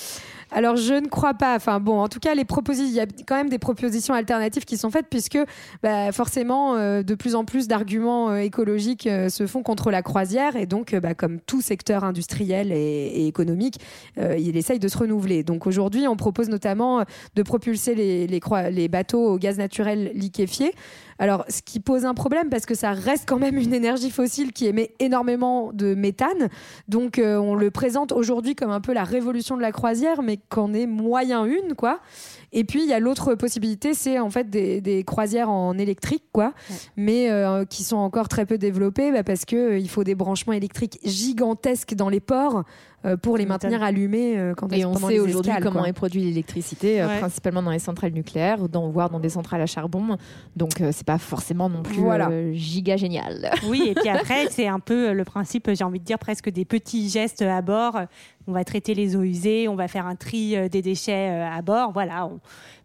Alors 0.53 0.77
je 0.77 0.95
ne 0.95 1.07
crois 1.07 1.35
pas. 1.35 1.55
Enfin 1.55 1.81
bon, 1.81 2.01
en 2.01 2.09
tout 2.09 2.21
cas, 2.21 2.35
les 2.35 2.45
propositions, 2.45 2.91
il 2.91 2.95
y 2.95 3.01
a 3.01 3.07
quand 3.27 3.37
même 3.37 3.49
des 3.49 3.59
propositions 3.59 4.15
alternatives 4.15 4.65
qui 4.65 4.77
sont 4.77 4.91
faites 4.91 5.07
puisque 5.09 5.39
bah, 5.83 6.13
forcément 6.13 6.77
euh, 6.77 7.03
de 7.03 7.15
plus 7.15 7.35
en 7.35 7.45
plus 7.45 7.69
d'arguments 7.69 8.31
euh, 8.31 8.39
écologiques 8.39 9.07
euh, 9.07 9.29
se 9.29 9.47
font 9.47 9.63
contre 9.63 9.91
la 9.91 10.03
croisière 10.03 10.57
et 10.57 10.67
donc 10.67 10.95
bah, 10.95 11.15
comme 11.15 11.41
tout 11.41 11.61
secteur 11.61 12.05
industriel 12.05 12.73
et, 12.73 13.27
économique, 13.27 13.79
il 14.17 14.57
essaye 14.57 14.79
de 14.79 14.89
se 14.89 14.99
renouveler. 14.99 15.43
Donc 15.43 15.67
aujourd'hui, 15.67 16.09
on 16.09 16.17
propose 16.17 16.49
notamment 16.49 17.05
de 17.35 17.43
propulser 17.43 17.95
les 17.95 18.89
bateaux 18.89 19.35
au 19.35 19.39
gaz 19.39 19.59
naturel 19.59 20.11
liquéfié. 20.15 20.73
Alors, 21.21 21.45
ce 21.51 21.61
qui 21.61 21.81
pose 21.81 22.07
un 22.07 22.15
problème 22.15 22.49
parce 22.49 22.65
que 22.65 22.75
ça 22.75 22.93
reste 22.93 23.29
quand 23.29 23.39
même 23.39 23.59
une 23.59 23.75
énergie 23.75 24.11
fossile 24.11 24.53
qui 24.53 24.67
émet 24.67 24.95
énormément 25.01 25.71
de 25.75 25.95
méthane. 25.95 26.49
Donc, 26.89 27.19
euh, 27.19 27.37
on 27.37 27.55
le 27.55 27.71
présente 27.71 28.11
aujourd'hui 28.11 28.55
comme 28.55 28.71
un 28.71 28.81
peu 28.81 28.95
la 28.95 29.05
révolution 29.05 29.55
de 29.59 29.61
la 29.61 29.71
croisière, 29.71 30.23
mais 30.23 30.39
qu'en 30.49 30.73
est 30.73 30.87
moyen 30.87 31.45
une, 31.45 31.75
quoi. 31.75 32.01
Et 32.53 32.65
puis, 32.65 32.83
il 32.83 32.89
y 32.89 32.95
a 32.95 33.01
l'autre 33.01 33.35
possibilité, 33.35 33.93
c'est 33.93 34.19
en 34.19 34.31
fait 34.31 34.49
des, 34.49 34.81
des 34.81 35.05
croisières 35.05 35.51
en 35.51 35.77
électrique, 35.77 36.25
quoi, 36.33 36.55
mais 36.97 37.31
euh, 37.31 37.67
qui 37.67 37.85
sont 37.85 37.99
encore 37.99 38.29
très 38.29 38.47
peu 38.47 38.57
développées 38.57 39.13
bah, 39.13 39.23
parce 39.23 39.45
que 39.45 39.57
euh, 39.57 39.79
il 39.79 39.91
faut 39.91 40.05
des 40.05 40.15
branchements 40.15 40.55
électriques 40.55 40.99
gigantesques 41.05 41.95
dans 41.95 42.09
les 42.09 42.21
ports 42.21 42.65
pour 43.23 43.37
les 43.39 43.47
maintenir 43.47 43.83
allumés 43.83 44.37
euh, 44.39 44.55
quand 44.55 44.71
Et 44.73 44.85
on 44.85 44.95
sait 44.95 45.19
aujourd'hui 45.21 45.53
comment 45.63 45.85
est 45.87 45.93
produite 45.93 46.23
l'électricité, 46.25 47.01
euh, 47.01 47.07
Ouais. 47.09 47.19
principalement 47.19 47.63
dans 47.63 47.71
les 47.71 47.79
centrales 47.79 48.13
nucléaires, 48.13 48.69
dans, 48.69 48.89
voire 48.91 49.09
dans 49.11 49.21
des 49.21 49.31
centrales 49.31 49.63
à 49.63 49.67
charbon. 49.67 50.17
Donc, 50.57 50.81
euh, 50.81 50.91
c'est 50.93 51.07
pas 51.07 51.19
forcément 51.19 51.69
non 51.71 51.83
plus 51.83 51.99
Voilà. 52.01 52.29
euh, 52.31 52.53
giga 52.53 52.97
génial. 52.97 53.51
Oui, 53.69 53.83
et 53.89 53.95
puis 53.95 54.09
après, 54.11 54.49
c'est 54.51 54.69
un 54.69 54.81
peu 54.81 55.13
le 55.13 55.25
principe, 55.25 55.71
j'ai 55.73 55.85
envie 55.85 56.01
de 56.01 56.05
dire, 56.05 56.19
presque 56.19 56.51
des 56.51 56.65
petits 56.65 57.09
gestes 57.09 57.43
à 57.43 57.63
bord. 57.63 57.99
On 58.47 58.53
va 58.53 58.65
traiter 58.65 58.95
les 58.95 59.17
eaux 59.17 59.23
usées, 59.23 59.69
on 59.69 59.77
va 59.77 59.87
faire 59.87 60.07
un 60.07 60.17
tri 60.17 60.57
euh, 60.57 60.69
des 60.69 60.83
déchets 60.83 61.31
euh, 61.31 61.49
à 61.51 61.63
bord. 61.63 61.93
Voilà. 61.93 62.27
on- 62.27 62.41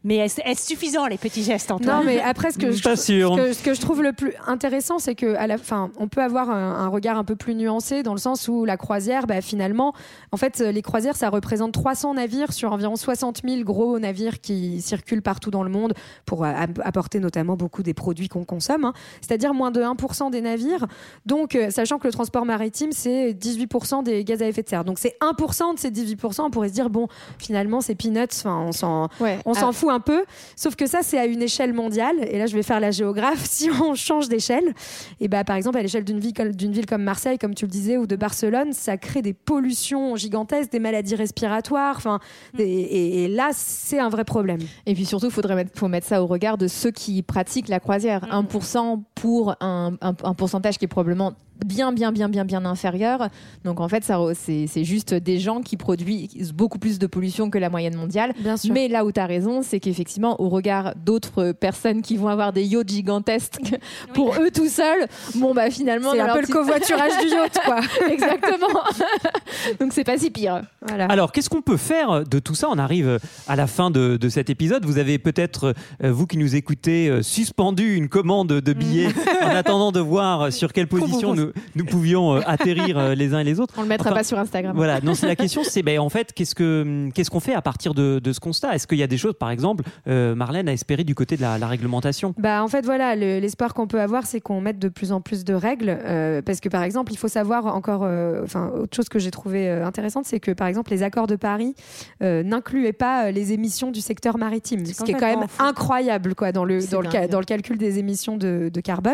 Mais 0.08 0.18
est-ce 0.18 0.66
suffisant, 0.68 1.08
les 1.08 1.18
petits 1.18 1.42
gestes, 1.44 1.72
Antoine 1.72 1.98
Non, 2.00 2.04
mais 2.06 2.22
après, 2.22 2.52
ce 2.52 2.60
que, 2.60 2.72
je, 2.72 2.82
Pas 2.84 2.96
sûr. 2.96 3.36
ce 3.36 3.42
que, 3.42 3.54
ce 3.54 3.64
que 3.64 3.74
je 3.74 3.82
trouve 3.82 4.04
le 4.04 4.14
plus 4.14 4.34
intéressant, 4.46 5.00
c'est 5.00 5.16
que 5.16 5.34
à 5.36 5.48
la 5.48 5.58
fin, 5.58 5.90
on 6.00 6.08
peut 6.08 6.22
avoir 6.22 6.52
un, 6.52 6.76
un 6.76 6.88
regard 6.90 7.18
un 7.18 7.24
peu 7.24 7.36
plus 7.36 7.56
nuancé 7.56 8.04
dans 8.04 8.14
le 8.14 8.20
sens 8.20 8.48
où 8.48 8.66
la 8.66 8.78
croisière, 8.78 9.26
bah, 9.26 9.42
finalement, 9.42 9.94
en 10.32 10.38
fait, 10.38 10.60
les 10.60 10.82
croisières, 10.84 11.16
ça 11.16 11.30
représente 11.32 11.72
300 11.74 12.14
navires 12.14 12.54
sur 12.54 12.72
environ 12.72 12.96
60 12.96 13.42
000 13.44 13.64
gros 13.64 13.98
navires 13.98 14.42
qui 14.42 14.80
circulent 14.80 15.24
partout 15.24 15.50
dans 15.50 15.64
le 15.64 15.72
monde 15.72 15.94
pour 16.28 16.44
euh, 16.46 16.54
app- 16.56 16.80
apporter 16.84 17.20
notamment 17.20 17.56
beaucoup 17.58 17.82
des 17.82 17.96
produits 17.96 18.30
qu'on 18.30 18.46
consomme, 18.46 18.86
hein. 18.86 18.94
c'est-à-dire 19.22 19.56
moins 19.56 19.72
de 19.72 19.82
1% 19.82 20.30
des 20.30 20.42
navires. 20.42 20.86
Donc, 21.26 21.56
euh, 21.56 21.72
sachant 21.72 21.98
que 21.98 22.06
le 22.06 22.14
transport 22.14 22.46
maritime, 22.46 22.92
c'est 22.92 23.34
18% 23.34 24.04
des 24.04 24.24
gaz 24.24 24.44
à 24.44 24.48
effet 24.48 24.62
de 24.62 24.70
serre. 24.70 24.84
Donc, 24.86 25.00
c'est 25.00 25.16
1% 25.20 25.74
de 25.74 25.80
ces 25.80 25.90
18%. 25.90 26.42
On 26.44 26.52
pourrait 26.52 26.70
se 26.70 26.74
dire, 26.74 26.92
bon, 26.92 27.08
finalement, 27.40 27.82
c'est 27.82 27.96
peanuts, 27.96 28.28
enfin, 28.32 28.66
on 28.68 28.72
s'en 28.72 29.10
Ouais. 29.20 29.40
on 29.46 29.54
Ah, 29.54 29.60
s'en 29.60 29.72
fout 29.72 29.90
un 29.96 30.00
peu, 30.00 30.26
sauf 30.56 30.76
que 30.76 30.86
ça 30.86 31.00
c'est 31.02 31.18
à 31.18 31.26
une 31.26 31.42
échelle 31.42 31.74
mondiale. 31.74 32.16
Et 32.30 32.38
là 32.38 32.46
je 32.46 32.56
vais 32.56 32.64
faire 32.64 32.80
la 32.80 32.92
géographe. 32.92 33.44
Si 33.56 33.70
on 33.72 33.96
change 33.96 34.28
d'échelle, 34.30 34.74
et 35.22 35.28
bah 35.30 35.44
par 35.44 35.56
exemple 35.56 35.78
à 35.78 35.82
l'échelle 35.82 36.04
d'une 36.04 36.20
ville, 36.20 36.34
comme- 36.34 36.52
d'une 36.54 36.72
ville 36.74 36.86
comme 36.86 37.04
Marseille, 37.04 37.38
comme 37.38 37.56
tu 37.56 37.66
le 37.66 37.72
disais, 37.72 37.98
ou 37.98 38.06
de 38.06 38.16
Barcelone, 38.16 38.74
ça 38.74 38.98
crée 38.98 39.22
des 39.22 39.34
pollutions 39.34 40.16
gigantesques, 40.16 40.72
des 40.72 40.80
maladies 40.80 41.16
respiratoires. 41.16 41.96
Enfin, 41.98 42.20
Mm. 42.54 42.60
et, 42.60 42.64
et- 42.64 43.24
et 43.24 43.28
là 43.30 43.50
c'est 43.54 44.00
un 44.00 44.10
vrai 44.10 44.26
problème. 44.26 44.60
Et 44.86 44.94
puis 44.94 45.06
surtout, 45.06 45.28
il 45.28 45.32
faudrait 45.32 45.56
mettre, 45.56 45.72
faut 45.80 45.88
mettre 45.88 46.08
ça 46.08 46.22
au 46.22 46.28
regard 46.28 46.58
de 46.58 46.68
ceux 46.68 46.92
qui 46.92 47.22
pratiquent 47.24 47.70
la 47.70 47.80
croisière. 47.80 48.26
1% 48.32 49.04
pour 49.26 49.56
un, 49.60 49.94
un- 50.02 50.14
un 50.24 50.34
pourcentage 50.36 50.78
qui 50.78 50.86
est 50.86 50.88
probablement 50.88 51.34
bien, 51.66 51.92
bien, 51.94 52.12
bien, 52.12 52.30
bien, 52.30 52.46
bien 52.46 52.64
inférieur. 52.66 53.30
Donc 53.64 53.80
en 53.80 53.88
fait, 53.88 54.04
ça 54.04 54.20
c'est 54.36 54.68
c'est 54.68 54.84
juste 54.84 55.14
des 55.16 55.40
gens 55.40 55.62
qui 55.62 55.78
produisent 55.78 56.52
beaucoup 56.54 56.78
plus 56.78 57.00
de 57.00 57.08
pollution 57.08 57.50
que 57.50 57.58
la 57.58 57.70
moyenne 57.72 57.96
mondiale. 57.96 58.34
Bien 58.40 58.56
sûr. 58.58 58.72
Mais 58.72 58.88
là 58.88 59.04
où 59.04 59.12
tu 59.12 59.20
as 59.20 59.26
raison, 59.26 59.62
c'est 59.64 59.80
qu'effectivement, 59.80 60.40
au 60.40 60.50
regard 60.50 60.94
d'autres 60.96 61.54
personnes 61.54 62.04
qui 62.04 62.18
vont 62.18 62.28
avoir 62.28 62.54
des 62.54 62.64
yachts 62.66 62.90
gigantesques 62.90 63.60
pour 64.14 64.36
eux 64.40 64.52
tout 64.54 64.68
seuls, 64.68 65.08
bon, 65.36 65.56
bah 65.56 65.72
finalement. 65.72 66.12
c'est 66.12 66.20
un 66.20 66.28
peu 66.34 66.42
le 66.42 66.46
petit- 66.46 66.52
covoiturage 66.52 67.14
du 67.24 67.30
yacht, 67.30 67.58
quoi. 67.66 67.80
Exactement. 68.12 68.82
Donc 69.80 69.94
c'est 69.94 70.04
pas 70.04 70.18
si 70.20 70.30
pire. 70.30 70.62
Voilà. 70.88 71.06
Alors, 71.06 71.32
qu'est-ce 71.32 71.50
qu'on 71.50 71.62
peut 71.64 71.78
faire 71.78 72.26
de 72.26 72.38
tout 72.40 72.54
ça? 72.54 72.68
On 72.70 72.78
arrive 72.78 73.18
à 73.48 73.56
la 73.56 73.66
fin 73.66 73.90
de, 73.90 74.18
de 74.18 74.30
cet 74.30 74.50
épisode. 74.52 74.86
Vous 74.86 75.00
avez 75.00 75.18
peut-être, 75.18 75.74
euh, 76.04 76.12
vous 76.12 76.28
qui 76.28 76.38
nous 76.38 76.56
écoutez, 76.56 77.08
euh, 77.10 77.22
suspendu 77.24 77.96
une 77.96 78.10
commande 78.10 78.50
de 78.50 78.74
billets 78.74 79.10
en 79.44 79.50
attendant 79.56 79.92
de 79.92 80.00
voir 80.00 80.52
sur 80.52 80.74
quelle 80.74 80.88
position 80.88 81.34
nous, 81.36 81.52
nous 81.76 81.86
pouvions 81.86 82.36
euh, 82.36 82.42
atterrir 82.46 82.98
euh, 82.98 83.16
les 83.16 83.34
uns 83.34 83.40
et 83.40 83.44
les 83.44 83.60
autres. 83.60 83.74
On 83.78 83.82
le 83.82 83.88
mettra 83.88 84.10
Enfin, 84.10 84.18
pas 84.20 84.24
sur 84.24 84.38
Instagram. 84.40 84.76
Voilà, 84.76 85.02
non, 85.02 85.14
c'est 85.16 85.28
la 85.28 85.36
question, 85.36 85.64
c'est 85.64 85.82
ben, 85.84 86.00
en 86.00 86.10
fait, 86.10 86.32
qu'est-ce 86.34 86.56
que 86.56 87.10
qu'est-ce 87.14 87.30
qu'on 87.30 87.40
fait 87.40 87.54
à 87.54 87.62
partir 87.62 87.94
de, 87.94 88.20
de 88.20 88.34
ce 88.34 88.40
constat? 88.40 88.76
Est-ce 88.76 88.88
qu'il 88.88 88.98
y 88.98 89.04
a 89.04 89.08
des 89.08 89.18
choses, 89.18 89.34
par 89.40 89.50
exemple, 89.50 89.84
euh, 90.08 90.36
Marlène 90.36 90.70
a 90.70 90.74
espéré 90.74 91.04
du 91.04 91.16
côté 91.16 91.38
de 91.38 91.42
la, 91.42 91.58
la 91.58 91.68
réglementation? 91.68 92.34
Bah, 92.38 92.64
en 92.64 92.68
fait, 92.68 92.86
voilà, 92.86 93.16
le- 93.16 93.40
l'espoir 93.40 93.74
qu'on 93.74 93.88
peut 93.88 94.02
avoir, 94.02 94.26
c'est 94.26 94.42
qu'on 94.42 94.62
mette 94.62 94.80
de 94.80 94.90
plus 94.90 95.12
en 95.12 95.22
plus 95.22 95.44
de 95.44 95.54
règles. 95.54 95.90
euh, 96.06 96.42
parce 96.42 96.60
que, 96.60 96.70
par 96.70 96.84
exemple, 96.84 97.12
il 97.14 97.18
faut 97.18 97.28
savoir 97.28 97.66
encore. 97.68 98.02
euh, 98.04 98.42
Enfin, 98.44 98.70
autre 98.76 98.96
chose 98.96 99.10
que 99.10 99.18
j'ai 99.20 99.32
trouvé 99.32 99.70
euh, 99.70 99.86
intéressante, 99.86 100.26
c'est 100.26 100.40
que, 100.40 100.52
par 100.52 100.68
exemple, 100.68 100.92
les 100.92 101.04
accords 101.04 101.28
de 101.28 101.36
Paris 101.36 101.74
euh, 102.22 102.44
n'incluaient 102.44 102.94
pas 102.94 103.32
les 103.32 103.54
émissions 103.54 103.92
du 103.92 104.02
secteur 104.02 104.38
maritime. 104.38 104.86
Ce 104.86 105.04
qui 105.04 105.12
est 105.12 105.16
quand 105.16 105.26
même 105.40 105.48
fou. 105.48 105.64
incroyable, 105.64 106.36
quoi, 106.36 106.52
dans 106.52 106.66
le, 106.66 106.80
dans, 106.90 107.02
le, 107.02 107.28
dans 107.28 107.40
le 107.40 107.46
calcul 107.46 107.78
des 107.78 108.00
émissions 108.00 108.38
de, 108.38 108.70
de 108.74 108.82
carbone. 108.82 109.05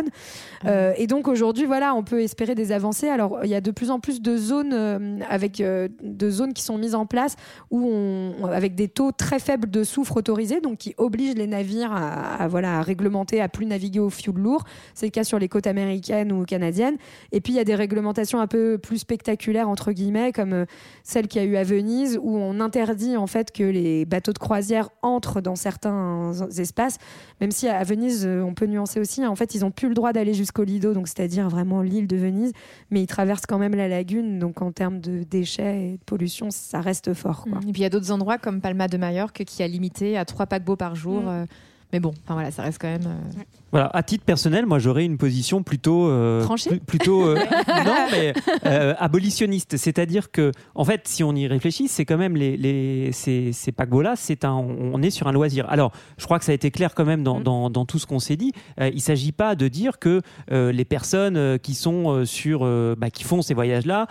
Euh, 0.65 0.93
et 0.97 1.08
donc, 1.08 1.27
aujourd'hui, 1.27 1.65
voilà, 1.65 1.95
on 1.95 2.04
peut 2.04 2.21
espérer 2.21 2.56
des 2.56 2.71
avancées. 2.71 3.10
Alors, 3.10 3.39
il 3.43 3.49
y 3.49 3.56
a 3.56 3.62
de 3.62 3.71
plus 3.71 3.91
en 3.91 3.99
plus 3.99 4.21
de 4.21 4.38
zones, 4.38 4.73
euh, 4.73 5.19
avec, 5.30 5.60
euh, 5.62 5.88
de 6.01 6.30
zones 6.30 6.54
qui 6.54 6.63
sont 6.63 6.77
mises 6.77 6.95
en 6.95 7.06
place 7.06 7.36
où 7.69 7.88
on, 7.88 8.45
avec 8.45 8.75
des 8.75 8.88
taux 8.88 9.12
très 9.12 9.39
faibles 9.39 9.69
de 9.69 9.84
soufre 9.84 10.17
autorisés, 10.17 10.62
donc 10.62 10.77
qui 10.77 10.93
obligent 10.97 11.36
les 11.36 11.47
navires 11.47 11.91
à, 11.91 12.36
à, 12.36 12.47
voilà, 12.47 12.80
à 12.80 12.82
réglementer, 12.82 13.41
à 13.41 13.49
plus 13.49 13.65
naviguer 13.65 13.99
au 13.99 14.10
fioul 14.10 14.38
lourd. 14.38 14.63
C'est 14.93 15.08
le 15.08 15.12
cas 15.12 15.23
sur 15.23 15.39
les 15.39 15.47
côtes 15.47 15.67
américaines 15.67 16.32
ou 16.32 16.45
canadiennes. 16.45 16.97
Et 17.32 17.41
puis 17.41 17.54
il 17.54 17.56
y 17.56 17.60
a 17.60 17.63
des 17.63 17.75
réglementations 17.75 18.39
un 18.39 18.47
peu 18.47 18.77
plus 18.77 18.99
spectaculaires 18.99 19.69
entre 19.69 19.91
guillemets, 19.91 20.32
comme 20.32 20.54
euh, 20.54 20.65
celle 21.04 21.27
qu'il 21.27 21.41
y 21.41 21.45
a 21.45 21.47
eu 21.47 21.56
à 21.56 21.63
Venise, 21.63 22.19
où 22.21 22.38
on 22.38 22.60
interdit 22.60 23.17
en 23.17 23.27
fait 23.27 23.51
que 23.51 23.63
les 23.63 24.06
bateaux 24.06 24.34
de 24.34 24.39
croisière 24.39 24.89
entrent 25.01 25.41
dans 25.41 25.56
certains 25.56 26.32
espaces, 26.58 26.97
même 27.39 27.51
si 27.51 27.67
à 27.67 27.84
Venise 27.84 28.27
on 28.27 28.54
peut 28.54 28.65
nuancer 28.65 28.99
aussi. 28.99 29.25
En 29.25 29.36
fait, 29.36 29.56
ils 29.56 29.65
ont 29.65 29.70
plus 29.71 29.88
le 29.89 29.93
droit 29.93 30.13
d'aller 30.13 30.34
jusqu'au 30.34 30.63
Lido, 30.63 30.93
donc 30.93 31.07
c'est-à-dire 31.07 31.49
vraiment 31.49 31.81
l'île 31.81 32.07
de 32.07 32.17
Venise, 32.17 32.51
mais 32.89 33.01
ils 33.01 33.07
traversent 33.07 33.45
quand 33.45 33.57
même 33.57 33.75
la 33.75 33.88
lagune. 33.88 34.39
Donc 34.39 34.62
en 34.62 34.71
termes 34.71 34.99
de 34.99 35.23
déchets 35.23 35.88
et 35.88 35.91
de 35.93 36.03
pollution, 36.05 36.51
ça 36.51 36.81
reste 36.81 37.13
fort. 37.13 37.45
Quoi. 37.49 37.60
Et 37.67 37.71
puis 37.71 37.81
il 37.81 37.84
y 37.84 37.86
a 37.86 37.89
d'autres 37.89 38.12
endroits 38.12 38.38
comme 38.38 38.62
Palma 38.62 38.88
de 38.88 38.97
Majorque 38.97 39.43
qui 39.45 39.63
a 39.63 39.67
limité 39.67 40.17
à 40.17 40.25
trois 40.25 40.45
paquebots 40.45 40.75
par 40.75 40.95
jour. 40.95 41.23
Mm. 41.23 41.27
euh, 41.27 41.45
mais 41.93 41.99
bon, 41.99 42.13
enfin 42.23 42.36
voilà, 42.36 42.51
ça 42.51 42.63
reste 42.63 42.79
quand 42.79 42.88
même. 42.88 43.05
euh, 43.05 43.41
Voilà, 43.71 43.89
à 43.93 44.03
titre 44.03 44.25
personnel, 44.25 44.65
moi 44.65 44.79
j'aurais 44.79 45.05
une 45.05 45.17
position 45.17 45.63
plutôt 45.63 46.10
euh, 46.10 46.43
Tranchée 46.43 46.71
plu- 46.71 46.79
plutôt 46.79 47.25
euh, 47.25 47.36
non 47.86 47.95
mais 48.12 48.34
euh, 48.65 48.93
abolitionniste, 48.99 49.77
c'est-à-dire 49.77 50.29
que 50.31 50.51
en 50.75 50.84
fait, 50.84 51.01
si 51.07 51.23
on 51.23 51.34
y 51.36 51.47
réfléchit, 51.47 51.88
c'est 51.88 52.03
quand 52.05 52.17
même 52.17 52.36
les, 52.36 52.57
les 52.57 53.12
ces, 53.13 53.53
ces 53.53 53.71
paquebots-là, 53.71 54.13
c'est 54.17 54.43
un, 54.45 54.53
on 54.55 55.01
est 55.01 55.10
sur 55.10 55.27
un 55.27 55.31
loisir. 55.31 55.65
Alors, 55.69 55.91
je 56.17 56.25
crois 56.25 56.38
que 56.39 56.45
ça 56.45 56.51
a 56.51 56.55
été 56.55 56.69
clair 56.71 56.93
quand 56.95 57.05
même 57.05 57.23
dans, 57.23 57.39
Mm. 57.39 57.43
dans, 57.43 57.69
dans 57.69 57.86
tout 57.86 57.97
ce 57.97 58.05
qu'on 58.05 58.19
s'est 58.19 58.36
dit. 58.36 58.51
Il 58.79 58.99
s'agit 59.01 59.31
pas 59.31 59.55
de 59.55 59.67
dire 59.69 59.99
que 59.99 60.21
les 60.51 60.86
personnes 60.86 61.57
qui 61.60 61.73
sont 61.73 62.25
sur, 62.25 62.65
bah, 62.97 63.10
qui 63.10 63.23
font 63.23 63.41
ces 63.41 63.53
voyages-là, 63.53 64.07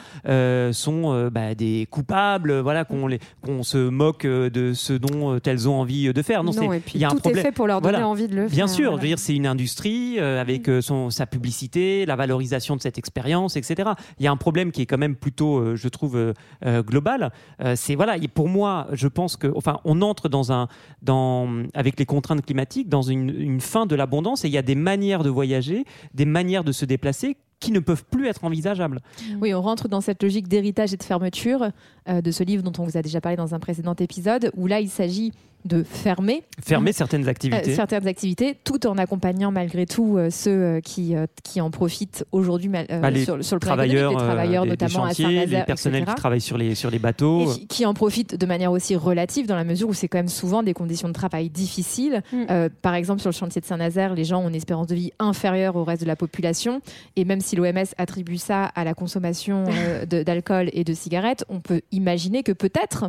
sont 0.73 1.29
bah, 1.33 1.55
des 1.55 1.87
coupables, 1.91 2.59
voilà, 2.61 2.85
qu'on 2.85 3.07
les, 3.07 3.19
qu'on 3.43 3.63
se 3.63 3.77
moque 3.89 4.27
de 4.27 4.73
ce 4.75 4.93
dont 4.93 5.39
elles 5.45 5.69
ont 5.69 5.81
envie 5.81 6.13
de 6.13 6.23
faire. 6.23 6.45
Non, 6.45 6.53
c'est, 6.53 6.65
et 6.65 6.81
puis 6.81 6.93
il 6.95 7.01
y 7.01 7.05
a 7.05 7.09
un 7.09 7.13
tout 7.13 7.19
problème. 7.19 7.41
est 7.41 7.43
fait 7.49 7.53
pour 7.53 7.67
leur 7.67 7.81
donner 7.81 7.93
Voilà. 7.93 8.09
envie 8.09 8.29
de 8.29 8.35
le 8.37 8.43
faire. 8.49 8.51
Bien 8.57 8.67
sûr, 8.67 8.91
voilà. 8.91 8.97
je 8.97 9.03
veux 9.03 9.09
dire, 9.09 9.19
c'est 9.19 9.35
une 9.35 9.47
industrie 9.51 10.19
euh, 10.19 10.41
avec 10.41 10.69
euh, 10.69 10.81
son, 10.81 11.11
sa 11.11 11.27
publicité, 11.27 12.07
la 12.07 12.17
valorisation 12.17 12.77
de 12.77 12.81
cette 12.81 12.99
expérience, 12.99 13.57
etc. 13.57 13.91
Il 14.19 14.25
y 14.25 14.29
a 14.29 14.31
un 14.31 14.37
problème 14.37 14.73
qui 14.73 14.83
est 14.83 14.87
quand 14.87 14.99
même 14.99 15.17
plutôt, 15.17 15.59
euh, 15.59 15.77
je 15.77 15.89
trouve, 15.89 16.35
global. 16.65 17.33
C'est 17.75 17.95
voilà, 17.95 18.17
et 18.17 18.29
pour 18.29 18.49
moi, 18.49 18.87
je 18.93 19.09
pense 19.09 19.37
que, 19.37 19.53
enfin, 19.55 19.81
on 19.85 20.03
entre 20.03 20.29
dans 20.29 20.53
un, 20.53 20.69
dans, 21.03 21.49
avec 21.75 21.99
les 21.99 22.07
contraintes 22.07 22.45
climatiques, 22.45 22.89
dans 22.89 23.03
une, 23.03 23.31
une 23.31 23.61
fin 23.61 23.87
de 23.87 23.95
l'abondance, 23.95 24.45
et 24.45 24.49
il 24.49 24.55
y 24.55 24.59
a 24.59 24.63
des 24.63 24.75
manières 24.75 25.23
de 25.23 25.31
voyager, 25.31 25.85
des 26.15 26.25
manières 26.25 26.65
de 26.65 26.73
se 26.73 26.85
déplacer 26.85 27.37
qui 27.61 27.73
ne 27.73 27.79
peuvent 27.81 28.05
plus 28.11 28.27
être 28.27 28.45
envisageables. 28.45 29.01
Oui, 29.41 29.55
on 29.55 29.61
rentre 29.63 29.89
dans 29.89 30.01
cette 30.01 30.23
logique 30.23 30.49
d'héritage 30.49 30.93
et 30.93 30.97
de 30.97 31.03
fermeture 31.03 31.71
euh, 32.09 32.21
de 32.21 32.31
ce 32.31 32.43
livre 32.43 32.63
dont 32.63 32.73
on 32.83 32.85
vous 32.85 32.97
a 32.97 33.03
déjà 33.03 33.21
parlé 33.21 33.37
dans 33.37 33.55
un 33.55 33.59
précédent 33.61 33.95
épisode, 33.95 34.51
où 34.57 34.67
là, 34.67 34.81
il 34.81 34.89
s'agit 34.89 35.33
de 35.67 35.83
fermer 35.83 36.43
Fermer 36.65 36.93
certaines 36.93 37.29
activités. 37.29 37.73
euh, 37.73 37.75
certaines 37.75 38.07
activités, 38.09 38.57
tout 38.65 38.87
en 38.87 38.97
accompagnant 38.97 39.51
malgré 39.53 39.85
tout 39.85 40.17
euh, 40.17 40.31
ceux 40.31 40.81
qui, 40.81 41.15
euh, 41.15 41.27
qui 41.43 41.61
en 41.61 41.71
profitent 41.71 42.25
aujourd'hui 42.33 42.71
euh, 42.75 43.01
Bah, 43.01 43.11
les 43.11 43.25
sur, 43.25 43.45
sur 43.45 43.57
le 43.57 43.61
travailleurs, 43.61 44.11
les 44.11 44.17
travailleurs 44.17 44.65
notamment 44.65 45.05
à 45.05 45.09
chantiers, 45.09 45.27
Saint-Nazaire, 45.27 45.61
les 45.61 45.67
personnels 45.67 46.03
etc. 46.03 46.15
qui 46.15 46.21
travaillent 46.21 46.41
sur 46.41 46.57
les, 46.57 46.75
sur 46.75 46.91
les 46.91 46.99
bateaux. 46.99 47.43
Et 47.43 47.47
qui, 47.47 47.67
qui 47.67 47.87
en 47.87 47.93
profitent 47.93 48.37
de 48.37 48.47
manière 48.47 48.73
aussi 48.73 48.97
relative 48.97 49.47
dans 49.47 49.55
la 49.55 49.65
mesure 49.65 49.91
où 49.91 49.93
c'est 49.93 50.09
quand 50.09 50.17
même 50.19 50.29
souvent 50.29 50.63
des 50.63 50.73
conditions 50.73 51.09
de 51.09 51.13
travail 51.13 51.51
difficiles. 51.51 52.23
Mm. 52.33 52.37
Euh, 52.51 52.69
par 52.81 52.95
exemple, 52.95 53.21
sur 53.21 53.29
le 53.29 53.35
chantier 53.35 53.61
de 53.61 53.67
Saint-Nazaire, 53.67 54.15
les 54.15 54.25
gens 54.25 54.43
ont 54.43 54.49
une 54.49 54.55
espérance 54.55 54.87
de 54.87 54.95
vie 54.95 55.13
inférieure 55.19 55.77
au 55.77 55.85
reste 55.85 56.01
de 56.01 56.09
la 56.09 56.17
population. 56.17 56.81
Et 57.17 57.27
même 57.27 57.43
si 57.43 57.50
l'OMS 57.57 57.95
attribue 57.99 58.39
ça 58.39 58.65
à 58.65 58.85
la 58.85 58.95
consommation 58.95 59.65
euh, 59.69 60.05
d'alcool 60.07 60.71
et 60.73 60.85
de 60.85 60.95
cigarettes, 60.95 61.45
on 61.49 61.61
peut 61.61 61.83
imaginer 61.93 62.43
que 62.43 62.53
peut-être, 62.53 63.07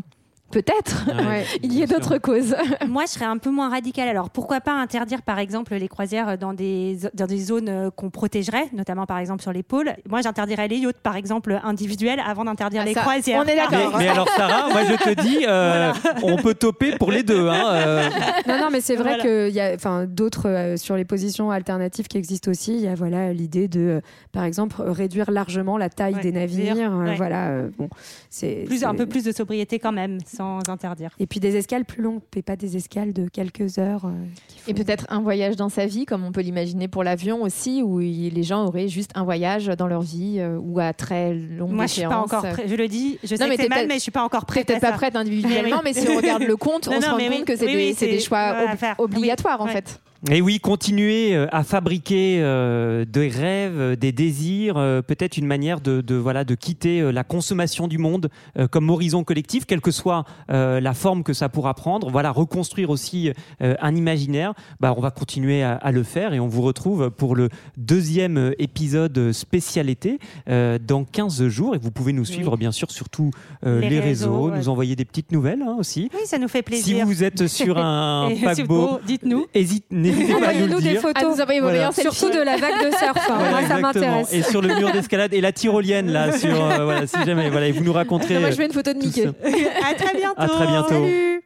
peut-être, 0.52 1.06
Ouais, 1.08 1.26
Ouais. 1.26 1.46
il 1.64 1.74
y 1.74 1.78
sûr. 1.80 1.88
d'autres 1.88 2.18
causes. 2.18 2.56
Moi, 2.88 3.04
je 3.06 3.12
serais 3.12 3.26
un 3.26 3.38
peu 3.38 3.50
moins 3.50 3.70
radicale. 3.70 4.08
Alors, 4.10 4.30
pourquoi 4.30 4.62
pas 4.62 4.74
interdire, 4.74 5.22
par 5.24 5.40
exemple, 5.40 5.74
les 5.76 5.88
croisières 5.88 6.38
dans 6.38 6.54
des, 6.54 6.98
dans 7.14 7.26
des 7.26 7.40
zones 7.40 7.70
euh, 7.70 7.90
qu'on 7.90 8.10
protégerait, 8.10 8.68
notamment, 8.74 9.06
par 9.06 9.18
exemple, 9.18 9.42
sur 9.42 9.52
les 9.54 9.64
pôles? 9.64 9.94
Moi, 10.10 10.22
j'interdirais 10.22 10.68
les 10.68 10.78
yachts, 10.78 10.98
par 11.02 11.16
exemple, 11.16 11.60
individuels, 11.64 12.22
avant 12.26 12.46
d'interdire 12.46 12.82
Ah, 12.84 12.86
les 12.86 12.94
ça, 12.94 13.02
croisières. 13.02 13.42
on 13.44 13.48
est 13.50 13.56
d'accord. 13.56 13.94
Mais, 13.98 14.04
mais 14.04 14.08
alors 14.10 14.30
Sarah, 14.30 14.70
moi 14.70 14.82
je 14.84 14.96
te 14.96 15.22
dis, 15.22 15.46
euh, 15.48 15.94
on 16.24 16.36
peut 16.38 16.54
toper 16.54 16.98
pour 16.98 17.12
les 17.12 17.24
deux. 17.24 17.48
Hein, 17.48 17.64
euh. 17.74 18.10
Non, 18.48 18.58
non, 18.60 18.70
mais 18.72 18.82
c'est 18.82 18.96
vrai 18.96 19.18
Voilà. 19.20 19.46
qu'il 19.48 19.56
y 19.56 19.60
a 19.62 19.74
enfin, 19.76 20.06
d'autres 20.06 20.50
euh, 20.50 20.78
sur 20.78 20.96
les 20.96 21.06
positions 21.06 21.52
alternatives 21.52 22.08
qui 22.08 22.18
existent 22.18 22.52
aussi. 22.52 22.74
Il 22.74 22.82
y 22.82 22.88
a 22.88 22.96
voilà, 22.96 23.32
l'idée 23.34 23.68
de, 23.68 23.80
euh, 23.80 24.02
par 24.32 24.44
exemple, 24.44 24.76
réduire 24.82 25.32
largement 25.32 25.78
la 25.78 25.90
taille 25.90 26.16
Ouais, 26.16 26.22
des 26.22 26.32
navires. 26.32 26.76
ouais. 26.92 27.16
Voilà, 27.16 27.50
euh, 27.50 27.70
bon, 27.78 27.90
c'est 28.30 28.64
Plus, 28.66 28.84
un 28.84 28.96
peu 28.96 29.06
plus 29.06 29.24
de 29.24 29.32
sobriété 29.32 29.80
quand 29.80 29.92
même, 29.92 30.18
sans 30.26 30.41
interdire. 30.68 31.12
Et 31.20 31.28
puis 31.28 31.40
des 31.40 31.56
escales 31.56 31.86
plus 31.86 32.02
longues, 32.02 32.22
et 32.36 32.42
pas 32.42 32.56
des 32.56 32.78
escales 32.78 33.14
de 33.14 33.28
quelques 33.28 33.78
heures. 33.78 34.06
euh, 34.06 34.12
Et 34.68 34.74
peut-être 34.74 35.06
un 35.10 35.22
voyage 35.22 35.56
dans 35.56 35.70
sa 35.70 35.86
vie, 35.86 36.06
comme 36.06 36.24
on 36.24 36.32
peut 36.32 36.42
l'imaginer 36.42 36.88
pour 36.88 37.04
l'avion 37.04 37.42
aussi, 37.44 37.82
où 37.84 38.02
il- 38.02 38.34
les 38.34 38.44
gens 38.44 38.66
auraient 38.66 38.88
juste 38.88 39.12
un 39.16 39.24
voyage 39.24 39.68
dans 39.68 39.88
leur 39.88 40.02
vie 40.02 40.38
euh, 40.40 40.58
ou 40.62 40.80
à 40.80 40.94
très 40.94 41.34
longue 41.34 41.72
Moi, 41.72 41.86
je 41.88 41.92
suis 41.94 42.02
pas 42.04 42.08
échéance. 42.10 42.26
encore 42.34 42.52
prête. 42.52 42.68
Je 42.70 42.76
le 42.76 42.88
dis, 42.88 43.20
je 43.24 43.28
sais 43.36 43.38
que 43.38 43.56
c'est 43.56 43.70
mal, 43.70 43.78
peut-être- 43.80 43.88
mais 43.88 43.96
je 43.96 44.00
suis 44.00 44.12
pas 44.12 44.24
encore 44.24 44.46
prête. 44.46 44.68
Peut-être 44.68 44.82
pas 44.82 44.92
prête 44.94 45.16
individuellement, 45.16 45.82
Mais 45.84 45.94
si 45.94 46.08
on 46.10 46.16
regarde 46.18 46.44
le 46.44 46.56
compte, 46.58 46.88
Non, 46.92 46.98
on 46.98 47.02
se 47.02 47.06
rend 47.08 47.18
compte 47.18 47.28
oui. 47.30 47.44
que 47.46 47.56
c'est 47.56 47.66
Oui, 47.66 47.96
des, 48.00 48.20
choix 48.20 48.56
ob- 48.74 48.96
obligatoires 49.00 49.62
en 49.62 49.68
fait. 49.68 50.00
Et 50.30 50.40
oui, 50.40 50.60
continuer 50.60 51.36
euh, 51.36 51.48
à 51.52 51.64
fabriquer 51.64 52.42
euh, 52.42 53.06
des 53.06 53.28
rêves, 53.28 53.80
euh, 53.80 53.96
des 53.96 54.12
désirs, 54.12 54.78
euh, 54.78 55.02
peut-être 55.02 55.36
une 55.36 55.48
manière 55.48 55.82
de, 55.82 56.02
de, 56.02 56.14
voilà 56.14 56.44
de 56.44 56.54
quitter 56.54 57.12
la 57.12 57.24
consommation 57.24 57.88
du 57.88 57.98
monde 57.98 58.30
euh, 58.60 58.68
comme 58.68 58.92
horizon 58.92 59.24
collectif, 59.24 59.66
quelle 59.66 59.82
que 59.82 59.90
soit 59.90 60.26
euh, 60.52 60.80
la 60.80 60.94
forme 60.94 61.24
que 61.24 61.34
ça 61.34 61.50
pourra 61.50 61.74
prendre. 61.74 62.12
Voilà, 62.12 62.30
reconstruire 62.30 62.92
aussi 62.92 63.32
euh, 63.64 63.74
un 63.82 63.96
imaginaire. 63.96 64.54
Bah, 64.80 64.94
on 64.96 65.02
va 65.02 65.10
continuer 65.10 65.64
à, 65.64 65.74
à 65.74 65.92
le 65.92 66.04
faire 66.04 66.36
et 66.36 66.40
on 66.40 66.48
vous 66.48 66.62
retrouve 66.62 67.10
pour 67.10 67.36
le 67.36 67.50
deuxième 67.78 68.54
épisode 68.60 69.32
spécial 69.32 69.90
été 69.90 70.20
euh, 70.50 70.78
dans 70.78 71.04
15 71.04 71.48
jours. 71.48 71.74
Et 71.74 71.80
vous 71.80 71.90
pouvez 71.90 72.14
nous 72.14 72.26
suivre 72.26 72.58
bien 72.58 72.72
sûr 72.72 72.92
sur 72.92 73.10
tous 73.10 73.32
les, 73.64 73.90
Les 73.90 74.00
réseaux, 74.00 74.34
réseaux, 74.44 74.50
ouais. 74.52 74.58
nous 74.60 74.70
envoyer 74.70 74.96
des 74.96 75.06
petites 75.06 75.32
nouvelles 75.32 75.64
hein, 75.64 75.78
aussi. 75.80 76.12
Oui, 76.14 76.20
ça 76.26 76.38
nous 76.38 76.48
fait 76.48 76.60
Si 76.60 76.64
plaisir. 76.64 77.06
vous 77.08 77.24
êtes 77.24 77.48
sur 77.48 77.80
un 77.80 78.30
paquebot, 78.44 79.00
dites-nous. 79.08 79.48
hésite, 79.56 79.86
n'hésitez 80.12 80.34
pas 80.40 80.48
à 80.50 80.54
nous 80.54 80.68
le 80.68 80.76
des 80.76 80.82
dire. 80.82 81.02
Photos. 81.02 81.24
nous 81.24 81.42
envoyer 81.42 81.60
vos 81.60 81.68
Voilà. 81.70 81.92
Surtout 81.92 82.30
de 82.30 82.40
la 82.42 82.58
vague 82.58 82.84
de 82.86 82.90
surf. 82.92 83.18
hein. 83.30 83.36
Voilà, 83.40 83.52
ça 83.52 83.60
exactement. 83.80 83.82
m'intéresse. 83.82 84.34
Et 84.34 84.42
sur 84.44 84.62
le 84.62 84.76
mur 84.76 84.92
d'escalade 84.92 85.34
et 85.34 85.42
la 85.42 85.52
tyrolienne 85.52 86.12
là 86.12 86.32
sur 86.38 86.50
euh, 86.64 86.84
voilà 86.86 87.08
si 87.08 87.18
jamais 87.26 87.50
voilà 87.50 87.68
et 87.68 87.72
vous 87.72 87.84
nous 87.84 87.94
raconterez 87.94 88.36
Non, 88.36 88.40
moi, 88.42 88.50
euh, 88.50 88.52
je 88.52 88.58
veux 88.58 88.66
une 88.66 88.74
photo 88.74 88.94
de 88.94 88.98
Mickey. 89.00 89.26
À 89.90 89.94
très 89.94 90.16
bientôt. 90.18 90.36
à 90.42 90.48
très 90.48 90.68
bientôt 90.68 90.90
Salut 90.90 91.42